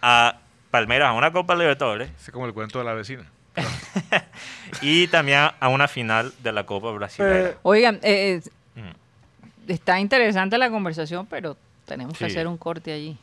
a 0.00 0.38
Palmeiras 0.70 1.08
a 1.10 1.12
una 1.12 1.32
Copa 1.32 1.54
Libertadores 1.56 2.10
Es 2.18 2.30
como 2.30 2.46
el 2.46 2.54
cuento 2.54 2.78
de 2.78 2.84
la 2.84 2.94
vecina. 2.94 3.26
y 4.80 5.08
también 5.08 5.48
a 5.58 5.68
una 5.68 5.88
final 5.88 6.32
de 6.42 6.52
la 6.52 6.64
Copa 6.64 6.90
Brasileña. 6.92 7.48
Eh, 7.50 7.56
Oigan, 7.62 7.96
eh, 8.02 8.40
eh, 8.44 8.50
Mm. 8.76 9.70
está 9.70 9.98
interesante 9.98 10.56
la 10.56 10.70
conversación, 10.70 11.26
pero 11.26 11.56
tenemos 11.86 12.16
que 12.16 12.24
hacer 12.26 12.46
un 12.46 12.56
corte 12.56 12.92
allí. 12.92 13.18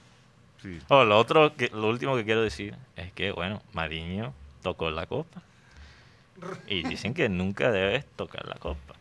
Sí. 0.61 0.79
Oh, 0.89 1.03
lo 1.03 1.17
otro, 1.17 1.55
que, 1.55 1.69
lo 1.69 1.87
último 1.87 2.15
que 2.15 2.25
quiero 2.25 2.41
decir 2.41 2.75
es 2.95 3.11
que, 3.13 3.31
bueno, 3.31 3.61
Mariño 3.73 4.33
tocó 4.63 4.89
la 4.89 5.05
copa. 5.05 5.41
Y 6.67 6.83
dicen 6.83 7.13
que 7.13 7.29
nunca 7.29 7.71
debes 7.71 8.05
tocar 8.15 8.47
la 8.47 8.55
copa. 8.55 8.93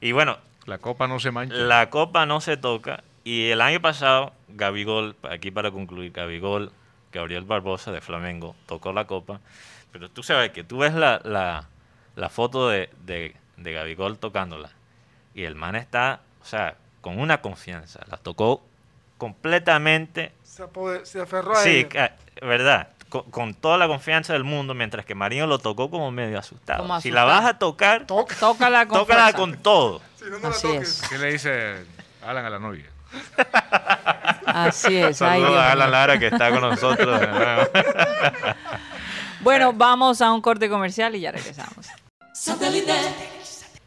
Y 0.00 0.12
bueno, 0.12 0.38
La 0.66 0.78
copa 0.78 1.06
no 1.06 1.18
se 1.20 1.30
mancha. 1.30 1.54
la 1.54 1.90
copa 1.90 2.24
no 2.26 2.40
se 2.40 2.56
toca. 2.56 3.02
Y 3.24 3.50
el 3.50 3.60
año 3.60 3.80
pasado, 3.80 4.32
Gabigol, 4.48 5.16
aquí 5.30 5.50
para 5.50 5.70
concluir, 5.70 6.12
Gabigol, 6.12 6.72
Gabriel 7.12 7.44
Barbosa 7.44 7.92
de 7.92 8.00
Flamengo, 8.00 8.54
tocó 8.66 8.92
la 8.92 9.06
copa. 9.06 9.40
Pero 9.92 10.08
tú 10.10 10.22
sabes 10.22 10.50
que 10.50 10.64
tú 10.64 10.78
ves 10.78 10.94
la, 10.94 11.20
la, 11.24 11.68
la 12.16 12.28
foto 12.30 12.68
de, 12.68 12.88
de, 13.04 13.34
de 13.56 13.72
Gabigol 13.72 14.18
tocándola. 14.18 14.70
Y 15.34 15.44
el 15.44 15.54
man 15.54 15.76
está, 15.76 16.20
o 16.40 16.44
sea, 16.44 16.76
con 17.02 17.18
una 17.18 17.40
confianza. 17.42 18.00
La 18.10 18.16
tocó 18.16 18.62
completamente 19.18 20.32
se, 20.42 20.64
apoder- 20.64 21.04
se 21.04 21.20
aferró 21.20 21.52
a 21.52 21.62
Sí, 21.62 21.86
ella. 21.90 22.16
verdad. 22.40 22.88
Con, 23.08 23.22
con 23.30 23.54
toda 23.54 23.78
la 23.78 23.86
confianza 23.88 24.32
del 24.34 24.44
mundo, 24.44 24.74
mientras 24.74 25.04
que 25.06 25.14
Mariño 25.14 25.46
lo 25.46 25.58
tocó 25.58 25.90
como 25.90 26.10
medio 26.10 26.38
asustado. 26.38 26.82
Como 26.82 27.00
Si 27.00 27.10
la 27.10 27.24
vas 27.24 27.44
a 27.46 27.58
tocar, 27.58 28.06
Toca. 28.06 28.34
Tócala 28.40 28.86
con 28.86 28.98
tócala 29.00 29.32
con 29.32 29.56
todo. 29.62 30.02
Si 30.18 30.24
no, 30.26 30.38
no 30.38 30.38
la 30.40 30.48
Así 30.54 30.66
toques. 30.68 31.02
es. 31.02 31.08
¿Qué 31.08 31.18
le 31.18 31.32
dice 31.32 31.84
Alan 32.26 32.44
a 32.44 32.50
la 32.50 32.58
novia? 32.58 32.84
Así 34.44 34.96
es. 34.98 35.16
Saludos 35.16 35.56
a 35.56 35.72
Alan. 35.72 35.90
Lara 35.90 36.18
que 36.18 36.26
está 36.26 36.50
con 36.50 36.60
nosotros. 36.60 37.20
Bueno, 39.40 39.72
vamos 39.72 40.20
a 40.20 40.32
un 40.32 40.40
corte 40.42 40.68
comercial 40.68 41.14
y 41.14 41.20
ya 41.20 41.30
regresamos. 41.30 41.86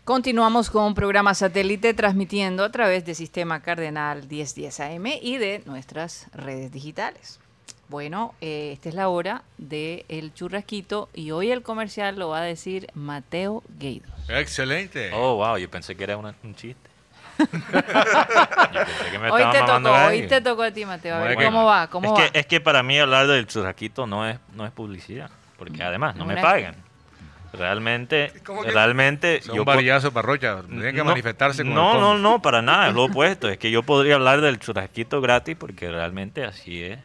Continuamos 0.04 0.70
con 0.72 0.84
un 0.86 0.96
programa 0.96 1.34
satélite 1.36 1.94
transmitiendo 1.94 2.64
a 2.64 2.72
través 2.72 3.06
de 3.06 3.14
Sistema 3.14 3.62
Cardenal 3.62 4.28
1010 4.28 4.80
AM 4.80 5.06
y 5.22 5.38
de 5.38 5.62
nuestras 5.66 6.28
redes 6.34 6.72
digitales. 6.72 7.40
Bueno, 7.88 8.34
eh, 8.42 8.72
esta 8.74 8.90
es 8.90 8.96
la 8.96 9.10
hora 9.10 9.44
del 9.58 10.06
el 10.10 10.34
churrasquito 10.34 11.10
y 11.14 11.32
hoy 11.32 11.52
el 11.52 11.62
comercial 11.62 12.18
lo 12.18 12.30
va 12.30 12.40
a 12.40 12.44
decir 12.44 12.88
Mateo 12.96 13.64
Gueidos. 13.78 14.10
Excelente. 14.28 15.12
oh, 15.14 15.36
wow, 15.36 15.58
yo 15.58 15.70
pensé 15.70 15.96
que 15.96 16.04
era 16.04 16.18
una- 16.18 16.34
un 16.44 16.56
chiste. 16.56 16.90
yo 17.38 17.46
pensé 17.48 19.12
que 19.12 19.20
me 19.20 19.30
Hoy 19.30 19.44
te 19.52 19.60
tocó, 19.60 19.92
hoy 20.08 20.28
te 20.28 20.42
tocó 20.42 20.64
a 20.64 20.72
ti, 20.72 20.86
Mateo. 20.86 21.16
A 21.16 21.20
ver, 21.20 21.36
Bueno. 21.36 21.52
¿cómo 21.52 21.66
va? 21.66 21.88
¿Cómo 21.88 22.08
es 22.16 22.22
va? 22.24 22.32
Que, 22.32 22.40
es 22.40 22.46
que 22.48 22.60
para 22.60 22.82
mí 22.82 22.98
hablar 22.98 23.28
del 23.28 23.46
churrasquito 23.46 24.08
no 24.08 24.28
es, 24.28 24.40
no 24.56 24.66
es 24.66 24.72
publicidad, 24.72 25.30
porque 25.58 25.84
además 25.84 26.16
no 26.16 26.26
me 26.26 26.38
pagan. 26.42 26.76
Realmente, 27.54 28.32
realmente... 28.66 29.42
Yo 29.46 29.58
po- 29.58 29.66
varillazo 29.66 30.12
para 30.12 30.26
Rocha. 30.26 30.62
Tienen 30.68 30.92
que 30.96 31.00
No, 31.00 31.06
manifestarse 31.06 31.64
con 31.64 31.74
No, 31.74 31.94
el 31.96 32.00
no, 32.00 32.18
no, 32.18 32.42
para 32.42 32.62
nada, 32.62 32.90
es 32.90 32.94
lo 32.96 33.06
opuesto. 33.06 33.50
Es 33.50 33.58
que 33.58 33.72
yo 33.72 33.84
podría 33.84 34.16
hablar 34.16 34.42
del 34.42 34.60
churrasquito 34.60 35.20
gratis 35.22 35.56
porque 35.60 35.92
realmente 35.92 36.44
así 36.46 36.82
es 36.84 37.00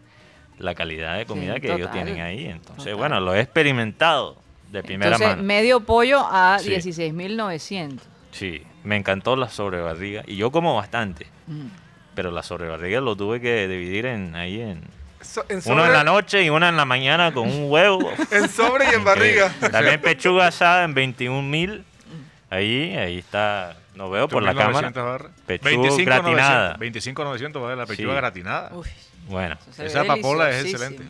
la 0.58 0.74
calidad 0.74 1.18
de 1.18 1.26
comida 1.26 1.54
Sí, 1.54 1.60
que 1.62 1.72
ellos 1.74 1.90
tienen 1.90 2.20
ahí. 2.20 2.46
Entonces, 2.46 2.84
total. 2.84 2.96
bueno, 2.96 3.20
lo 3.20 3.34
he 3.34 3.40
experimentado 3.40 4.36
de 4.70 4.82
primera 4.82 5.12
Entonces, 5.12 5.36
mano. 5.36 5.42
medio 5.46 5.80
pollo 5.80 6.20
a 6.30 6.58
Sí. 6.60 6.70
16.900. 6.70 8.00
Sí, 8.30 8.62
me 8.84 8.96
encantó 8.96 9.34
la 9.36 9.48
sobrebarriga 9.48 10.22
y 10.26 10.36
yo 10.36 10.50
como 10.50 10.74
bastante. 10.76 11.26
Mm. 11.46 11.66
Pero 12.14 12.30
la 12.30 12.42
sobrebarriga 12.42 13.00
lo 13.00 13.16
tuve 13.16 13.40
que 13.40 13.66
dividir 13.68 14.06
en 14.06 14.34
ahí 14.36 14.60
en 14.60 14.80
So- 15.20 15.44
en 15.48 15.60
uno 15.66 15.80
en 15.84 15.86
sobre- 15.86 15.92
la 15.92 16.04
noche 16.04 16.42
y 16.42 16.50
una 16.50 16.68
en 16.68 16.76
la 16.76 16.84
mañana 16.84 17.32
con 17.32 17.48
un 17.48 17.70
huevo. 17.70 18.10
En 18.30 18.48
sobre 18.48 18.86
y 18.90 18.94
en 18.94 19.04
barriga. 19.04 19.52
También 19.70 20.00
pechuga 20.00 20.46
asada 20.48 20.84
en 20.84 20.94
21 20.94 21.42
mil. 21.42 21.84
Ahí, 22.50 22.96
ahí 22.96 23.18
está. 23.18 23.76
No 23.94 24.10
veo 24.10 24.28
por 24.28 24.42
la 24.42 24.52
1900 24.52 24.92
cámara. 24.92 25.10
barras. 25.12 25.32
Pechuga 25.46 25.70
25 25.70 26.04
gratinada. 26.04 26.76
25,900 26.78 27.62
vale 27.62 27.76
la 27.76 27.86
pechuga 27.86 28.12
Sí. 28.12 28.16
gratinada. 28.16 28.70
Uy, 28.74 28.88
Bueno, 29.28 29.56
Esa 29.78 30.04
papola 30.04 30.50
es 30.50 30.64
excelente. 30.66 31.02
Y 31.02 31.06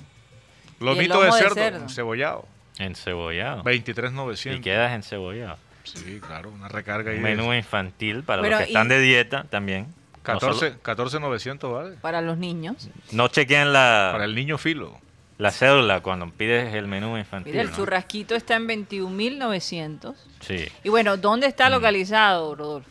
el 0.80 0.86
Lomito 0.86 1.20
de 1.20 1.26
lomo 1.26 1.36
de 1.36 1.42
cerdo, 1.42 1.54
cerdo. 1.54 1.88
cebollado. 1.88 2.48
encebollado. 2.78 3.60
Y 3.60 3.64
23,900. 3.64 4.62
quedas 4.64 4.92
encebollado. 4.92 5.58
Sí, 5.84 6.20
claro, 6.26 6.50
una 6.50 6.68
recarga 6.68 7.10
ahí. 7.12 7.18
Un 7.18 7.22
de 7.24 7.36
menú 7.36 7.52
infantil 7.54 8.22
para 8.22 8.40
Bueno, 8.42 8.56
los 8.56 8.64
que 8.66 8.72
están 8.72 8.86
y- 8.86 8.90
de 8.90 9.00
dieta 9.00 9.44
también. 9.50 9.86
No, 10.26 10.38
14 10.40 10.68
solo- 10.70 10.80
14,900 10.82 11.72
vale. 11.72 11.96
Para 12.00 12.20
los 12.20 12.36
niños. 12.38 12.88
no 13.12 13.28
chequean 13.28 13.72
la, 13.72 14.10
Para 14.12 14.24
el 14.24 14.34
niño 14.34 14.58
filo. 14.58 14.98
la 15.38 15.50
cédula 15.50 16.00
cuando 16.00 16.28
pides 16.30 16.74
el 16.74 16.86
menú 16.86 17.16
infantil. 17.18 17.52
Mira, 17.52 17.62
el 17.62 17.70
¿no? 17.70 17.76
churrasquito 17.76 18.34
está 18.34 18.56
en 18.56 18.66
21.900. 18.66 20.14
Sí. 20.40 20.66
Y 20.84 20.88
bueno, 20.88 21.16
¿dónde 21.16 21.46
Mm. 21.46 21.50
está 21.50 21.70
localizado, 21.70 22.54
Rodolfo? 22.54 22.90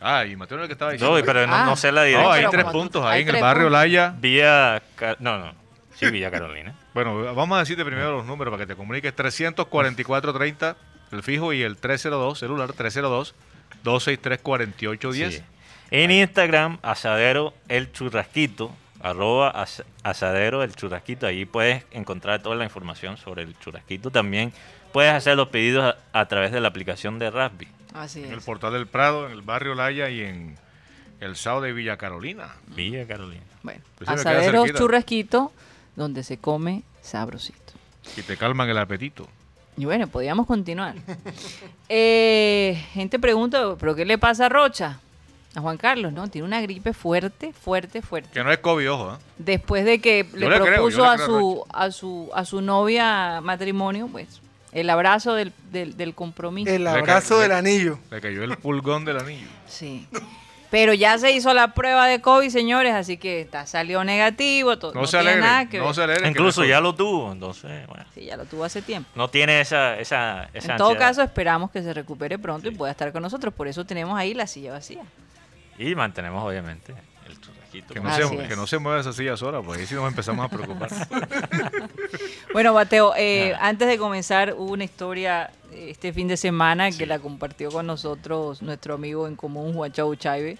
Ah, 0.00 0.24
y 0.26 0.36
Mateo 0.36 0.60
el 0.60 0.66
que 0.66 0.72
estaba 0.74 0.90
diciendo. 0.92 1.18
No, 1.18 1.24
pero 1.24 1.46
no, 1.46 1.54
Ah. 1.54 1.64
no 1.64 1.76
sé 1.76 1.90
la 1.90 2.02
No, 2.02 2.06
dirección. 2.06 2.32
hay 2.32 2.40
pero 2.40 2.50
tres 2.50 2.64
tú- 2.66 2.72
puntos 2.72 3.04
hay 3.04 3.16
ahí 3.16 3.22
en 3.28 3.34
el 3.36 3.40
barrio 3.42 3.64
puntos. 3.64 3.72
Laya. 3.80 4.14
Vía. 4.18 4.82
No, 5.18 5.38
no. 5.38 5.52
Sí, 5.94 6.10
Villa 6.10 6.30
Carolina. 6.30 6.74
Bueno, 6.94 7.34
vamos 7.34 7.56
a 7.56 7.60
decirte 7.60 7.84
primero 7.84 8.12
los 8.18 8.24
números 8.24 8.52
para 8.52 8.62
que 8.62 8.68
te 8.68 8.76
comuniques. 8.76 9.12
344-30, 9.16 10.76
el 11.10 11.22
fijo, 11.24 11.52
y 11.52 11.62
el 11.62 11.76
302, 11.76 12.38
celular 12.38 12.72
302-263-4810. 13.84 15.30
Sí. 15.38 15.42
En 15.96 16.10
Instagram, 16.10 16.78
asadero 16.82 17.54
el 17.68 17.92
churrasquito, 17.92 18.74
arroba 19.00 19.50
as- 19.50 19.84
asadero 20.02 20.64
el 20.64 20.74
churrasquito. 20.74 21.24
Ahí 21.28 21.44
puedes 21.44 21.84
encontrar 21.92 22.42
toda 22.42 22.56
la 22.56 22.64
información 22.64 23.16
sobre 23.16 23.42
el 23.42 23.56
churrasquito. 23.60 24.10
También 24.10 24.52
puedes 24.92 25.12
hacer 25.12 25.36
los 25.36 25.50
pedidos 25.50 25.94
a, 26.12 26.20
a 26.20 26.26
través 26.26 26.50
de 26.50 26.60
la 26.60 26.66
aplicación 26.66 27.20
de 27.20 27.30
Rappi. 27.30 27.68
Así 27.92 28.24
En 28.24 28.32
el 28.32 28.38
es. 28.38 28.44
portal 28.44 28.72
del 28.72 28.88
Prado, 28.88 29.26
en 29.26 29.32
el 29.32 29.42
barrio 29.42 29.76
Laya 29.76 30.10
y 30.10 30.22
en 30.22 30.56
El 31.20 31.36
sábado 31.36 31.62
de 31.62 31.72
Villa 31.72 31.96
Carolina. 31.96 32.48
Villa 32.66 33.06
Carolina. 33.06 33.44
Bueno, 33.62 33.80
Pues 33.96 34.20
cerquita. 34.20 34.76
churrasquito, 34.76 35.52
donde 35.94 36.24
se 36.24 36.38
come 36.38 36.82
sabrosito. 37.02 37.72
Y 38.16 38.22
te 38.22 38.36
calman 38.36 38.68
el 38.68 38.78
apetito. 38.78 39.28
Y 39.76 39.84
bueno, 39.84 40.08
podíamos 40.08 40.46
continuar. 40.48 40.96
Eh, 41.88 42.82
gente 42.94 43.18
pregunta, 43.20 43.76
¿pero 43.78 43.94
qué 43.94 44.04
le 44.04 44.18
pasa 44.18 44.46
a 44.46 44.48
Rocha? 44.48 44.98
A 45.56 45.60
Juan 45.60 45.76
Carlos, 45.76 46.12
¿no? 46.12 46.26
Tiene 46.28 46.46
una 46.48 46.60
gripe 46.60 46.92
fuerte, 46.92 47.52
fuerte, 47.52 48.02
fuerte. 48.02 48.28
Que 48.32 48.42
no 48.42 48.50
es 48.50 48.58
COVID, 48.58 48.90
ojo. 48.90 49.14
¿eh? 49.14 49.18
Después 49.38 49.84
de 49.84 50.00
que 50.00 50.26
le 50.34 50.40
Yo 50.40 50.48
le 50.50 50.60
creo, 50.60 50.74
propuso 50.74 51.02
le 51.02 51.08
a, 51.08 51.18
su, 51.18 51.64
a, 51.72 51.90
su, 51.92 52.30
a 52.34 52.44
su 52.44 52.60
novia 52.60 53.40
matrimonio, 53.40 54.08
pues, 54.10 54.40
el 54.72 54.90
abrazo 54.90 55.34
del, 55.34 55.52
del, 55.70 55.96
del 55.96 56.12
compromiso. 56.14 56.70
El 56.72 56.86
abrazo 56.88 57.38
del 57.38 57.52
anillo. 57.52 58.00
Le 58.10 58.20
cayó 58.20 58.42
el 58.42 58.56
pulgón 58.56 59.04
del 59.04 59.18
anillo. 59.18 59.46
Sí. 59.68 60.08
Pero 60.70 60.92
ya 60.92 61.16
se 61.18 61.30
hizo 61.30 61.54
la 61.54 61.72
prueba 61.72 62.08
de 62.08 62.20
COVID, 62.20 62.48
señores, 62.48 62.92
así 62.94 63.16
que 63.16 63.42
está, 63.42 63.64
salió 63.64 64.02
negativo, 64.02 64.76
to- 64.76 64.92
No, 64.92 65.02
no, 65.02 65.06
se 65.06 65.20
tiene 65.20 65.36
nada 65.36 65.68
que 65.68 65.78
No 65.78 65.94
se 65.94 66.02
alegren. 66.02 66.24
que 66.24 66.30
Incluso 66.30 66.64
ya 66.64 66.80
lo 66.80 66.96
tuvo, 66.96 67.30
entonces, 67.30 67.86
bueno. 67.86 68.04
Sí, 68.12 68.24
ya 68.24 68.36
lo 68.36 68.44
tuvo 68.44 68.64
hace 68.64 68.82
tiempo. 68.82 69.08
No 69.14 69.28
tiene 69.28 69.60
esa, 69.60 69.96
esa, 70.00 70.48
esa 70.52 70.72
en 70.72 70.78
todo 70.78 70.96
caso, 70.96 71.22
esperamos 71.22 71.70
que 71.70 71.80
se 71.84 71.94
recupere 71.94 72.40
pronto 72.40 72.66
y 72.68 72.72
pueda 72.74 72.90
estar 72.90 73.12
con 73.12 73.22
nosotros. 73.22 73.54
Por 73.54 73.68
eso 73.68 73.84
tenemos 73.84 74.18
ahí 74.18 74.34
la 74.34 74.48
silla 74.48 74.72
vacía. 74.72 75.02
Y 75.78 75.94
mantenemos, 75.94 76.42
obviamente, 76.42 76.94
el 77.26 77.40
churrasquito. 77.40 77.94
Que 77.94 78.00
no, 78.00 78.14
se, 78.14 78.48
que 78.48 78.56
no 78.56 78.66
se 78.66 78.78
mueva 78.78 79.00
esa 79.00 79.12
silla 79.12 79.36
sola, 79.36 79.62
porque 79.62 79.82
ahí 79.82 79.86
sí 79.86 79.94
nos 79.94 80.08
empezamos 80.08 80.46
a 80.46 80.48
preocupar. 80.48 80.90
Bueno, 82.54 82.72
Mateo, 82.72 83.14
eh, 83.16 83.52
antes 83.58 83.88
de 83.88 83.98
comenzar, 83.98 84.54
hubo 84.56 84.74
una 84.74 84.84
historia 84.84 85.50
eh, 85.72 85.88
este 85.90 86.12
fin 86.12 86.28
de 86.28 86.36
semana 86.36 86.92
que 86.92 87.04
la 87.04 87.18
compartió 87.18 87.68
con 87.68 87.84
nosotros 87.84 88.62
nuestro 88.62 88.94
amigo 88.94 89.26
en 89.26 89.34
común, 89.34 89.74
Juan 89.74 89.90
Chauchaibe. 89.90 90.56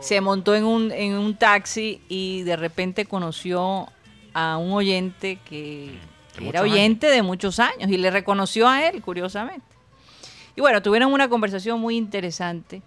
Se 0.00 0.20
montó 0.20 0.56
en 0.56 0.64
un, 0.64 0.90
en 0.90 1.14
un 1.14 1.36
taxi 1.36 2.02
y 2.08 2.42
de 2.42 2.56
repente 2.56 3.06
conoció 3.06 3.86
a 4.34 4.56
un 4.56 4.72
oyente 4.72 5.38
que 5.44 5.96
De 6.36 6.48
era 6.48 6.62
oyente 6.62 7.06
de 7.06 7.22
muchos 7.22 7.60
años 7.60 7.88
y 7.88 7.96
le 7.96 8.10
reconoció 8.10 8.68
a 8.68 8.88
él, 8.88 9.00
curiosamente. 9.00 9.66
Y 10.56 10.60
bueno, 10.60 10.82
tuvieron 10.82 11.12
una 11.12 11.28
conversación 11.28 11.78
muy 11.80 11.96
interesante. 11.96 12.82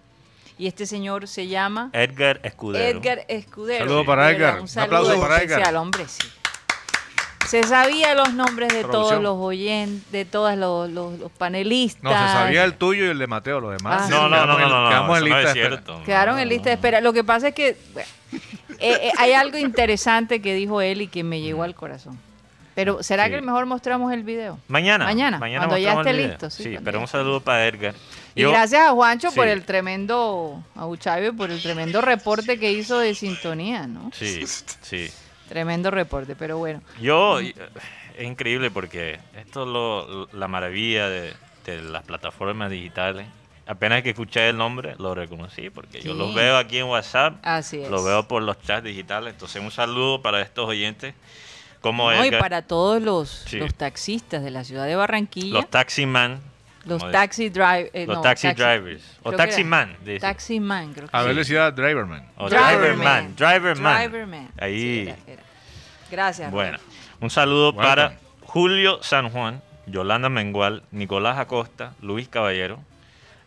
Y 0.62 0.68
este 0.68 0.86
señor 0.86 1.28
se 1.28 1.48
llama 1.48 1.90
Edgar 1.92 2.40
Escudero. 2.44 3.00
Edgar 3.00 3.26
Escudero. 3.28 3.80
Saludo 3.86 4.06
para 4.06 4.30
Edgar. 4.30 4.54
Un 4.58 4.62
Un 4.62 4.68
saludo 4.68 4.98
aplauso 4.98 5.20
para 5.20 5.36
Edgar. 5.38 5.44
especial, 5.50 5.76
hombre, 5.78 6.04
sí. 6.08 6.28
Se 7.48 7.64
sabía 7.64 8.14
los 8.14 8.36
nombres 8.36 8.72
de 8.72 8.84
todos 8.84 9.20
los 9.24 9.38
oyentes, 9.40 10.12
de 10.12 10.24
todos 10.24 10.56
los, 10.56 10.88
los- 10.92 11.18
los 11.18 11.32
panelistas. 11.32 12.04
No, 12.04 12.12
se 12.12 12.34
sabía 12.34 12.64
el 12.64 12.76
tuyo 12.76 13.06
y 13.06 13.08
el 13.10 13.18
de 13.18 13.26
Mateo, 13.26 13.60
los 13.60 13.76
demás. 13.76 14.04
Ah, 14.04 14.08
No, 14.12 14.30
no, 14.30 14.46
no, 14.46 14.60
no, 14.60 14.90
Quedamos 14.90 15.18
en 15.18 15.24
lista 15.24 15.54
de 15.54 15.62
espera. 15.64 15.84
Quedaron 16.06 16.38
en 16.38 16.48
lista 16.50 16.70
de 16.70 16.76
espera. 16.76 17.02
Lo 17.02 17.12
que 17.12 17.24
pasa 17.24 17.48
es 17.48 17.56
que 17.56 17.76
bueno, 17.94 18.08
eh, 18.78 19.00
eh, 19.08 19.12
hay 19.18 19.34
algo 19.34 19.58
interesante 19.58 20.44
que 20.44 20.54
dijo 20.54 20.80
él 20.80 21.02
y 21.02 21.08
que 21.08 21.24
me 21.24 21.42
llegó 21.42 21.64
al 21.64 21.74
corazón. 21.74 22.20
Pero 22.76 23.02
¿será 23.02 23.26
Sí. 23.26 23.32
que 23.32 23.42
mejor 23.42 23.66
mostramos 23.66 24.14
el 24.14 24.22
video? 24.24 24.60
Mañana. 24.68 25.06
Mañana, 25.06 25.40
cuando 25.40 25.78
ya 25.80 25.94
esté 25.96 26.14
listo, 26.14 26.52
sí, 26.52 26.78
pero 26.84 27.00
un 27.00 27.08
saludo 27.08 27.42
para 27.42 27.68
Edgar. 27.68 27.96
Y 28.36 28.42
Yo- 28.42 28.52
gracias 28.52 28.82
a 28.88 28.92
Juancho 28.92 29.32
por 29.32 29.46
Sí. 29.46 29.52
el 29.52 29.64
tremendo, 29.66 30.64
a 30.76 30.86
Uchaibe 30.86 31.34
por 31.34 31.52
el 31.52 31.62
tremendo 31.62 32.02
reporte 32.02 32.58
que 32.60 32.72
hizo 32.72 32.98
de 33.00 33.14
sintonía, 33.16 33.88
¿no? 33.88 34.10
Sí, 34.14 34.44
sí. 34.82 35.10
Tremendo 35.50 35.92
reporte, 35.92 36.36
pero 36.36 36.58
bueno. 36.58 36.82
Yo, 37.02 37.42
eh, 37.42 37.54
es 38.18 38.26
increíble 38.26 38.72
porque 38.72 39.20
esto 39.36 39.64
es 39.64 39.68
lo, 39.68 40.28
la 40.32 40.48
maravilla 40.48 41.10
de, 41.10 41.34
de 41.66 41.82
las 41.82 42.04
plataformas 42.04 42.72
digitales. 42.72 43.28
Apenas 43.68 44.02
que 44.02 44.10
escuché 44.12 44.50
el 44.50 44.58
nombre, 44.58 44.96
lo 44.98 45.14
reconocí 45.14 45.70
porque 45.70 46.02
yo 46.02 46.14
Sí. 46.14 46.18
los 46.18 46.34
veo 46.34 46.58
aquí 46.58 46.78
en 46.78 46.86
WhatsApp, 46.86 47.36
Así 47.44 47.82
es. 47.82 47.90
los 47.90 48.04
veo 48.04 48.28
por 48.28 48.42
los 48.44 48.62
chats 48.62 48.84
digitales. 48.84 49.34
Entonces, 49.34 49.62
un 49.62 49.72
saludo 49.72 50.22
para 50.22 50.42
estos 50.42 50.68
oyentes 50.68 51.14
como 51.82 52.12
No, 52.12 52.26
y 52.26 52.32
para 52.32 52.62
todos 52.64 53.02
los, 53.02 53.30
Sí. 53.48 53.58
los 53.58 53.74
taxistas 53.74 54.44
de 54.44 54.52
la 54.52 54.64
ciudad 54.64 54.86
de 54.88 54.96
Barranquilla, 54.96 55.54
los 55.56 55.70
taximan, 55.70 56.40
los 56.86 57.12
taxi 57.12 57.50
drivers, 57.50 58.08
los 58.08 58.22
taxi 58.22 58.54
drivers, 58.54 59.04
o 59.24 59.30
era 59.30 59.38
taximan, 59.38 59.96
dice. 60.04 60.20
Taximan, 60.20 60.94
creo 60.94 61.08
que 61.08 61.16
A 61.18 61.22
ver, 61.24 61.34
sí. 61.34 61.40
decía 61.40 61.72
Driverman. 61.72 62.26
o 62.38 62.50
Driverman. 62.50 63.36
driverman, 63.36 63.36
driverman. 63.36 63.98
Driverman. 64.12 64.48
Ahí. 64.60 64.80
Sí, 64.80 65.02
era, 65.10 65.18
era. 65.28 65.44
Gracias. 66.10 66.52
Bueno, 66.52 66.78
un 67.20 67.30
saludo 67.30 67.68
Welcome. 67.70 67.88
para 67.88 68.18
Julio 68.42 69.02
San 69.04 69.30
Juan, 69.30 69.62
Yolanda 69.86 70.30
Mengual, 70.30 70.84
Nicolás 70.92 71.38
Acosta, 71.38 71.94
Luis 72.02 72.28
Caballero, 72.28 72.80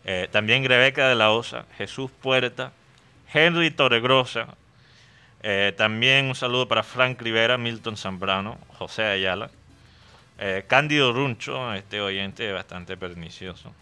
eh, 0.05 0.27
también 0.31 0.63
Rebeca 0.65 1.07
de 1.09 1.15
la 1.15 1.31
Osa, 1.31 1.65
Jesús 1.77 2.09
Puerta, 2.11 2.71
Henry 3.33 3.69
Torregrosa, 3.71 4.47
eh, 5.43 5.73
también 5.77 6.25
un 6.25 6.35
saludo 6.35 6.67
para 6.67 6.83
Frank 6.83 7.21
Rivera, 7.21 7.57
Milton 7.57 7.97
Zambrano, 7.97 8.57
José 8.79 9.03
Ayala, 9.03 9.51
eh, 10.37 10.65
Cándido 10.67 11.13
Runcho, 11.13 11.73
este 11.73 12.01
oyente 12.01 12.51
bastante 12.51 12.97
pernicioso. 12.97 13.73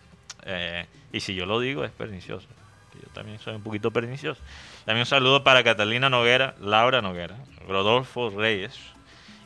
Eh, 0.45 0.85
y 1.11 1.19
si 1.19 1.35
yo 1.35 1.45
lo 1.45 1.59
digo, 1.59 1.83
es 1.83 1.91
pernicioso. 1.91 2.47
Yo 2.93 3.07
también 3.13 3.39
soy 3.39 3.55
un 3.55 3.63
poquito 3.63 3.91
pernicioso. 3.91 4.41
También 4.85 5.01
un 5.01 5.07
saludo 5.07 5.43
para 5.43 5.63
Catalina 5.63 6.09
Noguera, 6.09 6.55
Laura 6.59 7.01
Noguera, 7.01 7.37
Rodolfo 7.67 8.29
Reyes 8.29 8.77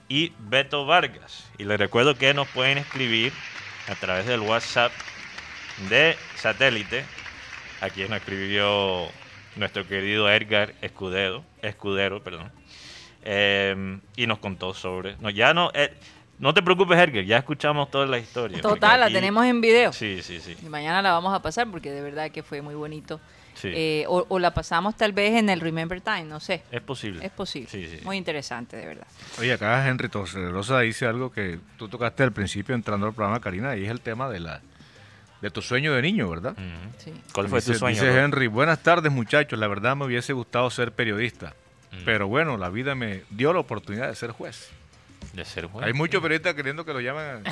y 0.09 0.33
Beto 0.39 0.85
Vargas. 0.85 1.49
Y 1.57 1.63
les 1.63 1.79
recuerdo 1.79 2.15
que 2.15 2.33
nos 2.33 2.47
pueden 2.49 2.77
escribir 2.77 3.31
a 3.87 3.95
través 3.95 4.25
del 4.25 4.41
WhatsApp 4.41 4.91
de 5.89 6.17
satélite, 6.35 7.05
a 7.79 7.89
quien 7.89 8.09
nos 8.09 8.19
escribió 8.19 9.07
nuestro 9.55 9.87
querido 9.87 10.29
Edgar 10.29 10.73
Escudero, 10.81 11.45
Escudero, 11.61 12.21
perdón. 12.21 12.51
Eh, 13.23 13.99
y 14.15 14.27
nos 14.27 14.39
contó 14.39 14.73
sobre. 14.73 15.15
No, 15.17 15.29
ya 15.29 15.53
no. 15.53 15.71
No 16.39 16.53
te 16.53 16.61
preocupes, 16.61 16.97
Edgar, 16.97 17.23
ya 17.23 17.37
escuchamos 17.37 17.89
toda 17.89 18.05
la 18.05 18.19
historia. 18.19 18.61
Total, 18.61 18.99
la 18.99 19.09
tenemos 19.09 19.45
en 19.45 19.59
video. 19.61 19.91
Sí, 19.93 20.21
sí, 20.21 20.39
sí. 20.39 20.55
Y 20.61 20.65
mañana 20.69 21.01
la 21.01 21.11
vamos 21.11 21.33
a 21.33 21.41
pasar 21.41 21.69
porque 21.71 21.91
de 21.91 22.01
verdad 22.01 22.29
que 22.31 22.43
fue 22.43 22.61
muy 22.61 22.75
bonito. 22.75 23.19
sí. 23.55 23.69
Eh, 23.73 24.05
o, 24.07 24.25
o 24.29 24.37
la 24.39 24.53
pasamos 24.53 24.95
tal 24.95 25.13
vez 25.13 25.33
en 25.35 25.49
el 25.49 25.59
Remember 25.59 25.99
Time, 25.99 26.25
no 26.25 26.39
sé. 26.39 26.61
es 26.71 26.81
posible. 26.81 27.25
Es 27.25 27.31
posible. 27.31 27.69
Sí, 27.69 27.87
sí. 27.87 27.99
Muy 28.05 28.17
interesante, 28.17 28.77
de 28.77 28.85
verdad. 28.85 29.07
Oye, 29.39 29.53
acá 29.53 29.87
Henry 29.87 30.09
Rosa 30.51 30.79
dice 30.81 31.07
algo 31.07 31.31
que 31.31 31.59
tú 31.77 31.87
tocaste 31.89 32.21
al 32.23 32.31
principio 32.31 32.75
entrando 32.75 33.07
al 33.07 33.13
programa, 33.13 33.39
Karina, 33.39 33.75
y 33.75 33.85
es 33.85 33.89
el 33.91 34.01
tema 34.01 34.29
de 34.29 34.39
la 34.39 34.61
de 35.41 35.51
tu 35.51 35.61
sueño 35.61 35.93
de 35.93 36.01
niño, 36.01 36.27
¿verdad? 36.29 36.55
Sí. 36.97 37.13
¿Cuál 37.31 37.47
fue 37.47 37.59
dice, 37.59 37.73
tu 37.73 37.77
sueño? 37.79 37.93
Dice? 38.01 38.19
Henry, 38.19 38.47
buenas 38.47 38.81
tardes 38.81 39.11
muchachos, 39.11 39.57
la 39.59 39.67
verdad 39.67 39.95
me 39.95 40.05
hubiese 40.05 40.33
gustado 40.33 40.69
ser 40.71 40.91
periodista, 40.93 41.53
Mm. 41.91 42.03
pero 42.05 42.27
bueno, 42.27 42.57
la 42.57 42.69
vida 42.69 42.95
me 42.95 43.21
dio 43.29 43.53
la 43.53 43.59
oportunidad 43.59 44.09
de 44.09 44.15
ser 44.15 44.31
juez. 44.31 44.69
De 45.37 45.45
ser 45.45 45.67
juez. 45.67 45.85
Hay 45.85 45.93
muchos 45.93 46.19
periodistas 46.19 46.55
queriendo 46.55 46.83
que 46.83 46.91
lo 46.93 46.99
llamen, 46.99 47.43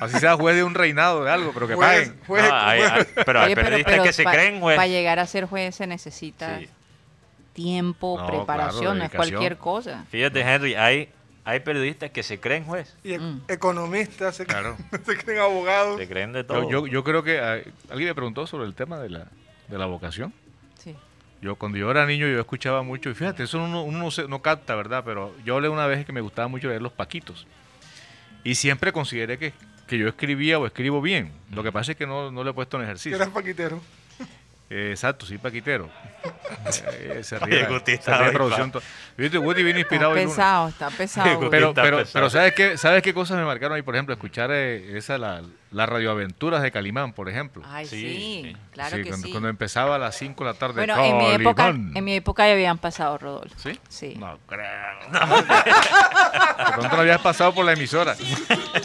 así 0.00 0.18
sea 0.18 0.36
juez 0.36 0.56
de 0.56 0.64
un 0.64 0.72
reinado 0.74 1.22
de 1.22 1.30
algo, 1.30 1.52
pero 1.52 1.68
que 1.68 1.74
Juez, 1.74 2.08
paguen. 2.08 2.20
juez, 2.26 2.48
No, 2.48 2.54
hay- 2.56 2.80
hay- 2.80 3.06
pero 3.26 3.40
hay 3.40 3.46
Oye, 3.52 3.56
periodistas 3.56 3.92
pero 3.92 4.02
que 4.04 4.12
se 4.14 4.24
pa- 4.24 4.32
creen 4.32 4.58
juez. 4.60 4.76
Para 4.76 4.88
llegar 4.88 5.18
a 5.18 5.26
ser 5.26 5.44
juez 5.44 5.74
se 5.74 5.86
necesita 5.86 6.58
Sí. 6.60 6.68
tiempo, 7.52 8.16
No, 8.18 8.26
preparación, 8.26 8.80
claro, 8.82 8.94
no 8.98 9.04
es 9.04 9.10
cualquier 9.10 9.58
cosa. 9.58 10.04
Fíjate, 10.10 10.40
Henry, 10.40 10.74
hay, 10.76 11.10
hay 11.44 11.60
periodistas 11.60 12.10
que 12.10 12.22
se 12.22 12.40
creen 12.40 12.64
juez. 12.64 12.96
Y 13.04 13.12
e- 13.12 13.18
Mm. 13.18 13.42
economistas, 13.48 14.36
se, 14.36 14.46
Claro. 14.46 14.76
se 15.04 15.16
creen 15.18 15.40
abogados. 15.40 15.98
Se 15.98 16.08
creen 16.08 16.32
de 16.32 16.42
todo. 16.44 16.62
Yo, 16.70 16.70
yo, 16.70 16.86
yo 16.86 17.04
creo 17.04 17.22
que 17.22 17.36
eh, 17.36 17.64
alguien 17.90 18.08
me 18.08 18.14
preguntó 18.14 18.46
sobre 18.46 18.64
el 18.66 18.74
tema 18.74 18.98
de 18.98 19.10
la, 19.10 19.26
de 19.68 19.76
la 19.78 19.84
vocación. 19.84 20.32
Yo 21.42 21.56
cuando 21.56 21.78
yo 21.78 21.90
era 21.90 22.04
niño 22.06 22.26
yo 22.28 22.38
escuchaba 22.38 22.82
mucho, 22.82 23.08
y 23.10 23.14
fíjate, 23.14 23.44
eso 23.44 23.58
uno, 23.62 23.82
uno 23.82 23.98
no, 23.98 24.10
se- 24.10 24.28
no 24.28 24.42
capta, 24.42 24.74
¿verdad? 24.74 25.02
Pero 25.04 25.34
yo 25.44 25.54
hablé 25.56 25.68
una 25.70 25.86
vez 25.86 26.04
que 26.04 26.12
me 26.12 26.20
gustaba 26.20 26.48
mucho 26.48 26.68
leer 26.68 26.82
los 26.82 26.92
Paquitos. 26.92 27.46
Y 28.44 28.54
siempre 28.54 28.92
consideré 28.92 29.38
que, 29.38 29.52
que 29.86 29.96
yo 29.98 30.08
escribía 30.08 30.58
o 30.58 30.66
escribo 30.66 31.00
bien. 31.02 31.32
Lo 31.52 31.62
que 31.62 31.72
pasa 31.72 31.92
es 31.92 31.98
que 31.98 32.06
no, 32.06 32.30
no 32.30 32.44
le 32.44 32.50
he 32.50 32.54
puesto 32.54 32.76
en 32.76 32.84
ejercicio. 32.84 33.16
eras 33.16 33.28
paquitero. 33.30 33.80
Eh, 34.72 34.90
exacto, 34.92 35.26
sí, 35.26 35.36
Paquitero. 35.36 35.90
Eh, 37.00 37.22
se 37.24 37.34
Oye, 37.38 37.44
ríe, 37.46 37.66
Guti 37.66 37.90
se 37.90 37.94
está 37.96 38.18
ríe 38.22 38.30
producción. 38.32 38.72
Viste, 39.16 39.36
Woody 39.36 39.64
viene 39.64 39.80
Está 39.80 39.94
inspirado 39.96 40.12
el 40.14 40.18
lunes. 40.22 40.36
pesado, 40.36 40.68
está 40.68 40.90
pesado. 40.90 41.50
Pero, 41.50 41.70
Está 41.70 41.82
pero, 41.82 42.02
pero 42.12 42.30
¿sabes 42.30 42.54
qué, 42.54 42.78
¿sabes 42.78 43.02
qué 43.02 43.12
cosas 43.12 43.36
me 43.38 43.44
marcaron 43.44 43.74
ahí? 43.74 43.82
Por 43.82 43.96
ejemplo, 43.96 44.14
escuchar 44.14 44.50
eh, 44.52 44.96
esa, 44.96 45.18
la, 45.18 45.42
las 45.72 45.88
radioaventuras 45.88 46.62
de 46.62 46.72
Calimán, 46.72 47.12
por 47.12 47.28
ejemplo. 47.28 47.62
Ay, 47.66 47.86
sí, 47.86 48.56
claro 48.72 48.96
Sí, 48.96 49.02
que 49.04 49.08
cuando, 49.08 49.26
sí. 49.26 49.30
cuando 49.32 49.48
empezaba 49.48 49.94
a 49.94 49.98
las 49.98 50.16
5 50.16 50.44
de 50.44 50.50
la 50.52 50.58
tarde. 50.58 50.74
Bueno, 50.74 51.04
en 51.04 51.16
mi 51.18 51.30
época, 51.30 51.68
en 51.68 52.04
mi 52.04 52.14
época 52.14 52.46
ya 52.46 52.54
habían 52.54 52.78
pasado, 52.78 53.18
Rodolfo. 53.18 53.54
¿Sí? 53.56 53.78
Sí. 53.88 54.14
No 54.18 54.36
creo. 54.46 54.64
De 55.10 56.72
pronto 56.74 56.96
lo 56.96 57.02
habías 57.02 57.20
pasado 57.20 57.54
por 57.54 57.64
la 57.64 57.72
emisora. 57.72 58.16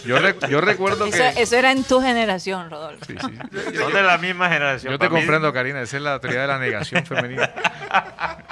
Yo, 0.05 0.17
rec- 0.19 0.47
yo 0.47 0.61
recuerdo 0.61 1.05
Eso, 1.05 1.17
que... 1.17 1.41
eso 1.41 1.55
era 1.55 1.71
en 1.71 1.83
tu 1.83 2.01
generación, 2.01 2.69
Rodolfo. 2.69 3.05
Sí, 3.05 3.15
sí. 3.19 3.77
Son 3.77 3.91
de 3.93 4.03
la 4.03 4.17
misma 4.17 4.49
generación. 4.49 4.91
Yo 4.93 4.99
te 4.99 5.09
mí- 5.09 5.15
comprendo, 5.15 5.51
Karina. 5.53 5.81
Esa 5.81 5.97
es 5.97 6.03
la 6.03 6.19
teoría 6.19 6.41
de 6.41 6.47
la 6.47 6.59
negación 6.59 7.05
femenina. 7.05 7.51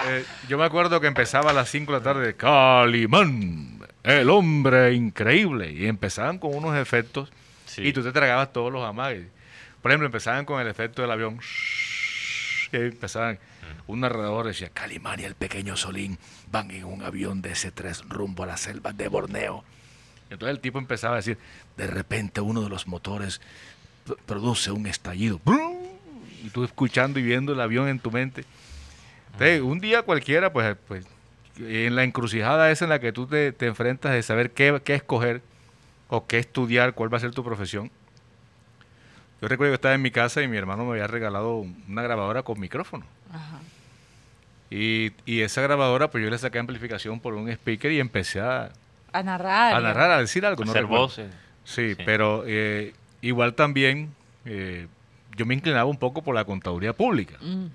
Eh, 0.05 0.25
yo 0.49 0.57
me 0.57 0.65
acuerdo 0.65 0.99
que 0.99 1.07
empezaba 1.07 1.51
a 1.51 1.53
las 1.53 1.69
5 1.69 1.93
de 1.93 1.97
la 1.99 2.03
tarde. 2.03 2.35
Calimán, 2.35 3.79
el 4.03 4.29
hombre 4.29 4.93
increíble. 4.93 5.71
Y 5.71 5.85
empezaban 5.87 6.39
con 6.39 6.53
unos 6.53 6.75
efectos 6.75 7.31
Sí. 7.75 7.87
y 7.87 7.93
tú 7.93 8.03
te 8.03 8.11
tragabas 8.11 8.51
todos 8.53 8.71
los 8.71 8.83
amagues. 8.87 9.27
Por 9.81 9.91
ejemplo, 9.91 10.05
empezaban 10.05 10.45
con 10.45 10.61
el 10.61 10.67
efecto 10.67 11.01
del 11.01 11.11
avión. 11.11 11.39
Y 12.71 12.75
empezaban. 12.77 13.37
un 13.87 13.99
narrador 13.99 14.47
decía, 14.47 14.69
Calimán 14.69 15.19
y 15.19 15.23
el 15.23 15.35
pequeño 15.35 15.75
Solín 15.77 16.17
van 16.51 16.71
en 16.71 16.85
un 16.85 17.03
avión 17.03 17.41
de 17.41 17.51
S3 17.51 18.07
rumbo 18.09 18.43
a 18.43 18.47
las 18.47 18.61
selvas 18.61 18.95
de 18.97 19.07
Borneo. 19.07 19.63
Entonces 20.29 20.55
el 20.55 20.61
tipo 20.61 20.79
empezaba 20.79 21.13
a 21.15 21.17
decir, 21.17 21.37
de 21.77 21.85
repente 21.87 22.41
uno 22.41 22.61
de 22.61 22.69
los 22.69 22.87
motores 22.87 23.41
pr- 24.07 24.17
produce 24.25 24.71
un 24.71 24.87
estallido. 24.87 25.39
Y 26.43 26.49
tú 26.49 26.63
escuchando 26.63 27.19
y 27.19 27.23
viendo 27.23 27.53
el 27.53 27.61
avión 27.61 27.87
en 27.87 27.99
tu 27.99 28.09
mente. 28.11 28.43
Entonces, 29.33 29.61
un 29.61 29.79
día 29.79 30.01
cualquiera, 30.01 30.51
pues, 30.51 30.75
pues 30.87 31.05
en 31.59 31.95
la 31.95 32.03
encrucijada 32.03 32.71
esa 32.71 32.85
en 32.85 32.89
la 32.89 32.99
que 32.99 33.11
tú 33.13 33.27
te, 33.27 33.51
te 33.51 33.67
enfrentas 33.67 34.11
de 34.13 34.23
saber 34.23 34.51
qué, 34.51 34.81
qué 34.83 34.95
escoger 34.95 35.41
o 36.15 36.27
qué 36.27 36.37
estudiar, 36.37 36.93
cuál 36.93 37.11
va 37.11 37.17
a 37.17 37.21
ser 37.21 37.31
tu 37.31 37.43
profesión. 37.43 37.89
Yo 39.41 39.47
recuerdo 39.47 39.71
que 39.71 39.75
estaba 39.75 39.95
en 39.95 40.01
mi 40.03 40.11
casa 40.11 40.43
y 40.43 40.47
mi 40.47 40.57
hermano 40.57 40.85
me 40.85 40.91
había 40.91 41.07
regalado 41.07 41.65
una 41.89 42.01
grabadora 42.03 42.43
con 42.43 42.59
micrófono. 42.59 43.03
Ajá. 43.33 43.59
Y, 44.69 45.11
y 45.25 45.41
esa 45.41 45.61
grabadora, 45.61 46.11
pues 46.11 46.23
yo 46.23 46.29
le 46.29 46.37
saqué 46.37 46.59
amplificación 46.59 47.19
por 47.19 47.33
un 47.33 47.49
speaker 47.49 47.91
y 47.91 47.99
empecé 47.99 48.41
a, 48.41 48.71
A 49.11 49.23
narrar. 49.23 49.73
a 49.75 49.79
narrar, 49.81 50.11
a 50.11 50.17
decir 50.19 50.45
algo. 50.45 50.63
no 50.63 50.69
Hacer 50.71 50.83
recuerdo. 50.83 51.03
voces. 51.05 51.31
Sí, 51.63 51.95
Sí. 51.95 52.03
pero 52.05 52.43
eh, 52.45 52.93
igual 53.21 53.55
también 53.55 54.13
eh, 54.45 54.87
yo 55.35 55.45
me 55.47 55.55
inclinaba 55.55 55.85
un 55.85 55.97
poco 55.97 56.21
por 56.21 56.35
la 56.35 56.45
contaduría 56.45 56.93
pública. 56.93 57.37
Mm. 57.41 57.65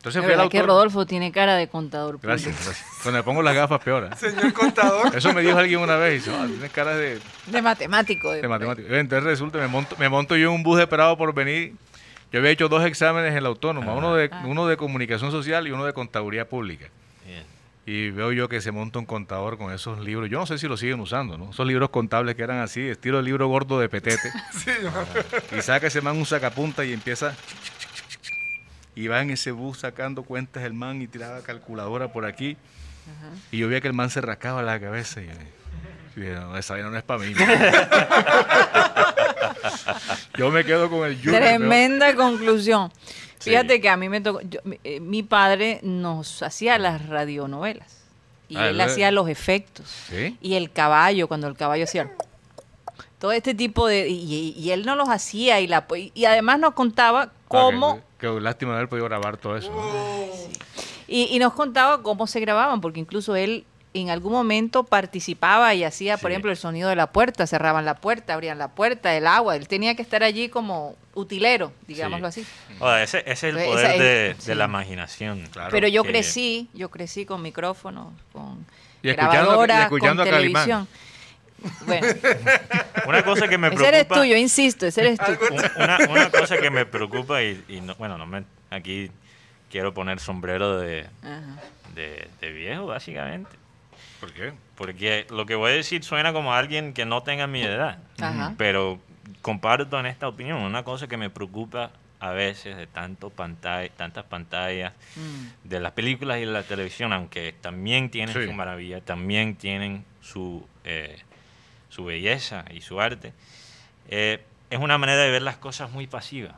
Entonces 0.00 0.24
fui 0.24 0.32
al 0.32 0.48
que. 0.48 0.62
Rodolfo 0.62 1.04
tiene 1.04 1.30
cara 1.30 1.56
de 1.56 1.68
contador 1.68 2.12
público. 2.14 2.28
Gracias, 2.28 2.54
gracias. 2.64 2.86
Cuando 3.02 3.18
me 3.18 3.22
pongo 3.22 3.42
las 3.42 3.54
gafas, 3.54 3.80
peor. 3.82 4.08
¿eh? 4.10 4.16
Señor 4.16 4.50
contador. 4.54 5.14
Eso 5.14 5.32
me 5.34 5.42
dijo 5.42 5.58
alguien 5.58 5.78
una 5.80 5.96
vez. 5.96 6.12
Y 6.14 6.16
dice, 6.16 6.30
"Ah, 6.34 6.46
tienes 6.46 6.70
cara 6.70 6.96
de, 6.96 7.20
De 7.46 7.60
matemático. 7.62 8.32
de 8.32 8.48
matemático. 8.48 8.88
Entonces 8.94 9.24
resulta, 9.24 9.58
me 9.58 9.66
monto, 9.68 9.96
me 9.98 10.08
monto 10.08 10.36
yo 10.36 10.48
en 10.48 10.54
un 10.54 10.62
bus 10.62 10.80
esperado 10.80 11.18
por 11.18 11.34
venir. 11.34 11.74
Yo 12.32 12.38
había 12.38 12.50
hecho 12.50 12.68
dos 12.70 12.84
exámenes 12.86 13.34
en 13.36 13.42
la 13.42 13.48
autónoma, 13.50 13.92
uno 13.92 14.14
de, 14.14 14.30
Ah. 14.32 14.42
uno 14.46 14.66
de 14.66 14.76
comunicación 14.78 15.30
social 15.32 15.66
y 15.68 15.70
uno 15.72 15.84
de 15.84 15.92
contaduría 15.92 16.48
pública. 16.48 16.86
Bien. 17.26 17.44
Y 17.84 18.10
veo 18.10 18.32
yo 18.32 18.48
que 18.48 18.60
se 18.62 18.70
monta 18.70 19.00
un 19.00 19.04
contador 19.06 19.58
con 19.58 19.70
esos 19.72 19.98
libros. 20.00 20.30
Yo 20.30 20.38
no 20.38 20.46
sé 20.46 20.56
si 20.56 20.66
los 20.68 20.80
siguen 20.80 21.00
usando, 21.00 21.36
¿no? 21.36 21.50
Esos 21.50 21.66
libros 21.66 21.90
contables 21.90 22.36
que 22.36 22.42
eran 22.42 22.60
así, 22.60 22.80
estilo 22.88 23.18
de 23.18 23.24
libro 23.24 23.48
gordo 23.48 23.78
de 23.80 23.88
petete. 23.90 24.30
Sí, 24.52 24.70
yo- 24.82 25.58
y 25.58 25.60
saca 25.60 25.88
ese 25.88 26.00
man 26.00 26.16
un 26.16 26.24
sacapunta 26.24 26.84
y 26.86 26.92
empieza. 26.94 27.34
Y 29.00 29.06
va 29.08 29.22
en 29.22 29.30
ese 29.30 29.50
bus 29.52 29.78
sacando 29.78 30.24
cuentas 30.24 30.62
el 30.64 30.74
man 30.74 31.00
y 31.00 31.06
tiraba 31.06 31.40
calculadora 31.42 32.12
por 32.12 32.26
aquí. 32.26 32.56
Y 33.50 33.58
yo 33.58 33.68
veía 33.68 33.80
que 33.80 33.88
el 33.88 33.94
man 33.94 34.10
se 34.10 34.20
rascaba 34.20 34.62
la 34.62 34.78
cabeza. 34.78 35.22
Y, 35.22 35.30
y 36.16 36.20
dije, 36.20 36.34
no, 36.34 36.56
esa 36.58 36.74
vaina 36.74 36.90
no 36.90 36.96
es 36.98 37.02
para 37.02 37.20
mí. 37.20 37.32
yo 40.36 40.50
me 40.50 40.64
quedo 40.64 40.90
con 40.90 41.06
el 41.08 41.16
Junior. 41.16 41.40
Tremenda 41.42 42.14
conclusión. 42.14 42.92
Sí. 43.38 43.50
Fíjate 43.50 43.80
que 43.80 43.88
a 43.88 43.96
mí 43.96 44.08
me 44.08 44.20
tocó, 44.20 44.40
yo- 44.42 44.60
mi- 44.64 44.78
eh, 44.84 45.00
mi 45.00 45.22
padre 45.22 45.80
nos 45.82 46.42
hacía 46.42 46.78
las 46.78 47.06
radionovelas 47.08 48.02
y 48.48 48.56
Ah, 48.56 48.68
él 48.68 48.74
¿él- 48.74 48.80
hacía 48.82 49.10
los 49.10 49.28
efectos 49.30 49.88
¿Sí? 50.10 50.36
y 50.42 50.54
el 50.54 50.70
caballo 50.70 51.26
cuando 51.26 51.46
el 51.46 51.56
caballo 51.56 51.84
hacía 51.84 52.10
todo 53.18 53.32
este 53.32 53.54
tipo 53.54 53.86
de 53.86 54.08
y, 54.08 54.54
y 54.56 54.70
él 54.72 54.84
no 54.84 54.94
los 54.94 55.08
hacía 55.08 55.60
y 55.60 55.66
la 55.68 55.86
y 56.14 56.24
además 56.26 56.58
nos 56.58 56.74
contaba 56.74 57.32
cómo 57.48 58.00
que, 58.20 58.26
que 58.32 58.40
lástima 58.40 58.72
no 58.72 58.76
haber 58.76 58.88
podido 58.88 59.06
grabar 59.06 59.36
todo 59.36 59.56
eso. 59.56 59.70
¿no? 59.70 59.80
y, 61.08 61.24
y 61.34 61.38
nos 61.38 61.52
contaba 61.54 62.02
cómo 62.02 62.26
se 62.26 62.38
grababan 62.40 62.80
porque 62.80 63.00
incluso 63.00 63.34
él 63.36 63.64
en 63.92 64.08
algún 64.10 64.32
momento 64.32 64.84
participaba 64.84 65.74
y 65.74 65.82
hacía, 65.82 66.16
por 66.16 66.30
ejemplo, 66.30 66.52
el 66.52 66.56
sonido 66.56 66.88
de 66.88 66.94
la 66.94 67.08
puerta, 67.10 67.48
cerraban 67.48 67.84
la 67.84 67.96
puerta, 67.96 68.34
abrían 68.34 68.56
la 68.56 68.68
puerta, 68.68 69.16
el 69.16 69.26
agua, 69.26 69.56
él 69.56 69.66
tenía 69.66 69.96
que 69.96 70.02
estar 70.02 70.22
allí 70.22 70.48
como 70.48 70.94
utilero, 71.14 71.72
digámoslo 71.88 72.30
Sí. 72.30 72.42
así. 72.42 72.50
O 72.78 72.86
sea, 72.86 73.02
ese, 73.02 73.18
ese 73.26 73.32
es 73.32 73.42
el 73.42 73.56
Esa 73.58 73.66
poder 73.66 74.02
es- 74.36 74.46
de, 74.46 74.54
la 74.54 74.66
imaginación. 74.66 75.44
Claro. 75.50 75.70
Pero 75.72 75.88
yo 75.88 76.04
que- 76.04 76.10
crecí, 76.10 76.68
yo 76.72 76.88
crecí 76.88 77.26
con 77.26 77.42
micrófonos, 77.42 78.12
con 78.32 78.64
Y 79.02 79.08
escuchando- 79.08 79.10
y 79.10 79.36
grabadora, 79.38 79.82
escuchando 79.82 80.22
con 80.22 80.28
a 80.34 80.36
Calimán. 80.36 80.86
Bueno, 81.86 82.06
Una 83.06 83.22
cosa 83.24 83.48
que 83.48 83.58
me 83.58 83.68
ese 83.68 83.76
preocupa. 83.76 83.96
eres 83.98 84.08
tú, 84.08 84.24
yo 84.24 84.36
insisto, 84.36 84.86
ese 84.86 85.00
eres 85.02 85.18
tú. 85.18 85.32
un- 85.54 85.82
una, 85.82 85.98
una 86.08 86.30
cosa 86.30 86.56
que 86.58 86.70
me 86.70 86.86
preocupa 86.86 87.42
y, 87.42 87.62
y 87.68 87.80
no, 87.80 87.94
bueno, 87.96 88.16
no 88.18 88.26
me, 88.26 88.44
aquí 88.70 89.10
quiero 89.70 89.92
poner 89.94 90.20
sombrero 90.20 90.78
de, 90.78 91.06
de, 91.94 92.28
de 92.40 92.52
viejo, 92.52 92.86
básicamente. 92.86 93.50
¿Por 94.20 94.32
qué? 94.32 94.52
Porque 94.74 95.26
lo 95.30 95.46
que 95.46 95.54
voy 95.54 95.72
a 95.72 95.74
decir 95.74 96.04
suena 96.04 96.32
como 96.32 96.52
alguien 96.54 96.92
que 96.92 97.04
no 97.06 97.22
tenga 97.22 97.46
mi 97.46 97.62
edad. 97.62 97.98
Ajá. 98.20 98.54
Pero 98.58 98.98
comparto 99.42 99.98
en 99.98 100.06
esta 100.06 100.28
opinión. 100.28 100.58
Una 100.58 100.82
cosa 100.84 101.06
que 101.08 101.16
me 101.16 101.30
preocupa 101.30 101.90
a 102.18 102.30
veces 102.32 102.76
de 102.76 102.86
tanto 102.86 103.30
pantalla, 103.30 103.88
tantas 103.96 104.24
pantallas, 104.24 104.92
Mm. 105.16 105.68
de 105.68 105.80
las 105.80 105.92
películas 105.92 106.36
y 106.36 106.40
de 106.40 106.46
la 106.52 106.62
televisión, 106.62 107.14
aunque 107.14 107.54
también 107.62 108.10
tienen 108.10 108.34
Sí. 108.34 108.44
su 108.46 108.52
maravilla, 108.52 109.00
también 109.00 109.54
tienen 109.56 110.04
su, 110.20 110.66
eh, 110.84 111.18
su 111.90 112.04
belleza 112.04 112.64
y 112.72 112.80
su 112.80 113.00
arte, 113.00 113.32
eh, 114.08 114.42
es 114.70 114.78
una 114.78 114.96
manera 114.98 115.20
de 115.22 115.30
ver 115.30 115.42
las 115.42 115.56
cosas 115.58 115.90
muy 115.90 116.06
pasiva. 116.06 116.54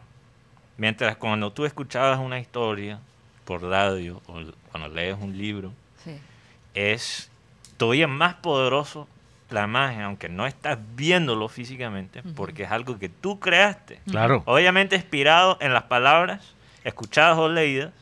Mientras 0.76 1.16
cuando 1.16 1.53
tú 1.53 1.64
escuchabas 1.64 2.18
una 2.20 2.39
historia 2.39 3.01
por 3.45 3.62
radio 3.62 4.22
o 4.26 4.41
cuando 4.70 4.89
lees 4.89 5.16
un 5.20 5.37
libro, 5.37 5.72
Sí. 6.05 6.16
es 6.74 7.30
todavía 7.76 8.07
más 8.09 8.35
poderoso 8.35 9.09
la 9.51 9.64
imagen, 9.64 10.01
aunque 10.03 10.28
no 10.30 10.47
estás 10.47 10.78
viéndolo 10.97 11.49
físicamente, 11.49 12.22
porque 12.35 12.62
es 12.62 12.70
algo 12.70 12.99
que 12.99 13.09
tú 13.11 13.39
creaste. 13.39 14.01
Claro. 14.09 14.43
Obviamente 14.47 14.97
inspirado 14.97 15.59
en 15.61 15.74
las 15.74 15.85
palabras 15.85 16.55
escuchadas 16.85 17.37
o 17.39 17.49
leídas, 17.51 17.93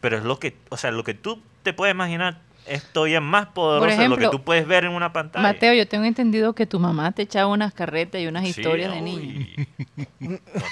pero 0.00 0.16
es 0.18 0.22
lo 0.24 0.38
que, 0.38 0.56
o 0.68 0.76
sea, 0.76 0.92
lo 0.92 1.02
que 1.02 1.14
tú 1.14 1.42
te 1.64 1.72
puedes 1.72 1.94
imaginar 1.94 2.38
es 2.66 2.82
todavía 2.92 3.20
más 3.20 3.46
poderoso 3.46 4.00
de 4.00 4.08
lo 4.08 4.16
que 4.16 4.28
tú 4.28 4.42
puedes 4.42 4.66
ver 4.66 4.84
en 4.84 4.92
una 4.92 5.12
pantalla. 5.12 5.42
Mateo, 5.42 5.74
yo 5.74 5.86
tengo 5.88 6.04
entendido 6.04 6.54
que 6.54 6.66
tu 6.66 6.78
mamá 6.80 7.12
te 7.12 7.22
echaba 7.22 7.46
unas 7.48 7.74
carretas 7.74 8.20
y 8.20 8.26
unas 8.26 8.42
Sí, 8.44 8.48
historias 8.50 8.92
de 8.92 9.00
niño. 9.00 9.46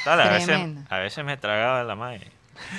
Total, 0.04 0.20
a 0.20 0.30
veces, 0.30 0.46
Tremendo. 0.46 0.80
a 0.88 0.98
veces 0.98 1.24
me 1.24 1.36
tragaba 1.36 1.84
la 1.84 1.94
madre. 1.94 2.28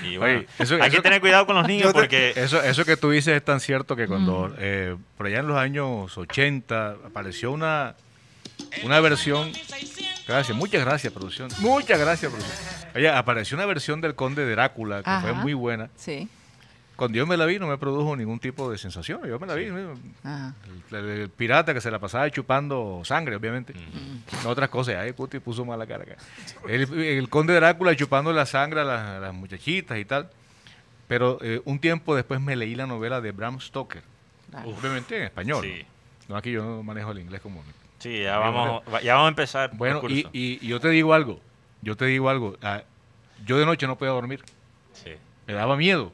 Y 0.03 0.18
bueno, 0.18 0.39
Oye, 0.39 0.47
eso- 0.59 0.78
hay 0.82 0.89
que 0.91 1.01
tener 1.01 1.20
cuidado 1.20 1.45
con 1.45 1.55
los 1.55 1.68
niños 1.68 1.88
te- 1.93 1.99
porque 1.99 2.34
Eso, 2.36 2.61
eso 2.61 2.86
que 2.86 2.95
tú 2.97 3.09
dices 3.11 3.36
es 3.36 3.43
tan 3.43 3.59
cierto 3.59 3.95
que 3.95 4.07
cuando 4.07 4.49
Mm. 4.49 4.53
eh, 4.59 4.95
por 5.18 5.28
allá 5.28 5.39
en 5.39 5.47
los 5.47 5.57
años 5.57 6.18
80 6.18 6.95
apareció 7.05 7.51
una, 7.51 7.95
una 8.84 8.99
versión. 8.99 9.51
Gracias, 10.28 10.55
muchas 10.57 10.86
gracias, 10.86 11.11
producción. 11.11 11.49
Muchas 11.59 11.99
gracias, 11.99 12.32
producción. 12.32 12.57
Oye, 12.95 13.09
apareció 13.09 13.57
una 13.57 13.66
versión 13.66 13.99
del 13.99 14.16
Conde 14.16 14.45
de 14.45 14.51
Drácula 14.51 15.03
que 15.03 15.11
fue 15.22 15.34
muy 15.34 15.53
buena. 15.53 15.89
Sí. 15.97 16.30
Cuando 16.96 17.18
yo 17.18 17.26
me 17.26 17.38
la 17.38 17.46
vi 17.46 17.58
no 17.60 17.68
me 17.68 17.78
produjo 17.78 18.16
ningún 18.16 18.39
tipo 18.39 18.70
de 18.70 18.78
sensación. 18.78 19.22
Yo 19.28 19.39
me 19.39 19.48
la 19.48 19.56
vi. 19.56 19.66
El, 19.66 19.98
el- 20.91 21.10
el 21.10 21.30
pirata 21.30 21.74
que 21.74 21.82
se 21.82 21.89
la 21.89 22.00
pasaba 22.00 22.30
chupando 22.30 23.02
sangre, 23.04 23.36
obviamente. 23.36 23.74
No 24.44 24.50
otras 24.50 24.70
cosas. 24.70 24.96
Ay, 24.98 25.14
Cuti 25.14 25.39
puso 25.39 25.66
mala 25.66 25.88
cara 25.88 26.04
acá. 26.04 26.16
El, 26.68 26.82
el 27.02 27.30
conde 27.30 27.56
Drácula 27.56 27.96
chupando 27.96 28.32
la 28.32 28.46
sangre 28.46 28.82
a 28.82 28.84
las, 28.84 29.02
a 29.10 29.20
las 29.20 29.34
muchachitas 29.34 29.98
y 29.98 30.06
tal. 30.06 30.30
Pero 31.08 31.38
eh, 31.41 31.62
un 31.66 31.80
tiempo 31.80 32.16
después 32.16 32.39
me 32.39 32.56
leí 32.56 32.76
la 32.76 32.86
novela 32.88 33.22
de 33.22 33.32
Bram 33.32 33.60
Stoker. 33.60 34.04
Claro. 34.52 34.70
Obviamente 34.70 35.18
en 35.18 35.24
español. 35.24 35.64
Sí. 35.64 35.86
No, 36.30 36.38
aquí 36.38 36.52
yo 36.52 36.64
no 36.64 36.84
manejo 36.84 37.12
el 37.12 37.20
inglés 37.20 37.41
como... 37.41 37.62
sí, 38.00 38.22
ya 38.24 38.38
vamos, 38.38 38.84
ya 39.04 39.16
vamos 39.16 39.26
a 39.26 39.30
empezar. 39.30 39.72
el 39.72 39.78
Bueno, 39.78 39.98
y, 40.08 40.24
curso. 40.24 40.30
y- 40.32 40.60
y 40.62 40.68
yo 40.68 40.80
te 40.80 40.89
digo 40.89 41.14
algo. 41.14 41.41
Yo 41.82 41.98
te 41.98 42.06
digo 42.06 42.30
algo. 42.30 42.56
ah, 42.62 42.84
yo 43.46 43.58
de 43.58 43.66
noche 43.66 43.88
no 43.88 43.98
podía 43.98 44.14
dormir. 44.14 44.41
Me 45.48 45.54
daba 45.54 45.76
miedo. 45.76 46.12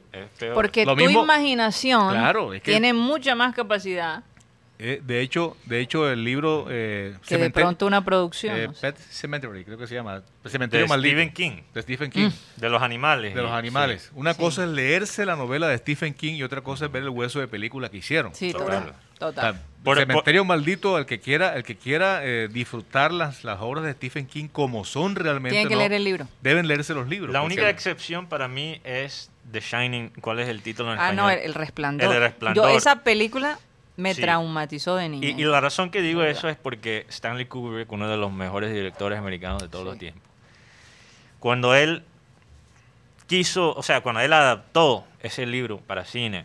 Porque 0.54 0.84
Lo 0.84 0.96
tu 0.96 1.02
mismo- 1.04 1.22
imaginación 1.24 2.10
Claro, 2.10 2.52
es 2.54 2.62
que- 2.62 2.70
tiene 2.72 2.92
mucha 2.92 3.34
más 3.34 3.54
capacidad 3.54 4.22
Eh, 4.82 5.02
de 5.04 5.20
hecho, 5.20 5.58
de 5.66 5.80
hecho 5.80 6.08
el 6.10 6.24
libro... 6.24 6.66
eh, 6.70 7.14
que 7.28 7.36
de 7.36 7.50
pronto 7.50 7.86
una 7.86 8.02
producción. 8.02 8.56
eh. 8.56 8.68
Pet 8.80 8.96
Cemetery, 8.96 9.62
creo 9.62 9.76
que 9.76 9.86
se 9.86 9.94
llama. 9.94 10.22
Cementerio 10.46 10.86
de 10.86 10.88
Maldito. 10.88 11.12
Stephen 11.16 11.32
King, 11.34 11.62
De 11.74 11.82
Stephen 11.82 12.10
King. 12.10 12.30
de 12.56 12.68
los 12.70 12.80
animales. 12.80 13.34
De 13.34 13.42
los 13.42 13.52
animales. 13.52 14.04
sí. 14.04 14.08
Una 14.14 14.32
Sí. 14.32 14.40
cosa 14.40 14.64
es 14.64 14.70
leerse 14.70 15.26
la 15.26 15.36
novela 15.36 15.68
de 15.68 15.76
Stephen 15.76 16.14
King 16.14 16.32
y 16.36 16.42
otra 16.44 16.62
cosa 16.62 16.86
es 16.86 16.92
ver 16.92 17.02
el 17.02 17.10
hueso 17.10 17.40
de 17.40 17.46
película 17.48 17.90
que 17.90 17.98
hicieron. 17.98 18.34
Sí, 18.34 18.52
Total. 18.52 18.84
total. 18.86 18.94
Total. 19.18 19.60
Por- 19.84 19.96
Cementerio 19.98 20.44
Maldito, 20.44 20.98
el 20.98 21.06
que 21.06 21.20
quiera, 21.20 21.56
el 21.56 21.62
que 21.62 21.76
quiera 21.76 22.20
eh, 22.22 22.48
disfrutar 22.52 23.12
las, 23.12 23.44
las 23.44 23.60
obras 23.62 23.82
de 23.84 23.92
Stephen 23.94 24.26
King 24.26 24.48
como 24.48 24.84
son 24.84 25.16
realmente. 25.16 25.50
Tienen 25.54 25.68
que 25.68 25.74
¿no? 25.74 25.78
leer 25.80 25.94
el 25.94 26.04
libro. 26.04 26.28
Deben 26.42 26.68
leerse 26.68 26.92
los 26.92 27.08
libros. 27.08 27.32
La 27.32 27.40
única 27.42 27.68
excepción 27.70 28.26
para 28.26 28.46
mí 28.46 28.80
es 28.84 29.30
The 29.50 29.60
Shining. 29.60 30.10
¿Cuál 30.20 30.40
es 30.40 30.48
el 30.48 30.60
título 30.62 30.92
en 30.92 30.98
Ah, 30.98 31.04
español? 31.10 31.16
no, 31.24 31.30
el, 31.30 31.38
el 31.38 31.54
resplandor. 31.54 32.14
El 32.14 32.20
Resplandor. 32.20 32.70
Yo 32.70 32.76
esa 32.76 32.96
película 33.02 33.58
me 33.96 34.14
Sí. 34.14 34.20
traumatizó 34.20 34.96
de 34.96 35.08
niña. 35.08 35.28
Y, 35.28 35.40
y 35.40 35.44
la 35.44 35.60
razón 35.60 35.90
que 35.90 36.02
digo 36.02 36.22
eso 36.24 36.48
es 36.50 36.56
porque 36.58 37.06
Stanley 37.08 37.46
Kubrick, 37.46 37.90
uno 37.90 38.06
de 38.08 38.16
los 38.18 38.30
mejores 38.32 38.72
directores 38.74 39.18
americanos 39.18 39.62
de 39.62 39.68
todos 39.68 39.84
los 39.86 39.96
tiempos, 39.98 40.22
cuando 41.38 41.74
él 41.74 42.02
quiso, 43.26 43.72
o 43.74 43.82
sea, 43.82 44.00
cuando 44.02 44.20
él 44.20 44.32
adaptó 44.32 45.04
ese 45.20 45.46
libro 45.46 45.78
para 45.78 46.04
cine, 46.04 46.44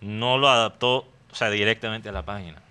no 0.00 0.38
lo 0.38 0.48
adaptó, 0.48 1.08
o 1.30 1.34
sea, 1.34 1.50
directamente 1.50 2.08
a 2.08 2.12
la 2.12 2.22
página. 2.22 2.62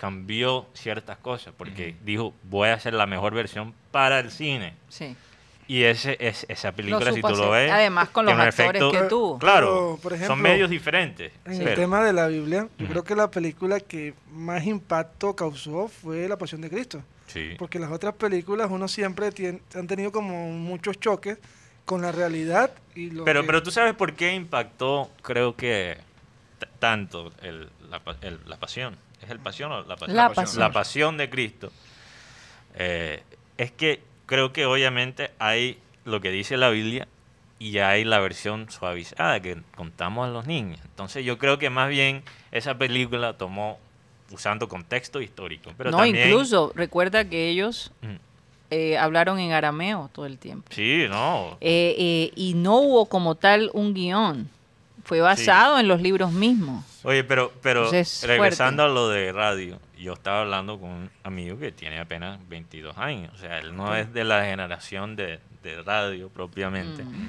Cambió 0.00 0.66
ciertas 0.72 1.18
cosas 1.18 1.52
porque 1.54 1.94
dijo, 2.02 2.32
voy 2.44 2.70
a 2.70 2.74
hacer 2.74 2.94
la 2.94 3.04
mejor 3.04 3.34
versión 3.34 3.74
para 3.90 4.18
el 4.20 4.30
cine. 4.30 4.72
Sí. 4.88 5.14
Y 5.68 5.82
ese, 5.82 6.16
es, 6.18 6.46
esa 6.48 6.72
película, 6.72 7.12
si 7.12 7.20
tú 7.20 7.28
lo 7.36 7.50
ves. 7.50 7.70
Además, 7.70 8.08
con 8.08 8.24
los 8.24 8.34
tiene 8.34 8.48
actores 8.48 8.82
que 9.02 9.08
tuvo. 9.10 9.38
Claro, 9.38 9.66
Pero, 9.68 9.98
por 10.02 10.12
ejemplo, 10.14 10.34
son 10.34 10.40
medios 10.42 10.70
diferentes. 10.70 11.32
En 11.44 11.60
el 11.68 11.74
tema 11.74 12.02
de 12.02 12.14
la 12.14 12.28
Biblia, 12.28 12.66
yo 12.78 12.86
creo 12.88 13.04
que 13.04 13.14
la 13.14 13.30
película 13.30 13.78
que 13.78 14.14
más 14.32 14.64
impacto 14.66 15.36
causó 15.36 15.86
fue 15.88 16.26
La 16.28 16.38
Pasión 16.38 16.62
de 16.62 16.70
Cristo. 16.70 17.02
sí. 17.26 17.54
Porque 17.58 17.78
las 17.78 17.92
otras 17.92 18.14
películas 18.14 18.68
uno 18.70 18.88
siempre 18.88 19.28
tien- 19.32 19.60
han 19.74 19.86
tenido 19.86 20.10
como 20.12 20.50
muchos 20.50 20.98
choques 20.98 21.36
con 21.84 22.00
la 22.00 22.10
realidad 22.10 22.70
y 22.94 23.10
lo 23.10 23.24
Pero, 23.26 23.42
que- 23.42 23.46
pero 23.46 23.62
tú 23.62 23.70
sabes 23.70 23.92
por 23.94 24.14
qué 24.14 24.32
impactó, 24.34 25.10
creo 25.22 25.54
que 25.56 25.98
tanto 26.78 27.32
el- 27.42 27.68
la, 27.90 28.00
el- 28.22 28.40
la 28.46 28.56
pasión. 28.56 28.96
¿Es 29.22 29.30
el 29.30 29.38
pasión 29.38 29.70
o 29.72 29.82
la 29.82 29.96
pasión? 29.96 30.16
La 30.16 30.28
La 30.28 30.34
pasión. 30.34 30.72
pasión 30.72 31.16
de 31.16 31.30
Cristo. 31.30 31.70
Eh, 32.74 33.22
es 33.58 33.70
que 33.72 34.02
creo 34.26 34.52
que 34.52 34.66
obviamente 34.66 35.30
hay 35.38 35.78
lo 36.04 36.20
que 36.20 36.30
dice 36.30 36.56
la 36.56 36.70
Biblia 36.70 37.08
y 37.58 37.78
hay 37.78 38.04
la 38.04 38.20
versión 38.20 38.70
suavizada 38.70 39.40
que 39.40 39.58
contamos 39.76 40.28
a 40.28 40.30
los 40.30 40.46
niños. 40.46 40.80
Entonces 40.84 41.24
yo 41.24 41.36
creo 41.38 41.58
que 41.58 41.68
más 41.68 41.88
bien 41.90 42.22
esa 42.52 42.78
película 42.78 43.34
tomó 43.34 43.78
usando 44.30 44.68
contexto 44.68 45.20
histórico. 45.20 45.72
Pero 45.76 45.90
no, 45.90 45.98
también- 45.98 46.28
incluso 46.28 46.72
recuerda 46.74 47.28
que 47.28 47.48
ellos 47.50 47.92
Mm. 48.00 48.14
eh, 48.70 48.96
hablaron 48.96 49.38
en 49.40 49.52
arameo 49.52 50.08
todo 50.12 50.26
el 50.26 50.38
tiempo. 50.38 50.68
Sí, 50.70 51.06
no. 51.10 51.58
Eh, 51.60 51.96
eh, 51.98 52.32
y 52.36 52.54
no 52.54 52.76
hubo 52.78 53.06
como 53.06 53.34
tal 53.34 53.68
un 53.74 53.92
guion. 53.92 54.48
Fue 55.10 55.20
basado 55.20 55.80
en 55.80 55.88
los 55.88 56.00
libros 56.00 56.30
mismos. 56.30 56.84
Oye, 57.02 57.24
pero, 57.24 57.52
pero 57.60 57.86
Entonces, 57.86 58.22
regresando 58.28 58.84
a 58.84 58.88
lo 58.88 59.08
de 59.08 59.32
radio, 59.32 59.80
yo 59.98 60.12
estaba 60.12 60.42
hablando 60.42 60.78
con 60.78 60.88
un 60.88 61.10
amigo 61.24 61.58
que 61.58 61.72
tiene 61.72 61.98
apenas 61.98 62.38
22 62.48 62.96
años. 62.96 63.32
O 63.34 63.36
sea, 63.36 63.58
él 63.58 63.76
no 63.76 63.96
es 63.96 64.12
de 64.12 64.22
la 64.22 64.44
generación 64.44 65.16
de, 65.16 65.40
de 65.64 65.82
radio 65.82 66.28
propiamente. 66.28 67.02
Mm. 67.02 67.28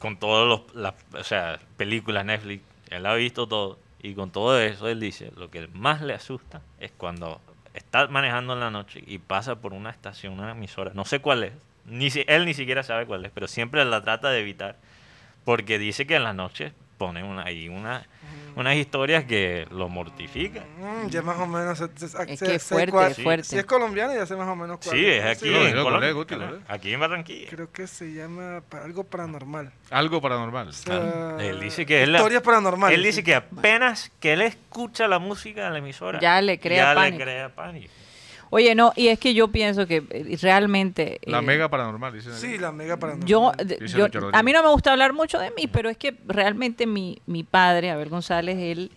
Con 0.00 0.16
todas 0.16 0.60
las 0.74 0.94
o 1.14 1.22
sea, 1.22 1.60
películas 1.76 2.24
Netflix, 2.24 2.64
él 2.90 3.06
ha 3.06 3.14
visto 3.14 3.46
todo. 3.46 3.78
Y 4.02 4.14
con 4.14 4.32
todo 4.32 4.58
eso, 4.60 4.88
él 4.88 4.98
dice, 4.98 5.30
lo 5.36 5.52
que 5.52 5.68
más 5.68 6.02
le 6.02 6.14
asusta 6.14 6.62
es 6.80 6.90
cuando 6.90 7.40
está 7.74 8.08
manejando 8.08 8.54
en 8.54 8.58
la 8.58 8.72
noche 8.72 9.04
y 9.06 9.18
pasa 9.18 9.54
por 9.54 9.72
una 9.72 9.90
estación, 9.90 10.32
una 10.32 10.50
emisora, 10.50 10.90
no 10.94 11.04
sé 11.04 11.20
cuál 11.20 11.44
es, 11.44 11.52
ni 11.86 12.10
si, 12.10 12.24
él 12.26 12.44
ni 12.44 12.54
siquiera 12.54 12.82
sabe 12.82 13.06
cuál 13.06 13.24
es, 13.24 13.30
pero 13.32 13.46
siempre 13.46 13.84
la 13.84 14.02
trata 14.02 14.30
de 14.30 14.40
evitar, 14.40 14.76
porque 15.44 15.78
dice 15.78 16.06
que 16.06 16.16
en 16.16 16.24
la 16.24 16.32
noche 16.32 16.72
pone 16.98 17.22
una, 17.24 17.42
ahí 17.44 17.68
una, 17.68 18.06
unas 18.54 18.76
historias 18.76 19.24
que 19.24 19.66
lo 19.70 19.88
mortifican. 19.88 20.62
Mm, 20.78 21.08
ya 21.08 21.22
más 21.22 21.38
o 21.40 21.46
menos 21.46 21.78
se- 21.78 21.88
se- 21.96 22.04
Es 22.06 22.12
se- 22.12 22.26
que 22.26 22.36
sé 22.36 22.54
es 22.56 22.62
fuerte, 22.64 22.92
cuál- 22.92 23.10
es 23.10 23.20
fuerte. 23.22 23.44
Si 23.44 23.58
es 23.58 23.64
colombiana 23.64 24.14
ya 24.14 24.24
sé 24.26 24.36
más 24.36 24.46
o 24.46 24.54
menos 24.54 24.78
cuál. 24.84 24.96
Sí, 24.96 25.04
es 25.06 25.24
aquí 25.24 25.48
Sí, 25.48 25.54
en 25.54 25.82
Colombia, 25.82 26.60
aquí 26.68 26.92
en 26.92 27.00
Barranquilla. 27.00 27.48
Creo 27.50 27.72
que 27.72 27.86
se 27.88 28.12
llama 28.12 28.62
algo 28.84 29.02
paranormal. 29.04 29.72
Algo 29.90 30.20
paranormal. 30.20 30.68
O 30.68 30.72
sea, 30.72 31.36
Él 31.40 31.58
dice 31.60 31.84
que 31.86 32.02
él, 32.04 32.14
Historias 32.14 32.42
paranormales. 32.42 32.96
él 32.96 33.02
dice 33.04 33.24
que 33.24 33.34
apenas 33.34 34.12
que 34.20 34.34
él 34.34 34.42
escucha 34.42 35.08
la 35.08 35.18
música 35.18 35.64
de 35.64 35.70
la 35.70 35.78
emisora, 35.78 36.20
Ya 36.20 36.40
le 36.40 36.60
crea 36.60 36.92
ya 36.92 36.94
pánico. 36.94 37.18
le 37.18 37.24
crea 37.24 37.48
pánico. 37.54 37.92
Oye, 38.54 38.74
no, 38.74 38.92
y 38.96 39.08
es 39.08 39.18
que 39.18 39.32
yo 39.32 39.48
pienso 39.48 39.86
que 39.86 40.04
eh, 40.10 40.36
realmente... 40.42 41.18
La 41.24 41.38
eh, 41.38 41.42
mega 41.42 41.70
paranormal, 41.70 42.12
dice. 42.12 42.34
Sí, 42.34 42.58
la 42.58 42.70
mega 42.70 42.98
paranormal. 42.98 43.26
Yo, 43.26 43.50
yo- 43.96 44.08
a 44.30 44.42
mí 44.42 44.52
no 44.52 44.62
me 44.62 44.68
gusta 44.68 44.92
hablar 44.92 45.14
mucho 45.14 45.38
de 45.38 45.50
mí, 45.52 45.68
pero 45.72 45.88
es 45.88 45.96
que 45.96 46.14
realmente 46.26 46.86
mi, 46.86 47.18
mi 47.24 47.44
padre, 47.44 47.90
Abel 47.90 48.10
González, 48.10 48.58
él 48.58 48.90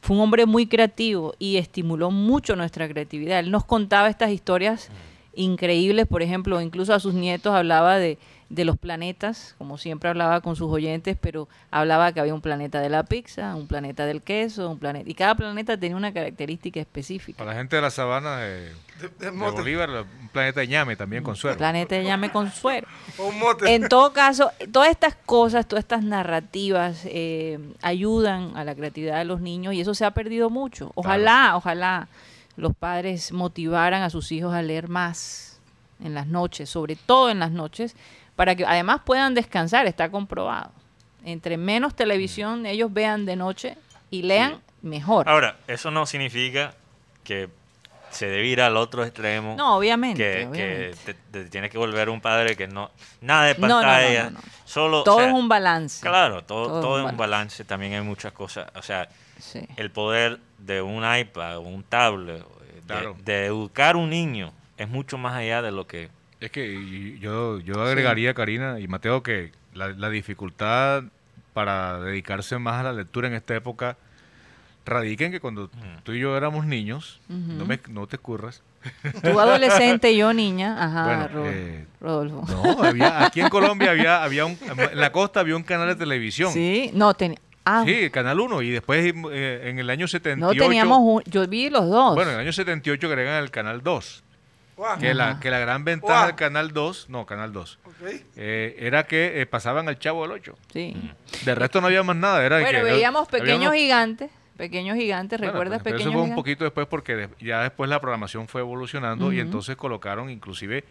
fue 0.00 0.16
un 0.16 0.22
hombre 0.22 0.46
muy 0.46 0.66
creativo 0.66 1.34
y 1.38 1.58
estimuló 1.58 2.10
mucho 2.10 2.56
nuestra 2.56 2.88
creatividad. 2.88 3.40
Él 3.40 3.50
nos 3.50 3.66
contaba 3.66 4.08
estas 4.08 4.30
historias 4.30 4.88
increíbles, 5.34 6.06
por 6.06 6.22
ejemplo, 6.22 6.58
incluso 6.62 6.94
a 6.94 6.98
sus 6.98 7.12
nietos 7.12 7.54
hablaba 7.54 7.98
de, 7.98 8.16
de 8.50 8.64
los 8.64 8.78
planetas, 8.78 9.54
como 9.58 9.76
siempre 9.76 10.08
hablaba 10.08 10.40
con 10.40 10.56
sus 10.56 10.70
oyentes, 10.72 11.18
pero 11.20 11.48
hablaba 11.70 12.12
que 12.12 12.20
había 12.20 12.32
un 12.32 12.40
planeta 12.40 12.80
de 12.80 12.88
la 12.88 13.02
pizza, 13.02 13.54
un 13.54 13.66
planeta 13.66 14.06
del 14.06 14.22
queso, 14.22 14.70
un 14.70 14.78
planeta, 14.78 15.08
y 15.10 15.12
cada 15.14 15.34
planeta 15.34 15.76
tenía 15.76 15.96
una 15.96 16.14
característica 16.14 16.80
específica. 16.80 17.36
Para 17.38 17.50
la 17.52 17.58
gente 17.58 17.76
de 17.76 17.82
la 17.82 17.90
sabana 17.90 18.38
de, 18.38 18.72
De- 19.00 19.08
de. 19.18 19.30
Bolívar, 19.30 19.90
un 19.90 20.28
planeta 20.32 20.60
de 20.60 20.66
ñame 20.68 20.96
también 20.96 21.22
con 21.22 21.36
suero. 21.36 21.58
Planeta 21.58 21.94
de 21.96 22.04
llame 22.04 22.30
consuelo. 22.32 22.86
O 23.18 23.26
un 23.28 23.38
mote. 23.38 23.74
En 23.74 23.86
todo 23.86 24.14
caso, 24.14 24.50
todas 24.72 24.88
estas 24.90 25.14
cosas, 25.14 25.66
todas 25.68 25.84
estas 25.84 26.02
narrativas 26.02 27.02
eh, 27.04 27.58
ayudan 27.82 28.56
a 28.56 28.64
la 28.64 28.74
creatividad 28.74 29.18
de 29.18 29.24
los 29.26 29.42
niños 29.42 29.74
y 29.74 29.80
eso 29.82 29.92
se 29.94 30.06
ha 30.06 30.12
perdido 30.12 30.48
mucho. 30.48 30.90
Ojalá, 30.94 31.52
ojalá 31.54 32.08
los 32.56 32.74
padres 32.74 33.30
motivaran 33.30 34.02
a 34.02 34.08
sus 34.10 34.32
hijos 34.32 34.54
a 34.54 34.62
leer 34.62 34.88
más 34.88 35.60
en 36.02 36.14
las 36.14 36.26
noches, 36.28 36.70
sobre 36.70 36.96
todo 36.96 37.28
en 37.30 37.40
las 37.40 37.50
noches, 37.50 37.94
para 38.38 38.54
que 38.54 38.64
además 38.64 39.00
puedan 39.04 39.34
descansar, 39.34 39.86
está 39.88 40.10
comprobado. 40.12 40.70
Entre 41.24 41.56
menos 41.56 41.96
televisión 41.96 42.66
ellos 42.66 42.92
vean 42.92 43.26
de 43.26 43.34
noche 43.34 43.76
y 44.12 44.22
lean, 44.22 44.60
mejor. 44.80 45.28
Ahora, 45.28 45.56
eso 45.66 45.90
no 45.90 46.06
significa 46.06 46.72
que 47.24 47.48
se 48.10 48.28
debe 48.28 48.46
ir 48.46 48.62
al 48.62 48.76
otro 48.76 49.02
extremo. 49.04 49.56
No, 49.58 49.76
obviamente. 49.76 50.22
que, 50.22 50.38
que 50.38 50.46
obviamente. 50.46 50.96
te, 51.04 51.14
te 51.32 51.44
tienes 51.46 51.68
que 51.72 51.78
volver 51.78 52.08
un 52.08 52.20
padre 52.20 52.54
que 52.56 52.68
no 52.68 52.92
nada 53.20 53.46
de 53.46 53.54
No, 53.58 53.66
no, 53.66 53.74
no, 53.74 53.80
pantalla 53.82 54.24
no, 54.24 54.30
no. 54.30 54.40
solo 54.64 55.00
o 55.00 55.02
Todo 55.02 55.18
sea, 55.18 55.26
es 55.30 55.34
un 55.34 55.48
balance. 55.48 56.00
claro 56.06 56.44
todo, 56.44 56.66
Todo 56.68 56.76
es 56.78 56.82
todo, 56.84 56.94
un 56.94 57.06
es 57.06 57.10
un 57.12 57.16
balance. 57.16 57.18
balance 57.18 57.64
también 57.64 57.94
hay 57.94 58.02
muchas 58.02 58.32
cosas 58.32 58.70
o 58.76 58.82
sea 58.82 59.08
Sí. 59.40 59.60
el 59.76 59.90
poder 59.90 60.38
de 60.58 60.80
un 60.80 61.02
iPad 61.04 61.58
o 61.58 61.62
un 61.62 61.82
tablet 61.82 62.38
de, 62.38 62.80
Claro. 62.86 63.16
de 63.24 63.46
educar 63.46 63.96
a 63.96 63.98
un 63.98 64.10
niño 64.10 64.52
es 64.76 64.88
mucho 64.88 65.18
más 65.18 65.34
allá 65.34 65.60
de 65.60 65.72
lo 65.72 65.86
que 65.88 66.08
Es 66.40 66.50
que 66.50 67.18
yo, 67.18 67.58
yo 67.60 67.82
agregaría, 67.82 68.32
Karina 68.34 68.78
y 68.80 68.86
Mateo, 68.88 69.22
que 69.22 69.52
la, 69.74 69.88
la 69.88 70.08
dificultad 70.10 71.04
para 71.52 71.98
dedicarse 72.00 72.58
más 72.58 72.76
a 72.80 72.82
la 72.84 72.92
lectura 72.92 73.26
en 73.28 73.34
esta 73.34 73.56
época 73.56 73.96
radica 74.86 75.24
en 75.24 75.32
que 75.32 75.40
cuando 75.40 75.70
tú 76.02 76.12
y 76.12 76.20
yo 76.20 76.36
éramos 76.36 76.64
niños, 76.66 77.20
no, 77.28 77.66
me, 77.66 77.78
no 77.88 78.06
te 78.06 78.18
curras, 78.18 78.62
Tú 79.22 79.38
adolescente, 79.40 80.16
yo 80.16 80.32
niña. 80.32 80.76
Ajá, 80.82 81.28
Bueno, 81.32 81.50
eh, 81.50 81.84
Rodolfo. 82.00 82.44
no, 82.48 82.82
había, 82.84 83.24
aquí 83.26 83.40
en 83.40 83.48
Colombia 83.48 83.90
había, 83.90 84.22
había 84.22 84.46
un, 84.46 84.56
en 84.92 85.00
la 85.00 85.10
costa 85.12 85.40
había 85.40 85.56
un 85.56 85.64
canal 85.64 85.88
de 85.88 85.96
televisión. 85.96 86.52
Sí, 86.52 86.90
no 86.94 87.12
tenía. 87.14 87.38
Ah, 87.64 87.82
Sí, 87.84 87.92
el 87.92 88.10
Canal 88.10 88.40
1, 88.40 88.62
y 88.62 88.70
después 88.70 89.04
eh, 89.32 89.60
en 89.68 89.78
el 89.78 89.90
año 89.90 90.08
78... 90.08 90.40
no 90.40 90.58
teníamos 90.58 91.00
un, 91.02 91.22
yo 91.26 91.46
vi 91.46 91.68
los 91.68 91.86
dos. 91.90 92.14
Bueno, 92.14 92.30
en 92.30 92.36
el 92.36 92.42
año 92.42 92.52
78 92.52 93.06
agregan 93.08 93.42
el 93.42 93.50
Canal 93.50 93.82
2, 93.82 94.24
Que 95.00 95.12
la, 95.14 95.40
que 95.40 95.50
la 95.50 95.58
gran 95.58 95.84
ventaja 95.84 96.26
del 96.26 96.36
Canal 96.36 96.72
2, 96.72 97.06
no, 97.10 97.26
Canal 97.26 97.52
2, 97.52 97.78
Ok. 97.84 97.92
eh, 98.36 98.76
era 98.78 99.04
que 99.06 99.40
eh, 99.40 99.46
pasaban 99.46 99.88
al 99.88 99.98
Chavo 99.98 100.22
del 100.22 100.32
8. 100.32 100.54
sí. 100.72 100.94
De 101.44 101.54
resto 101.54 101.80
no 101.80 101.88
había 101.88 102.02
más 102.02 102.16
nada. 102.16 102.44
Era 102.44 102.60
Bueno, 102.60 102.78
que, 102.78 102.84
veíamos 102.84 103.28
pequeños 103.28 103.72
gigantes, 103.74 104.30
pequeños 104.56 104.96
gigantes, 104.96 105.38
Bueno, 105.38 105.52
¿recuerdas 105.52 105.82
pues, 105.82 105.94
pequeños 105.94 106.12
Eso 106.12 106.12
fue 106.12 106.22
un 106.28 106.34
poquito 106.34 106.64
después 106.64 106.86
porque 106.86 107.14
de- 107.16 107.28
ya 107.40 107.62
después 107.62 107.90
la 107.90 108.00
programación 108.00 108.46
fue 108.48 108.60
evolucionando 108.60 109.32
y 109.32 109.40
entonces 109.40 109.76
colocaron 109.76 110.30
inclusive 110.30 110.84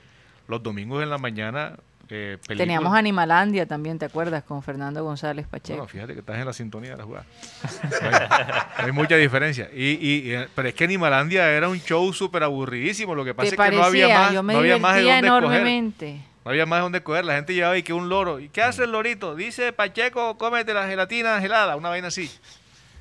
los 0.48 0.62
domingos 0.64 1.02
en 1.04 1.10
la 1.10 1.18
mañana 1.18 1.78
eh. 2.10 2.38
Teníamos 2.48 2.94
Animalandia 2.96 3.66
también, 3.68 3.98
¿te 4.00 4.06
acuerdas? 4.06 4.44
Con 4.44 4.62
Fernando 4.64 5.04
González 5.04 5.48
Pacheco. 5.48 5.78
Bueno, 5.78 5.88
fíjate 5.90 6.14
que 6.14 6.20
estás 6.20 6.38
en 6.38 6.46
la 6.46 6.54
sintonía 6.54 6.92
de 6.92 6.98
la 6.98 7.04
jugada. 7.04 7.26
hay, 8.78 8.86
hay 8.86 8.92
mucha 8.92 9.16
diferencia. 9.16 9.70
Y, 9.74 9.86
y- 10.00 10.34
y, 10.34 10.46
pero 10.56 10.68
es 10.70 10.74
que 10.74 10.84
Animalandia 10.84 11.50
era 11.52 11.68
un 11.70 11.80
show 11.80 12.12
súper 12.14 12.44
aburridísimo. 12.44 13.16
Lo 13.16 13.26
que 13.26 13.34
pasa 13.34 13.50
¿Te 13.50 13.56
es 13.56 13.70
que 13.70 13.76
no 13.76 13.84
había 13.84 14.08
más, 14.20 14.34
yo 14.34 14.44
me 14.44 14.54
no 14.54 14.60
había 14.60 14.78
más 14.78 14.96
de 14.96 15.02
dónde 15.04 15.28
coger. 15.30 15.44
enormemente. 15.44 16.22
No 16.46 16.52
había 16.52 16.66
más 16.66 16.78
de 16.80 16.84
dónde 16.84 17.04
coger. 17.04 17.26
La 17.26 17.36
gente 17.36 17.54
llevaba 17.54 17.78
y 17.78 17.84
que 17.84 17.94
un 17.94 18.10
loro. 18.10 18.40
¿Y 18.40 18.50
qué 18.50 18.62
hace 18.62 18.84
el 18.86 18.92
lorito? 18.92 19.36
Dice 19.36 19.74
Pacheco, 19.74 20.38
cómete 20.38 20.74
la 20.74 20.88
gelatina 20.88 21.40
gelada. 21.42 21.76
Una 21.76 21.90
vaina 21.90 22.08
así. 22.08 22.32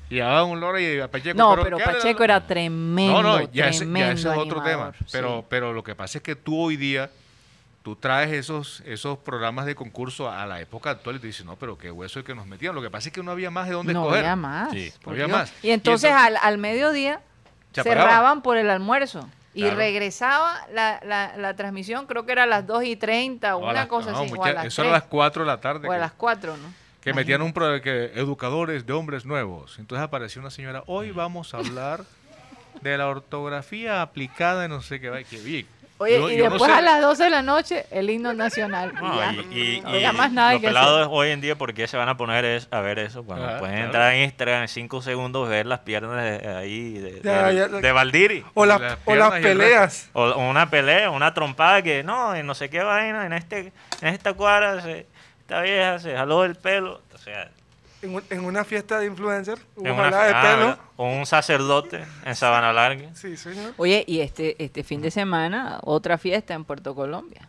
Y 0.09 0.15
llevaba 0.15 0.43
un 0.45 0.59
loro 0.59 0.79
y 0.79 0.99
a 0.99 1.09
Pacheco. 1.11 1.37
No, 1.37 1.55
pero 1.63 1.77
¿qué 1.77 1.83
hace 1.83 1.91
el 1.91 1.97
Pacheco 1.99 2.23
era 2.23 2.45
tremendo, 2.47 3.21
No, 3.21 3.39
no, 3.39 3.51
ya 3.51 3.67
ese, 3.67 3.79
ya 3.79 3.91
tremendo 3.91 4.11
ese 4.13 4.29
es 4.31 4.37
otro 4.37 4.61
tema. 4.63 4.93
Pero, 5.11 5.39
sí. 5.39 5.45
pero 5.49 5.73
lo 5.73 5.83
que 5.83 5.95
pasa 5.95 6.17
es 6.19 6.23
que 6.23 6.35
tú 6.35 6.59
hoy 6.61 6.77
día, 6.77 7.09
tú 7.87 7.95
traes 7.95 8.33
esos, 8.33 8.81
esos 8.85 9.17
programas 9.19 9.65
de 9.65 9.73
concurso 9.73 10.29
a 10.29 10.45
la 10.45 10.59
época 10.59 10.89
actual 10.89 11.15
y 11.15 11.19
te 11.19 11.27
dices, 11.27 11.45
no, 11.45 11.55
pero 11.55 11.77
qué 11.77 11.89
hueso 11.89 12.19
el 12.19 12.25
que 12.25 12.35
nos 12.35 12.45
metían. 12.45 12.75
Lo 12.75 12.81
que 12.81 12.89
pasa 12.89 13.07
es 13.07 13.13
que 13.13 13.23
no 13.23 13.31
había 13.31 13.49
más 13.49 13.65
de 13.67 13.75
dónde 13.75 13.93
no 13.93 14.01
escoger. 14.01 14.19
había 14.25 14.35
más. 14.35 14.71
Sí, 14.73 14.91
no 15.05 15.11
había 15.13 15.25
Dios. 15.27 15.37
más. 15.37 15.53
Y 15.63 15.69
entonces, 15.71 16.09
Y 16.09 16.11
entonces- 16.11 16.11
al, 16.11 16.37
al 16.41 16.57
mediodía 16.57 17.21
cerraban 17.71 18.41
por 18.41 18.57
el 18.57 18.69
almuerzo. 18.69 19.25
Y 19.53 19.61
Claro. 19.61 19.77
regresaba 19.77 20.67
la, 20.73 20.99
la, 21.05 21.37
la 21.37 21.55
transmisión, 21.55 22.07
creo 22.07 22.25
que 22.25 22.33
era 22.33 22.43
a 22.43 22.45
las 22.45 22.67
2 22.67 22.83
y 22.83 22.97
30 22.97 23.55
o 23.55 23.59
O 23.59 23.63
una 23.63 23.73
las- 23.73 23.87
cosa 23.87 24.11
no, 24.11 24.19
así. 24.19 24.33
o 24.33 24.35
mucha- 24.35 24.49
a 24.49 24.53
las 24.53 24.65
eso 24.65 24.81
era 24.81 24.89
a 24.89 24.93
las 24.95 25.03
3, 25.03 25.09
4 25.11 25.43
de 25.43 25.47
la 25.47 25.61
tarde. 25.61 25.87
o 25.87 25.91
a 25.93 25.97
las 25.97 26.11
4, 26.11 26.57
¿no? 26.57 26.73
que 26.99 27.13
metían 27.13 27.41
un 27.41 27.53
pro 27.53 27.81
que 27.81 28.11
educadores 28.15 28.85
de 28.85 28.91
hombres 28.91 29.23
nuevos. 29.23 29.79
Entonces 29.79 30.03
apareció 30.03 30.41
una 30.41 30.51
señora, 30.51 30.83
hoy 30.87 31.11
vamos 31.11 31.53
a 31.53 31.59
hablar 31.59 32.03
de 32.81 32.97
la 32.97 33.07
ortografía 33.07 34.01
aplicada 34.01 34.65
en 34.65 34.71
no 34.71 34.81
sé 34.81 34.99
qué, 34.99 35.09
va- 35.09 35.23
qué 35.23 35.37
bien. 35.39 35.65
Oye, 35.99 36.19
Yo- 36.19 36.29
y 36.29 36.37
yo 36.37 36.43
no 36.45 36.49
después 36.51 36.71
sé. 36.71 36.77
a 36.77 36.81
las 36.81 37.01
12 37.01 37.23
de 37.23 37.29
la 37.31 37.41
noche, 37.41 37.85
el 37.89 38.09
himno 38.09 38.31
nacional. 38.33 38.93
No, 38.93 39.15
Ya. 39.15 39.33
y, 39.33 39.77
y- 39.77 39.81
No 39.81 39.97
y 39.97 40.03
más 40.13 40.31
nada 40.31 40.51
los 40.53 40.61
que 40.61 40.67
pelados 40.67 40.99
hacer. 41.01 41.07
hoy 41.11 41.29
en 41.31 41.41
día, 41.41 41.55
¿por 41.57 41.73
qué 41.73 41.87
se 41.87 41.97
van 41.97 42.07
a 42.07 42.15
poner 42.17 42.45
es- 42.45 42.67
a 42.69 42.81
ver 42.81 42.99
eso? 42.99 43.23
Cuando 43.23 43.45
Ah, 43.47 43.57
pueden 43.57 43.75
claro. 43.75 43.85
entrar 43.87 44.13
en 44.13 44.23
Instagram 44.25 44.61
en 44.61 44.67
5 44.67 45.01
segundos, 45.01 45.49
ver 45.49 45.65
las 45.65 45.79
piernas 45.79 46.23
de, 46.23 46.47
ahí 46.55 46.93
de, 46.93 47.11
de- 47.13 47.21
ya, 47.23 47.67
de 47.67 47.91
Valdiri. 47.91 48.45
O, 48.53 48.65
la- 48.65 48.77
Las 48.77 48.97
o 49.05 49.15
las 49.15 49.39
y 49.39 49.41
peleas. 49.43 50.09
O 50.13 50.23
o 50.23 50.49
una 50.49 50.69
pelea, 50.69 51.09
una 51.09 51.33
trompada 51.33 51.81
que 51.81 52.03
no, 52.03 52.35
en 52.35 52.45
no 52.45 52.53
sé 52.53 52.69
qué 52.69 52.83
vaina, 52.83 53.25
en 53.25 53.33
este 53.33 53.71
en 54.01 54.07
esta 54.09 54.33
cuadra, 54.33 54.81
se- 54.81 55.07
esta 55.41 55.61
vieja 55.61 55.97
se 55.97 56.15
jaló 56.15 56.45
el 56.45 56.55
pelo. 56.55 57.01
O 57.15 57.17
sea, 57.17 57.49
En, 58.01 58.13
un- 58.15 58.23
en 58.29 58.45
una 58.45 58.63
fiesta 58.63 58.99
de 58.99 59.07
influencer, 59.07 59.57
en 59.77 59.91
una- 59.91 60.09
de 60.11 60.31
ah. 60.33 60.79
O 60.97 61.05
un 61.09 61.25
sacerdote 61.25 62.05
en 62.25 62.35
Sabana 62.35 62.71
Larga. 62.71 63.09
Sí, 63.15 63.35
señor. 63.37 63.73
Oye, 63.77 64.03
y 64.07 64.19
este, 64.19 64.55
este 64.63 64.83
fin 64.83 65.01
de 65.01 65.09
semana, 65.09 65.79
otra 65.83 66.17
fiesta 66.19 66.53
en 66.53 66.63
Puerto 66.63 66.93
Colombia. 66.93 67.47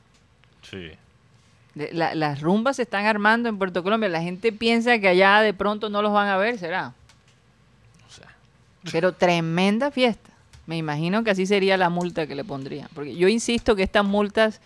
Sí. 0.63 0.91
La- 1.75 2.15
las 2.15 2.41
rumbas 2.41 2.77
se 2.77 2.83
están 2.83 3.05
armando 3.07 3.49
en 3.49 3.59
Puerto 3.59 3.83
Colombia. 3.83 4.09
La 4.09 4.23
gente 4.23 4.51
piensa 4.53 4.99
que 4.99 5.09
allá 5.09 5.41
de 5.41 5.53
pronto 5.55 5.91
no 5.91 6.01
los 6.03 6.13
van 6.13 6.29
a 6.29 6.37
ver, 6.39 6.59
¿será? 6.59 6.89
O 8.09 8.91
Pero 8.91 9.13
tremenda 9.13 9.91
fiesta. 9.91 10.31
Me 10.67 10.77
imagino 10.77 11.25
que 11.25 11.31
así 11.31 11.47
sería 11.47 11.77
la 11.77 11.89
multa 11.91 12.27
que 12.27 12.35
le 12.35 12.45
pondrían. 12.45 12.89
Porque 12.95 13.15
yo 13.17 13.29
insisto 13.29 13.77
que 13.77 13.83
estas 13.83 14.05
multas 14.05 14.61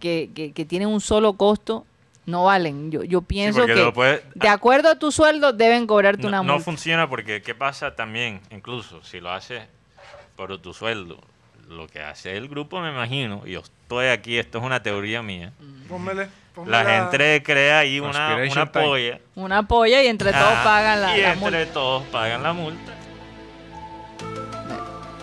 que, 0.00 0.30
que- 0.34 0.52
que 0.52 0.64
tienen 0.64 0.88
un 0.88 1.00
solo 1.00 1.34
costo 1.34 1.86
no 2.26 2.44
valen. 2.44 2.90
Yo, 2.90 3.02
yo 3.02 3.22
pienso 3.22 3.66
que 3.66 3.74
de 4.34 4.48
acuerdo 4.48 4.88
a 4.90 4.98
tu 4.98 5.10
sueldo 5.12 5.52
deben 5.52 5.86
cobrarte 5.86 6.22
no, 6.22 6.28
una 6.28 6.36
no 6.38 6.44
multa. 6.54 6.64
funciona 6.64 7.08
porque 7.08 7.42
¿qué 7.42 7.54
pasa 7.54 7.94
también? 7.96 8.40
Incluso 8.50 9.02
si 9.02 9.20
lo 9.20 9.30
haces 9.32 9.62
por 10.36 10.56
tu 10.60 10.72
sueldo, 10.72 11.18
lo 11.68 11.86
que 11.88 12.00
hace 12.00 12.36
el 12.36 12.48
grupo, 12.48 12.80
me 12.80 12.90
imagino, 12.90 13.42
y 13.44 13.52
yo 13.52 13.60
estoy 13.60 14.06
aquí, 14.06 14.38
esto 14.38 14.58
es 14.58 14.64
una 14.64 14.82
teoría 14.82 15.22
mía, 15.22 15.52
Pónmele. 15.88 16.28
pónmele 16.54 16.76
la 16.76 16.84
gente 16.90 17.42
crea 17.42 17.78
ahí 17.80 18.00
una, 18.00 18.36
una 18.50 18.72
polla. 18.72 19.18
Una 19.34 19.62
polla 19.66 20.02
y 20.02 20.06
entre 20.06 20.32
todos 20.32 20.44
Ah, 20.44 20.62
pagan 20.64 21.00
la, 21.02 21.16
y 21.18 21.22
la 21.22 21.32
entre 21.34 21.50
multa. 21.58 21.72
todos 21.72 22.02
pagan 22.04 22.42
la 22.42 22.52
multa. 22.52 22.92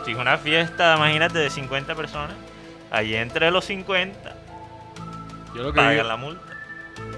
Si 0.05 0.11
es 0.11 0.17
una 0.17 0.37
fiesta, 0.37 0.95
imagínate, 0.95 1.39
de 1.39 1.49
50 1.49 1.93
personas, 1.95 2.35
ahí 2.91 3.15
entre 3.15 3.51
los 3.51 3.65
50 3.65 4.35
Yo 5.55 5.63
lo 5.63 5.71
que 5.73 5.77
pagan 5.77 5.93
digo, 5.95 6.03
la 6.07 6.17
multa. 6.17 6.48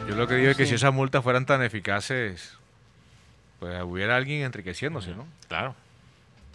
Yo 0.07 0.15
lo 0.15 0.27
que 0.27 0.35
digo 0.35 0.51
es 0.51 0.57
que 0.57 0.65
si 0.65 0.75
esas 0.75 0.93
multas 0.93 1.23
fueran 1.23 1.45
tan 1.45 1.61
eficaces, 1.63 2.57
pues 3.59 3.81
hubiera 3.83 4.15
alguien 4.17 4.41
enriqueciéndose, 4.43 5.11
¿no? 5.15 5.25
Claro. 5.47 5.75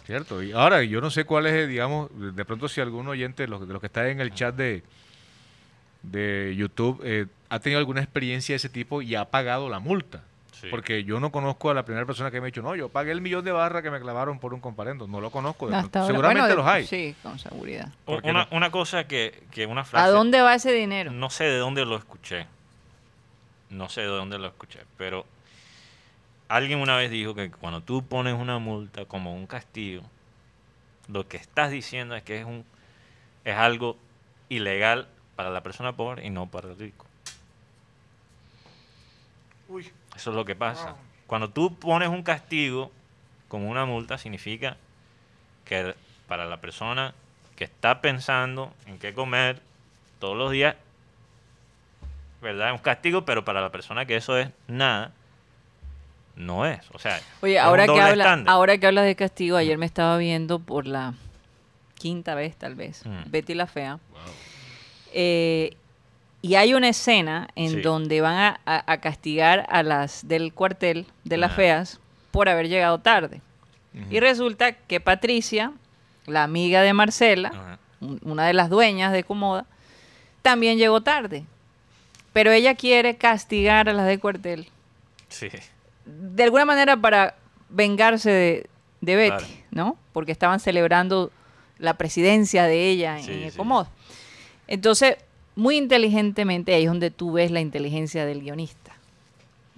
Cierto. 0.05 0.41
Y 0.41 0.51
ahora, 0.53 0.83
yo 0.83 1.01
no 1.01 1.09
sé 1.09 1.25
cuál 1.25 1.47
es, 1.47 1.67
digamos, 1.67 2.09
de 2.35 2.45
pronto 2.45 2.69
si 2.69 2.79
algún 2.81 3.07
oyente 3.07 3.43
de 3.43 3.49
los, 3.49 3.61
los 3.67 3.79
que 3.81 3.87
está 3.87 4.07
en 4.09 4.21
el 4.21 4.33
chat 4.33 4.55
de, 4.55 4.83
de 6.03 6.55
YouTube 6.57 7.01
eh, 7.03 7.25
ha 7.49 7.59
tenido 7.59 7.79
alguna 7.79 8.01
experiencia 8.01 8.53
de 8.53 8.57
ese 8.57 8.69
tipo 8.69 9.01
y 9.01 9.15
ha 9.15 9.25
pagado 9.25 9.69
la 9.69 9.79
multa. 9.79 10.23
Sí. 10.53 10.67
Porque 10.71 11.03
yo 11.03 11.19
no 11.19 11.31
conozco 11.31 11.69
a 11.69 11.73
la 11.75 11.83
primera 11.85 12.05
persona 12.05 12.31
que 12.31 12.39
me 12.39 12.45
ha 12.45 12.47
dicho, 12.47 12.61
no, 12.63 12.75
yo 12.75 12.89
pagué 12.89 13.11
el 13.11 13.21
millón 13.21 13.43
de 13.45 13.51
barras 13.51 13.83
que 13.83 13.91
me 13.91 13.99
clavaron 13.99 14.39
por 14.39 14.53
un 14.53 14.59
comparendo. 14.59 15.07
No 15.07 15.19
lo 15.21 15.29
conozco. 15.29 15.67
de 15.67 15.75
Hasta 15.75 15.81
pronto. 15.89 15.99
ahora- 15.99 16.13
Seguramente 16.13 16.41
bueno, 16.47 16.55
los 16.63 16.65
hay. 16.67 16.87
Sí, 16.87 17.15
con 17.21 17.37
seguridad. 17.37 17.89
¿Por 18.05 18.23
qué 18.23 18.29
Una, 18.29 18.47
no? 18.49 18.57
una 18.57 18.71
cosa 18.71 19.03
que, 19.07 19.43
que 19.51 19.65
una 19.67 19.83
frase... 19.83 20.05
¿A 20.05 20.09
dónde 20.09 20.41
va 20.41 20.55
ese 20.55 20.71
dinero? 20.71 21.11
No 21.11 21.29
sé 21.29 21.43
de 21.43 21.57
dónde 21.57 21.85
lo 21.85 21.95
escuché. 21.97 22.47
No 23.69 23.89
sé 23.89 24.01
de 24.01 24.07
dónde 24.07 24.37
lo 24.37 24.47
escuché, 24.47 24.79
pero 24.97 25.25
alguien 26.47 26.79
una 26.79 26.95
vez 26.95 27.11
dijo 27.11 27.35
que 27.35 27.51
cuando 27.51 27.81
tú 27.81 28.03
pones 28.05 28.33
una 28.33 28.59
multa 28.59 29.05
como 29.05 29.33
un 29.33 29.47
castigo, 29.47 30.03
lo 31.07 31.27
que 31.27 31.37
estás 31.37 31.71
diciendo 31.71 32.15
es 32.15 32.23
que 32.23 32.39
es 32.39 32.45
un 32.45 32.65
es 33.43 33.55
algo 33.55 33.97
ilegal 34.49 35.07
para 35.35 35.49
la 35.49 35.63
persona 35.63 35.95
pobre 35.95 36.25
y 36.25 36.29
no 36.29 36.47
para 36.47 36.69
el 36.69 36.77
rico. 36.77 37.05
Uy, 39.69 39.91
Eso 40.15 40.29
es 40.31 40.35
lo 40.35 40.43
que 40.45 40.55
pasa. 40.55 40.91
Wow. 40.91 40.97
Cuando 41.27 41.49
tú 41.49 41.75
pones 41.75 42.09
un 42.09 42.23
castigo 42.23 42.91
como 43.47 43.69
una 43.69 43.85
multa, 43.85 44.17
significa 44.17 44.77
que 45.63 45.95
para 46.27 46.45
la 46.45 46.59
persona 46.59 47.13
que 47.55 47.63
está 47.63 48.01
pensando 48.01 48.73
en 48.85 48.99
qué 48.99 49.13
comer 49.13 49.61
todos 50.19 50.37
los 50.37 50.51
días, 50.51 50.75
¿verdad? 52.41 52.67
Es 52.69 52.73
un 52.73 52.79
castigo, 52.79 53.25
pero 53.25 53.43
para 53.45 53.61
la 53.61 53.71
persona 53.71 54.05
que 54.05 54.15
eso 54.15 54.37
es 54.37 54.49
nada, 54.67 55.11
no 56.35 56.65
es. 56.65 56.79
O 56.93 56.99
sea, 56.99 57.19
Oye, 57.41 57.55
es 57.55 57.61
un 57.61 57.67
ahora 57.67 57.85
que, 57.85 57.99
habla, 58.01 58.23
estándar. 58.23 58.53
ahora 58.53 58.77
que 58.77 58.87
hablas 58.87 59.05
de 59.05 59.15
castigo, 59.15 59.57
ayer 59.57 59.77
me 59.77 59.85
estaba 59.85 60.17
viendo 60.17 60.59
por 60.59 60.85
la 60.85 61.13
quinta 61.95 62.35
vez, 62.35 62.55
tal 62.55 62.75
vez, 62.75 63.03
Mm. 63.05 63.31
Betty 63.31 63.53
la 63.55 63.65
Fea. 63.67 63.99
Eh, 65.13 65.75
y 66.41 66.55
hay 66.55 66.73
una 66.75 66.89
escena 66.89 67.47
en 67.55 67.69
Sí. 67.71 67.81
donde 67.81 68.21
van 68.21 68.35
a, 68.35 68.59
a- 68.65 68.91
a 68.91 69.01
castigar 69.01 69.65
a 69.69 69.81
las 69.83 70.27
del 70.27 70.53
cuartel 70.53 71.07
de 71.23 71.37
las 71.37 71.47
Ajá. 71.51 71.55
feas 71.57 71.99
por 72.31 72.49
haber 72.49 72.67
llegado 72.69 72.99
tarde. 72.99 73.41
Y 74.11 74.19
resulta 74.19 74.73
que 74.73 74.99
Patricia, 74.99 75.71
la 76.27 76.43
amiga 76.43 76.83
de 76.83 76.93
Marcela, 76.93 77.79
una 78.21 78.45
de 78.45 78.53
las 78.53 78.69
dueñas 78.69 79.11
de 79.11 79.23
Comoda, 79.23 79.65
también 80.43 80.77
llegó 80.77 81.01
tarde. 81.01 81.45
Pero 82.37 82.51
ella 82.51 82.75
quiere 82.75 83.15
castigar 83.17 83.89
a 83.89 83.93
las 83.93 84.05
de 84.05 84.19
cuartel 84.19 84.67
Sí. 85.27 85.49
de 86.05 86.43
alguna 86.43 86.65
manera 86.65 86.95
para 86.95 87.33
vengarse 87.69 88.29
de, 88.29 88.69
de 89.01 89.15
Betty, 89.15 89.37
Claro. 89.43 89.53
¿no? 89.71 89.97
Porque 90.13 90.33
estaban 90.33 90.59
celebrando 90.59 91.31
la 91.79 91.95
presidencia 91.95 92.65
de 92.65 92.89
ella 92.91 93.17
en 93.17 93.23
Sí. 93.25 93.49
Entonces, 94.67 95.15
muy 95.55 95.77
inteligentemente, 95.77 96.75
ahí 96.75 96.83
es 96.83 96.89
donde 96.89 97.09
tú 97.09 97.31
ves 97.31 97.49
la 97.49 97.59
inteligencia 97.59 98.23
del 98.27 98.41
guionista, 98.41 98.93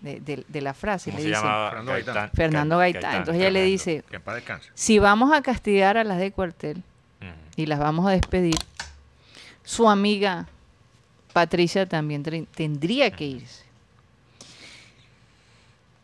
de, 0.02 0.20
de- 0.20 0.44
de 0.46 0.62
la 0.62 0.74
frase. 0.74 1.12
¿Cómo 1.12 1.20
Le 1.20 1.24
se 1.24 1.30
dice, 1.30 1.42
llamaba? 1.42 1.70
Fernando 1.70 1.92
Gaitán. 1.94 2.32
Fernando 2.34 2.78
Gaitán. 2.78 3.16
Entonces 3.16 3.42
ella 3.42 3.52
le 3.52 3.64
dice, 3.64 4.04
Que 4.12 4.20
si 4.74 5.00
vamos 5.00 5.32
a 5.32 5.42
castigar 5.42 5.98
a 5.98 6.04
las 6.04 6.18
de 6.18 6.32
cuartel 6.34 6.84
y 7.56 7.68
las 7.68 7.80
vamos 7.80 8.06
a 8.06 8.12
despedir, 8.12 8.58
su 9.64 9.90
amiga 9.90 10.48
Patricia 11.34 11.88
también 11.88 12.24
tendría 12.56 13.12
que 13.12 13.26
irse. 13.26 13.64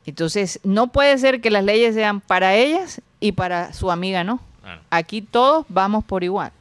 Entonces, 0.06 0.60
no 0.64 0.88
puede 0.88 1.18
ser 1.18 1.42
que 1.42 1.50
las 1.50 1.64
leyes 1.64 1.96
sean 1.96 2.22
para 2.22 2.54
ellas 2.54 3.02
y 3.20 3.32
para 3.32 3.74
su 3.74 3.90
amiga 3.90 4.24
no. 4.24 4.40
Aquí 4.90 5.22
todos 5.22 5.66
vamos 5.70 6.04
por 6.04 6.24
igual. 6.24 6.52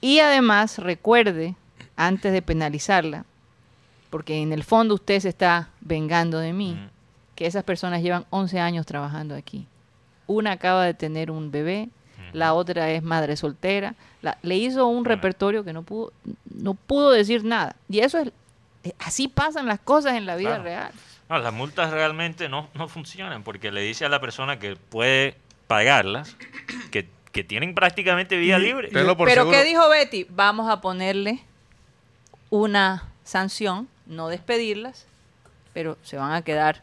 Y 0.00 0.20
además, 0.20 0.78
recuerde, 0.78 1.54
antes 1.96 2.32
de 2.32 2.42
penalizarla, 2.42 3.24
porque 4.10 4.40
en 4.40 4.52
el 4.52 4.64
fondo 4.64 4.94
usted 4.94 5.20
se 5.20 5.28
está 5.28 5.70
vengando 5.80 6.38
de 6.38 6.52
mí, 6.52 6.78
que 7.34 7.46
esas 7.46 7.64
personas 7.64 8.02
llevan 8.02 8.26
11 8.30 8.60
años 8.60 8.86
trabajando 8.86 9.34
aquí. 9.34 9.66
Una 10.26 10.52
acaba 10.52 10.84
de 10.84 10.94
tener 10.94 11.30
un 11.30 11.50
bebé, 11.50 11.88
la 12.32 12.54
otra 12.54 12.90
es 12.90 13.02
madre 13.02 13.36
soltera. 13.36 13.94
La- 14.22 14.38
le 14.42 14.56
hizo 14.56 14.86
un 14.86 15.04
repertorio 15.04 15.64
que 15.64 15.72
no 15.72 15.82
pudo, 15.82 16.12
no 16.54 16.74
pudo 16.74 17.10
decir 17.10 17.44
nada. 17.44 17.76
Y 17.88 18.00
eso 18.00 18.18
es, 18.18 18.28
eh, 18.84 18.92
así 18.98 19.28
pasan 19.28 19.66
las 19.66 19.78
cosas 19.80 20.14
en 20.14 20.26
la 20.26 20.36
vida 20.36 20.50
Claro. 20.50 20.64
real. 20.64 20.90
No, 21.28 21.38
las 21.38 21.52
multas 21.52 21.90
realmente 21.90 22.48
no, 22.48 22.68
no 22.74 22.88
funcionan 22.88 23.42
porque 23.42 23.70
le 23.70 23.82
dice 23.82 24.04
a 24.04 24.08
la 24.08 24.20
persona 24.20 24.58
que 24.58 24.76
puede 24.76 25.36
pagarlas 25.66 26.36
que, 26.90 27.06
que 27.32 27.44
tienen 27.44 27.74
prácticamente 27.74 28.36
vida 28.38 28.58
libre. 28.58 28.88
Pero 28.92 29.14
seguro. 29.14 29.50
¿qué 29.50 29.64
dijo 29.64 29.88
Betty? 29.88 30.26
Vamos 30.30 30.70
a 30.70 30.80
ponerle 30.80 31.40
una 32.50 33.04
sanción, 33.24 33.88
no 34.06 34.28
despedirlas, 34.28 35.06
pero 35.74 35.98
se 36.02 36.16
van 36.16 36.32
a 36.32 36.42
quedar 36.42 36.82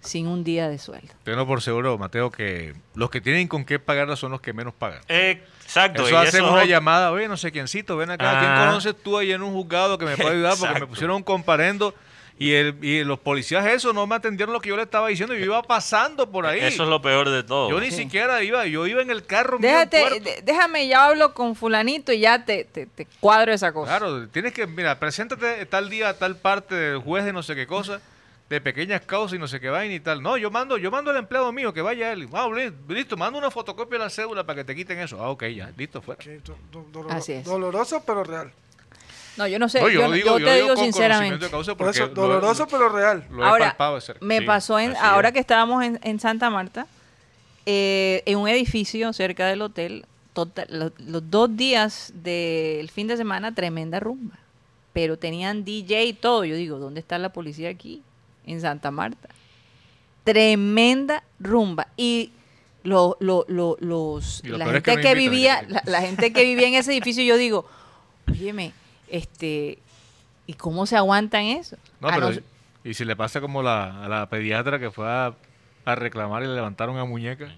sin 0.00 0.26
un 0.26 0.44
día 0.44 0.68
de 0.68 0.78
sueldo. 0.78 1.12
Tenlo 1.24 1.46
por 1.46 1.60
seguro, 1.62 1.96
Mateo, 1.98 2.30
que 2.30 2.74
los 2.94 3.10
que 3.10 3.20
tienen 3.20 3.48
con 3.48 3.64
qué 3.64 3.78
pagarla 3.78 4.16
son 4.16 4.30
los 4.32 4.40
que 4.40 4.52
menos 4.52 4.72
pagan. 4.74 5.00
Exacto. 5.08 6.06
Eso 6.06 6.18
hacen 6.18 6.42
eso 6.44 6.52
una 6.52 6.64
llamada, 6.64 7.12
oye, 7.12 7.28
no 7.28 7.36
sé 7.36 7.52
quiéncito, 7.52 7.96
ven 7.96 8.10
acá, 8.10 8.38
¿quién 8.40 8.50
Ah. 8.52 8.66
conoces 8.68 8.94
tú 9.02 9.18
ahí 9.18 9.32
en 9.32 9.42
un 9.42 9.52
juzgado 9.52 9.98
que 9.98 10.04
me 10.06 10.16
puede 10.16 10.30
ayudar? 10.36 10.54
Porque 10.58 10.80
me 10.80 10.86
pusieron 10.86 11.16
un 11.16 11.22
comparendo 11.22 11.94
y, 12.38 12.52
el, 12.54 12.82
y 12.82 13.04
los 13.04 13.18
policías 13.18 13.66
eso 13.66 13.92
no 13.92 14.06
me 14.06 14.14
atendieron 14.16 14.54
lo 14.54 14.60
que 14.62 14.70
yo 14.70 14.76
le 14.76 14.82
estaba 14.84 15.08
diciendo, 15.08 15.34
yo 15.34 15.44
iba 15.44 15.62
pasando 15.62 16.30
por 16.30 16.46
ahí. 16.46 16.60
Eso 16.60 16.84
es 16.84 16.88
lo 16.88 17.02
peor 17.02 17.28
de 17.28 17.42
todo. 17.42 17.68
Yo 17.70 17.78
ni 17.80 17.90
Sí. 17.90 17.98
siquiera 18.04 18.42
iba, 18.42 18.66
yo 18.66 18.86
iba 18.86 19.02
en 19.02 19.10
el 19.10 19.26
carro. 19.26 19.58
Déjate, 19.60 20.20
de- 20.20 20.40
déjame, 20.42 20.88
ya 20.88 21.04
hablo 21.04 21.34
con 21.34 21.54
fulanito 21.54 22.12
y 22.12 22.20
ya 22.20 22.42
te, 22.46 22.64
te, 22.64 22.86
te 22.86 23.06
cuadro 23.20 23.52
esa 23.52 23.72
cosa. 23.72 23.98
Claro, 23.98 24.26
tienes 24.28 24.54
que, 24.54 24.66
mira, 24.66 24.98
preséntate 24.98 25.66
tal 25.66 25.90
día 25.90 26.08
a 26.08 26.14
tal 26.14 26.36
parte 26.36 26.74
del 26.74 26.98
juez 27.00 27.26
de 27.26 27.34
no 27.34 27.42
sé 27.42 27.54
qué 27.54 27.66
cosa, 27.66 28.00
de 28.50 28.60
pequeñas 28.60 29.00
causas 29.06 29.36
y 29.36 29.38
no 29.38 29.46
sé 29.48 29.60
qué 29.60 29.70
vaina 29.70 29.94
y 29.94 30.00
tal. 30.00 30.22
No, 30.22 30.36
yo 30.36 30.50
mando, 30.50 30.76
yo 30.76 30.90
mando 30.90 31.10
al 31.12 31.16
empleado 31.16 31.50
mío 31.52 31.72
que 31.72 31.80
vaya 31.82 32.12
él. 32.12 32.28
Ah, 32.32 32.48
li- 32.54 32.72
listo, 32.94 33.16
mando 33.16 33.38
una 33.38 33.50
fotocopia 33.50 33.96
de 33.98 34.04
la 34.04 34.10
cédula 34.10 34.44
para 34.44 34.56
que 34.56 34.64
te 34.64 34.74
quiten 34.74 34.98
eso. 34.98 35.22
Ah, 35.22 35.30
ok, 35.30 35.44
ya, 35.46 35.72
listo, 35.76 36.02
fuera. 36.02 36.18
qué 36.22 36.38
do- 36.40 36.56
do- 36.72 36.84
doloro- 36.92 37.14
Así 37.14 37.32
es. 37.32 37.44
doloroso 37.44 38.02
pero 38.04 38.24
real. 38.24 38.52
No, 39.36 39.46
yo 39.46 39.58
no 39.60 39.68
sé, 39.68 39.80
No, 39.80 39.88
yo, 39.88 40.00
yo, 40.00 40.10
digo, 40.10 40.26
yo 40.32 40.38
yo 40.40 40.46
te 40.46 40.52
digo 40.54 40.64
digo 40.66 40.74
con 40.74 40.84
sinceramente. 40.84 41.48
Por 41.48 41.88
eso, 41.90 42.06
lo- 42.08 42.08
doloroso 42.12 42.66
pero 42.66 42.88
real. 42.88 43.24
Lo 43.30 43.44
he 43.44 43.46
Ahora, 43.46 43.66
palpado 43.68 43.94
de 43.94 44.00
cerca. 44.00 44.24
me 44.26 44.40
Sí, 44.40 44.44
pasó 44.44 44.78
en, 44.80 44.96
ahora 44.96 45.28
es. 45.28 45.34
que 45.34 45.40
estábamos 45.40 45.84
en, 45.84 46.00
en 46.02 46.18
Santa 46.18 46.50
Marta, 46.50 46.88
eh, 47.66 48.22
en 48.26 48.36
un 48.38 48.48
edificio 48.48 49.12
cerca 49.12 49.46
del 49.46 49.62
hotel, 49.62 50.06
total- 50.32 50.66
lo- 50.70 50.92
los 50.98 51.30
dos 51.30 51.56
días 51.56 52.12
del 52.16 52.90
fin 52.90 53.06
de 53.06 53.16
semana, 53.16 53.54
tremenda 53.54 54.00
rumba. 54.00 54.38
Pero 54.92 55.16
tenían 55.18 55.64
DJ 55.64 56.04
y 56.06 56.12
todo. 56.14 56.44
Yo 56.44 56.56
digo, 56.56 56.78
¿dónde 56.80 56.98
está 56.98 57.16
la 57.18 57.28
policía 57.32 57.70
aquí? 57.70 58.02
En 58.46 58.60
Santa 58.60 58.90
Marta. 58.90 59.28
Tremenda 60.24 61.22
rumba. 61.38 61.88
Y 61.96 62.32
lo- 62.82 63.16
lo- 63.20 63.44
lo- 63.48 63.76
los, 63.80 64.42
Y 64.44 64.48
la 64.48 64.64
peor 64.64 64.76
es 64.76 64.82
que 64.82 64.90
gente 64.92 65.08
que, 65.08 65.14
vivía, 65.14 65.62
la, 65.68 65.82
la 65.86 66.00
gente 66.00 66.32
que 66.32 66.44
vivía 66.44 66.68
en 66.68 66.74
ese 66.74 66.92
edificio, 66.92 67.22
yo 67.24 67.36
digo, 67.36 67.68
óyeme, 68.28 68.72
este, 69.08 69.78
¿y 70.46 70.54
cómo 70.54 70.86
se 70.86 70.96
aguantan 70.96 71.44
eso? 71.44 71.76
No, 72.00 72.08
A 72.08 72.14
pero 72.14 72.28
nos- 72.30 72.40
y 72.84 72.94
si 72.94 73.04
le 73.04 73.16
pasa 73.16 73.40
como 73.40 73.62
la, 73.62 74.04
a 74.04 74.08
la 74.08 74.28
pediatra 74.28 74.78
que 74.78 74.90
fue 74.90 75.06
a, 75.06 75.34
a 75.84 75.94
reclamar 75.94 76.42
y 76.42 76.46
le 76.46 76.54
levantaron 76.54 76.96
a 76.98 77.04
muñeca. 77.04 77.54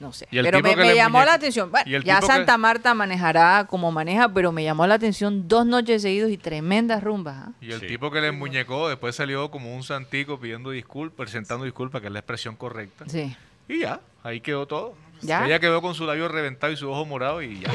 No 0.00 0.12
sé. 0.12 0.28
Pero 0.30 0.60
me, 0.62 0.74
llamó 0.94 1.18
muñeca- 1.18 1.24
la 1.26 1.34
atención. 1.34 1.70
Bueno, 1.72 1.90
ya 2.04 2.20
que- 2.20 2.26
Santa 2.26 2.56
Marta 2.56 2.94
manejará 2.94 3.66
como 3.68 3.90
maneja, 3.90 4.28
pero 4.32 4.52
me 4.52 4.62
llamó 4.62 4.86
la 4.86 4.94
atención 4.94 5.48
dos 5.48 5.66
noches 5.66 6.02
seguidos 6.02 6.30
y 6.30 6.36
tremendas 6.38 7.02
rumbas. 7.02 7.48
¿ah? 7.48 7.52
Y 7.60 7.72
el 7.72 7.80
Sí. 7.80 7.86
tipo 7.88 8.10
que 8.12 8.20
le 8.20 8.30
muñecó 8.30 8.88
después 8.88 9.16
salió 9.16 9.50
como 9.50 9.74
un 9.74 9.82
santico 9.82 10.38
pidiendo 10.38 10.70
disculpas, 10.70 11.16
presentando 11.16 11.64
disculpas, 11.64 12.00
que 12.00 12.06
es 12.06 12.12
la 12.12 12.20
expresión 12.20 12.54
correcta. 12.54 13.06
Sí. 13.08 13.34
Y 13.68 13.80
ya, 13.80 14.00
ahí 14.22 14.40
quedó 14.40 14.66
todo. 14.66 14.94
¿Ya? 15.20 15.44
Ella 15.44 15.58
quedó 15.58 15.82
con 15.82 15.96
su 15.96 16.06
labio 16.06 16.28
reventado 16.28 16.72
y 16.72 16.76
su 16.76 16.88
ojo 16.88 17.04
morado 17.04 17.42
y 17.42 17.58
ya. 17.58 17.72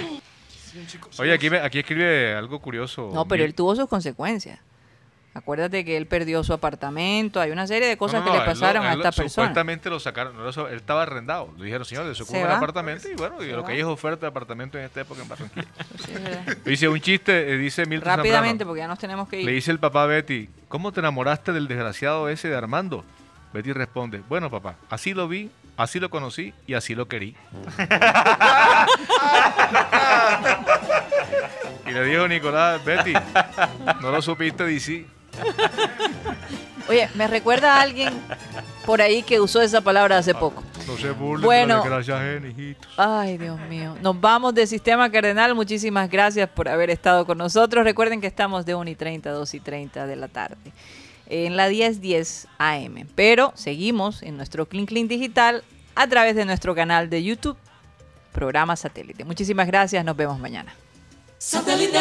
Oye, 1.19 1.34
aquí, 1.34 1.49
me- 1.49 1.59
aquí 1.59 1.80
escribe 1.80 2.34
algo 2.34 2.59
curioso. 2.59 3.11
No, 3.13 3.26
pero 3.28 3.43
él 3.43 3.53
tuvo 3.53 3.76
sus 3.76 3.88
consecuencias. 3.88 4.59
Acuérdate 5.36 5.84
que 5.84 5.97
él 5.97 6.05
perdió 6.05 6.43
su 6.43 6.53
apartamento. 6.53 7.41
Hay 7.41 7.49
una 7.49 7.65
serie 7.65 7.88
de 7.88 7.97
cosas 7.97 8.19
No, 8.19 8.27
no, 8.27 8.31
que 8.34 8.38
no, 8.38 8.43
le 8.43 8.49
pasaron 8.51 8.86
a 8.86 8.93
él 8.93 8.99
esta 8.99 9.11
persona. 9.11 9.29
Supuestamente 9.47 9.89
lo 9.89 9.99
sacaron, 9.99 10.36
él 10.39 10.75
estaba 10.75 11.01
arrendado. 11.01 11.49
Le 11.57 11.65
dijeron, 11.65 11.86
señor, 11.86 12.05
le 12.05 12.13
¿Se 12.13 12.21
ocupa 12.21 12.39
el 12.39 12.47
va? 12.47 12.57
apartamento 12.57 13.09
y 13.09 13.15
bueno, 13.15 13.41
y 13.41 13.47
¿Se 13.47 13.51
lo 13.53 13.61
va? 13.61 13.67
que 13.67 13.73
hay 13.73 13.79
es 13.79 13.86
oferta 13.86 14.21
de 14.21 14.27
apartamento 14.27 14.77
en 14.77 14.86
esta 14.86 15.01
época 15.01 15.23
en 15.23 15.27
Barranquilla. 15.27 15.67
Sí. 16.05 16.13
Dice 16.65 16.88
un 16.88 16.99
chiste, 17.01 17.53
eh, 17.53 17.57
dice 17.57 17.86
Milton 17.86 18.17
Rápidamente, 18.17 18.63
Zambrano. 18.63 18.67
porque 18.67 18.79
ya 18.79 18.88
nos 18.88 18.99
tenemos 18.99 19.27
que 19.27 19.39
ir. 19.39 19.45
Le 19.45 19.53
dice 19.53 19.71
el 19.71 19.79
papá 19.79 20.03
a 20.03 20.05
Betty, 20.05 20.49
¿cómo 20.67 20.91
te 20.91 20.99
enamoraste 20.99 21.51
del 21.51 21.67
desgraciado 21.67 22.29
ese 22.29 22.49
de 22.49 22.55
Armando? 22.55 23.03
Betty 23.53 23.71
responde, 23.73 24.21
bueno 24.29 24.49
papá, 24.51 24.75
así 24.89 25.13
lo 25.13 25.27
vi, 25.27 25.49
así 25.77 25.99
lo 25.99 26.09
conocí 26.09 26.53
y 26.67 26.73
así 26.73 26.95
lo 26.95 27.07
querí. 27.07 27.36
y 31.88 31.91
le 31.91 32.05
dijo 32.05 32.27
Nicolás, 32.27 32.84
Betty, 32.84 33.13
no 34.01 34.11
lo 34.11 34.21
supiste 34.21 34.65
DC. 34.65 35.05
Oye, 36.89 37.09
me 37.15 37.27
recuerda 37.27 37.77
a 37.77 37.81
alguien 37.81 38.13
por 38.86 39.01
ahí 39.01 39.23
que 39.23 39.39
usó 39.39 39.61
esa 39.61 39.81
palabra 39.81 40.17
hace 40.17 40.34
poco. 40.34 40.63
No 40.86 40.97
se 40.97 41.11
burlen 41.11 41.45
Bueno. 41.45 41.81
ajena, 41.84 42.47
hijitos. 42.47 42.91
Ay, 42.97 43.38
Dios 43.38 43.59
mío. 43.69 43.95
Nos 44.01 44.19
vamos 44.19 44.53
de 44.53 44.67
Sistema 44.67 45.09
Cardenal. 45.09 45.55
Muchísimas 45.55 46.09
gracias 46.09 46.49
por 46.49 46.67
haber 46.67 46.89
estado 46.89 47.25
con 47.25 47.38
nosotros. 47.38 47.86
Recuerden 47.86 48.19
que 48.19 48.27
estamos 48.27 48.65
de 48.65 48.75
1 48.75 48.89
y 48.89 48.95
30 48.95 49.29
a 49.29 49.34
2 49.34 49.53
y 49.53 49.59
30 49.61 50.05
de 50.07 50.15
la 50.17 50.27
tarde 50.27 50.57
en 51.27 51.55
la 51.55 51.69
1010 51.69 52.47
AM. 52.57 53.07
Pero 53.15 53.53
seguimos 53.55 54.21
en 54.21 54.36
nuestro 54.36 54.65
Clean 54.67 54.86
Clean 54.86 55.07
Digital 55.07 55.63
a 55.95 56.07
través 56.07 56.36
de 56.36 56.43
nuestro 56.43 56.75
canal 56.75 57.09
de 57.09 57.23
YouTube, 57.23 57.57
programa 58.34 58.75
satélite. 58.75 59.23
Muchísimas 59.23 59.67
gracias. 59.67 60.03
Nos 60.03 60.17
vemos 60.17 60.38
mañana. 60.39 60.75
Satellite. 61.38 61.99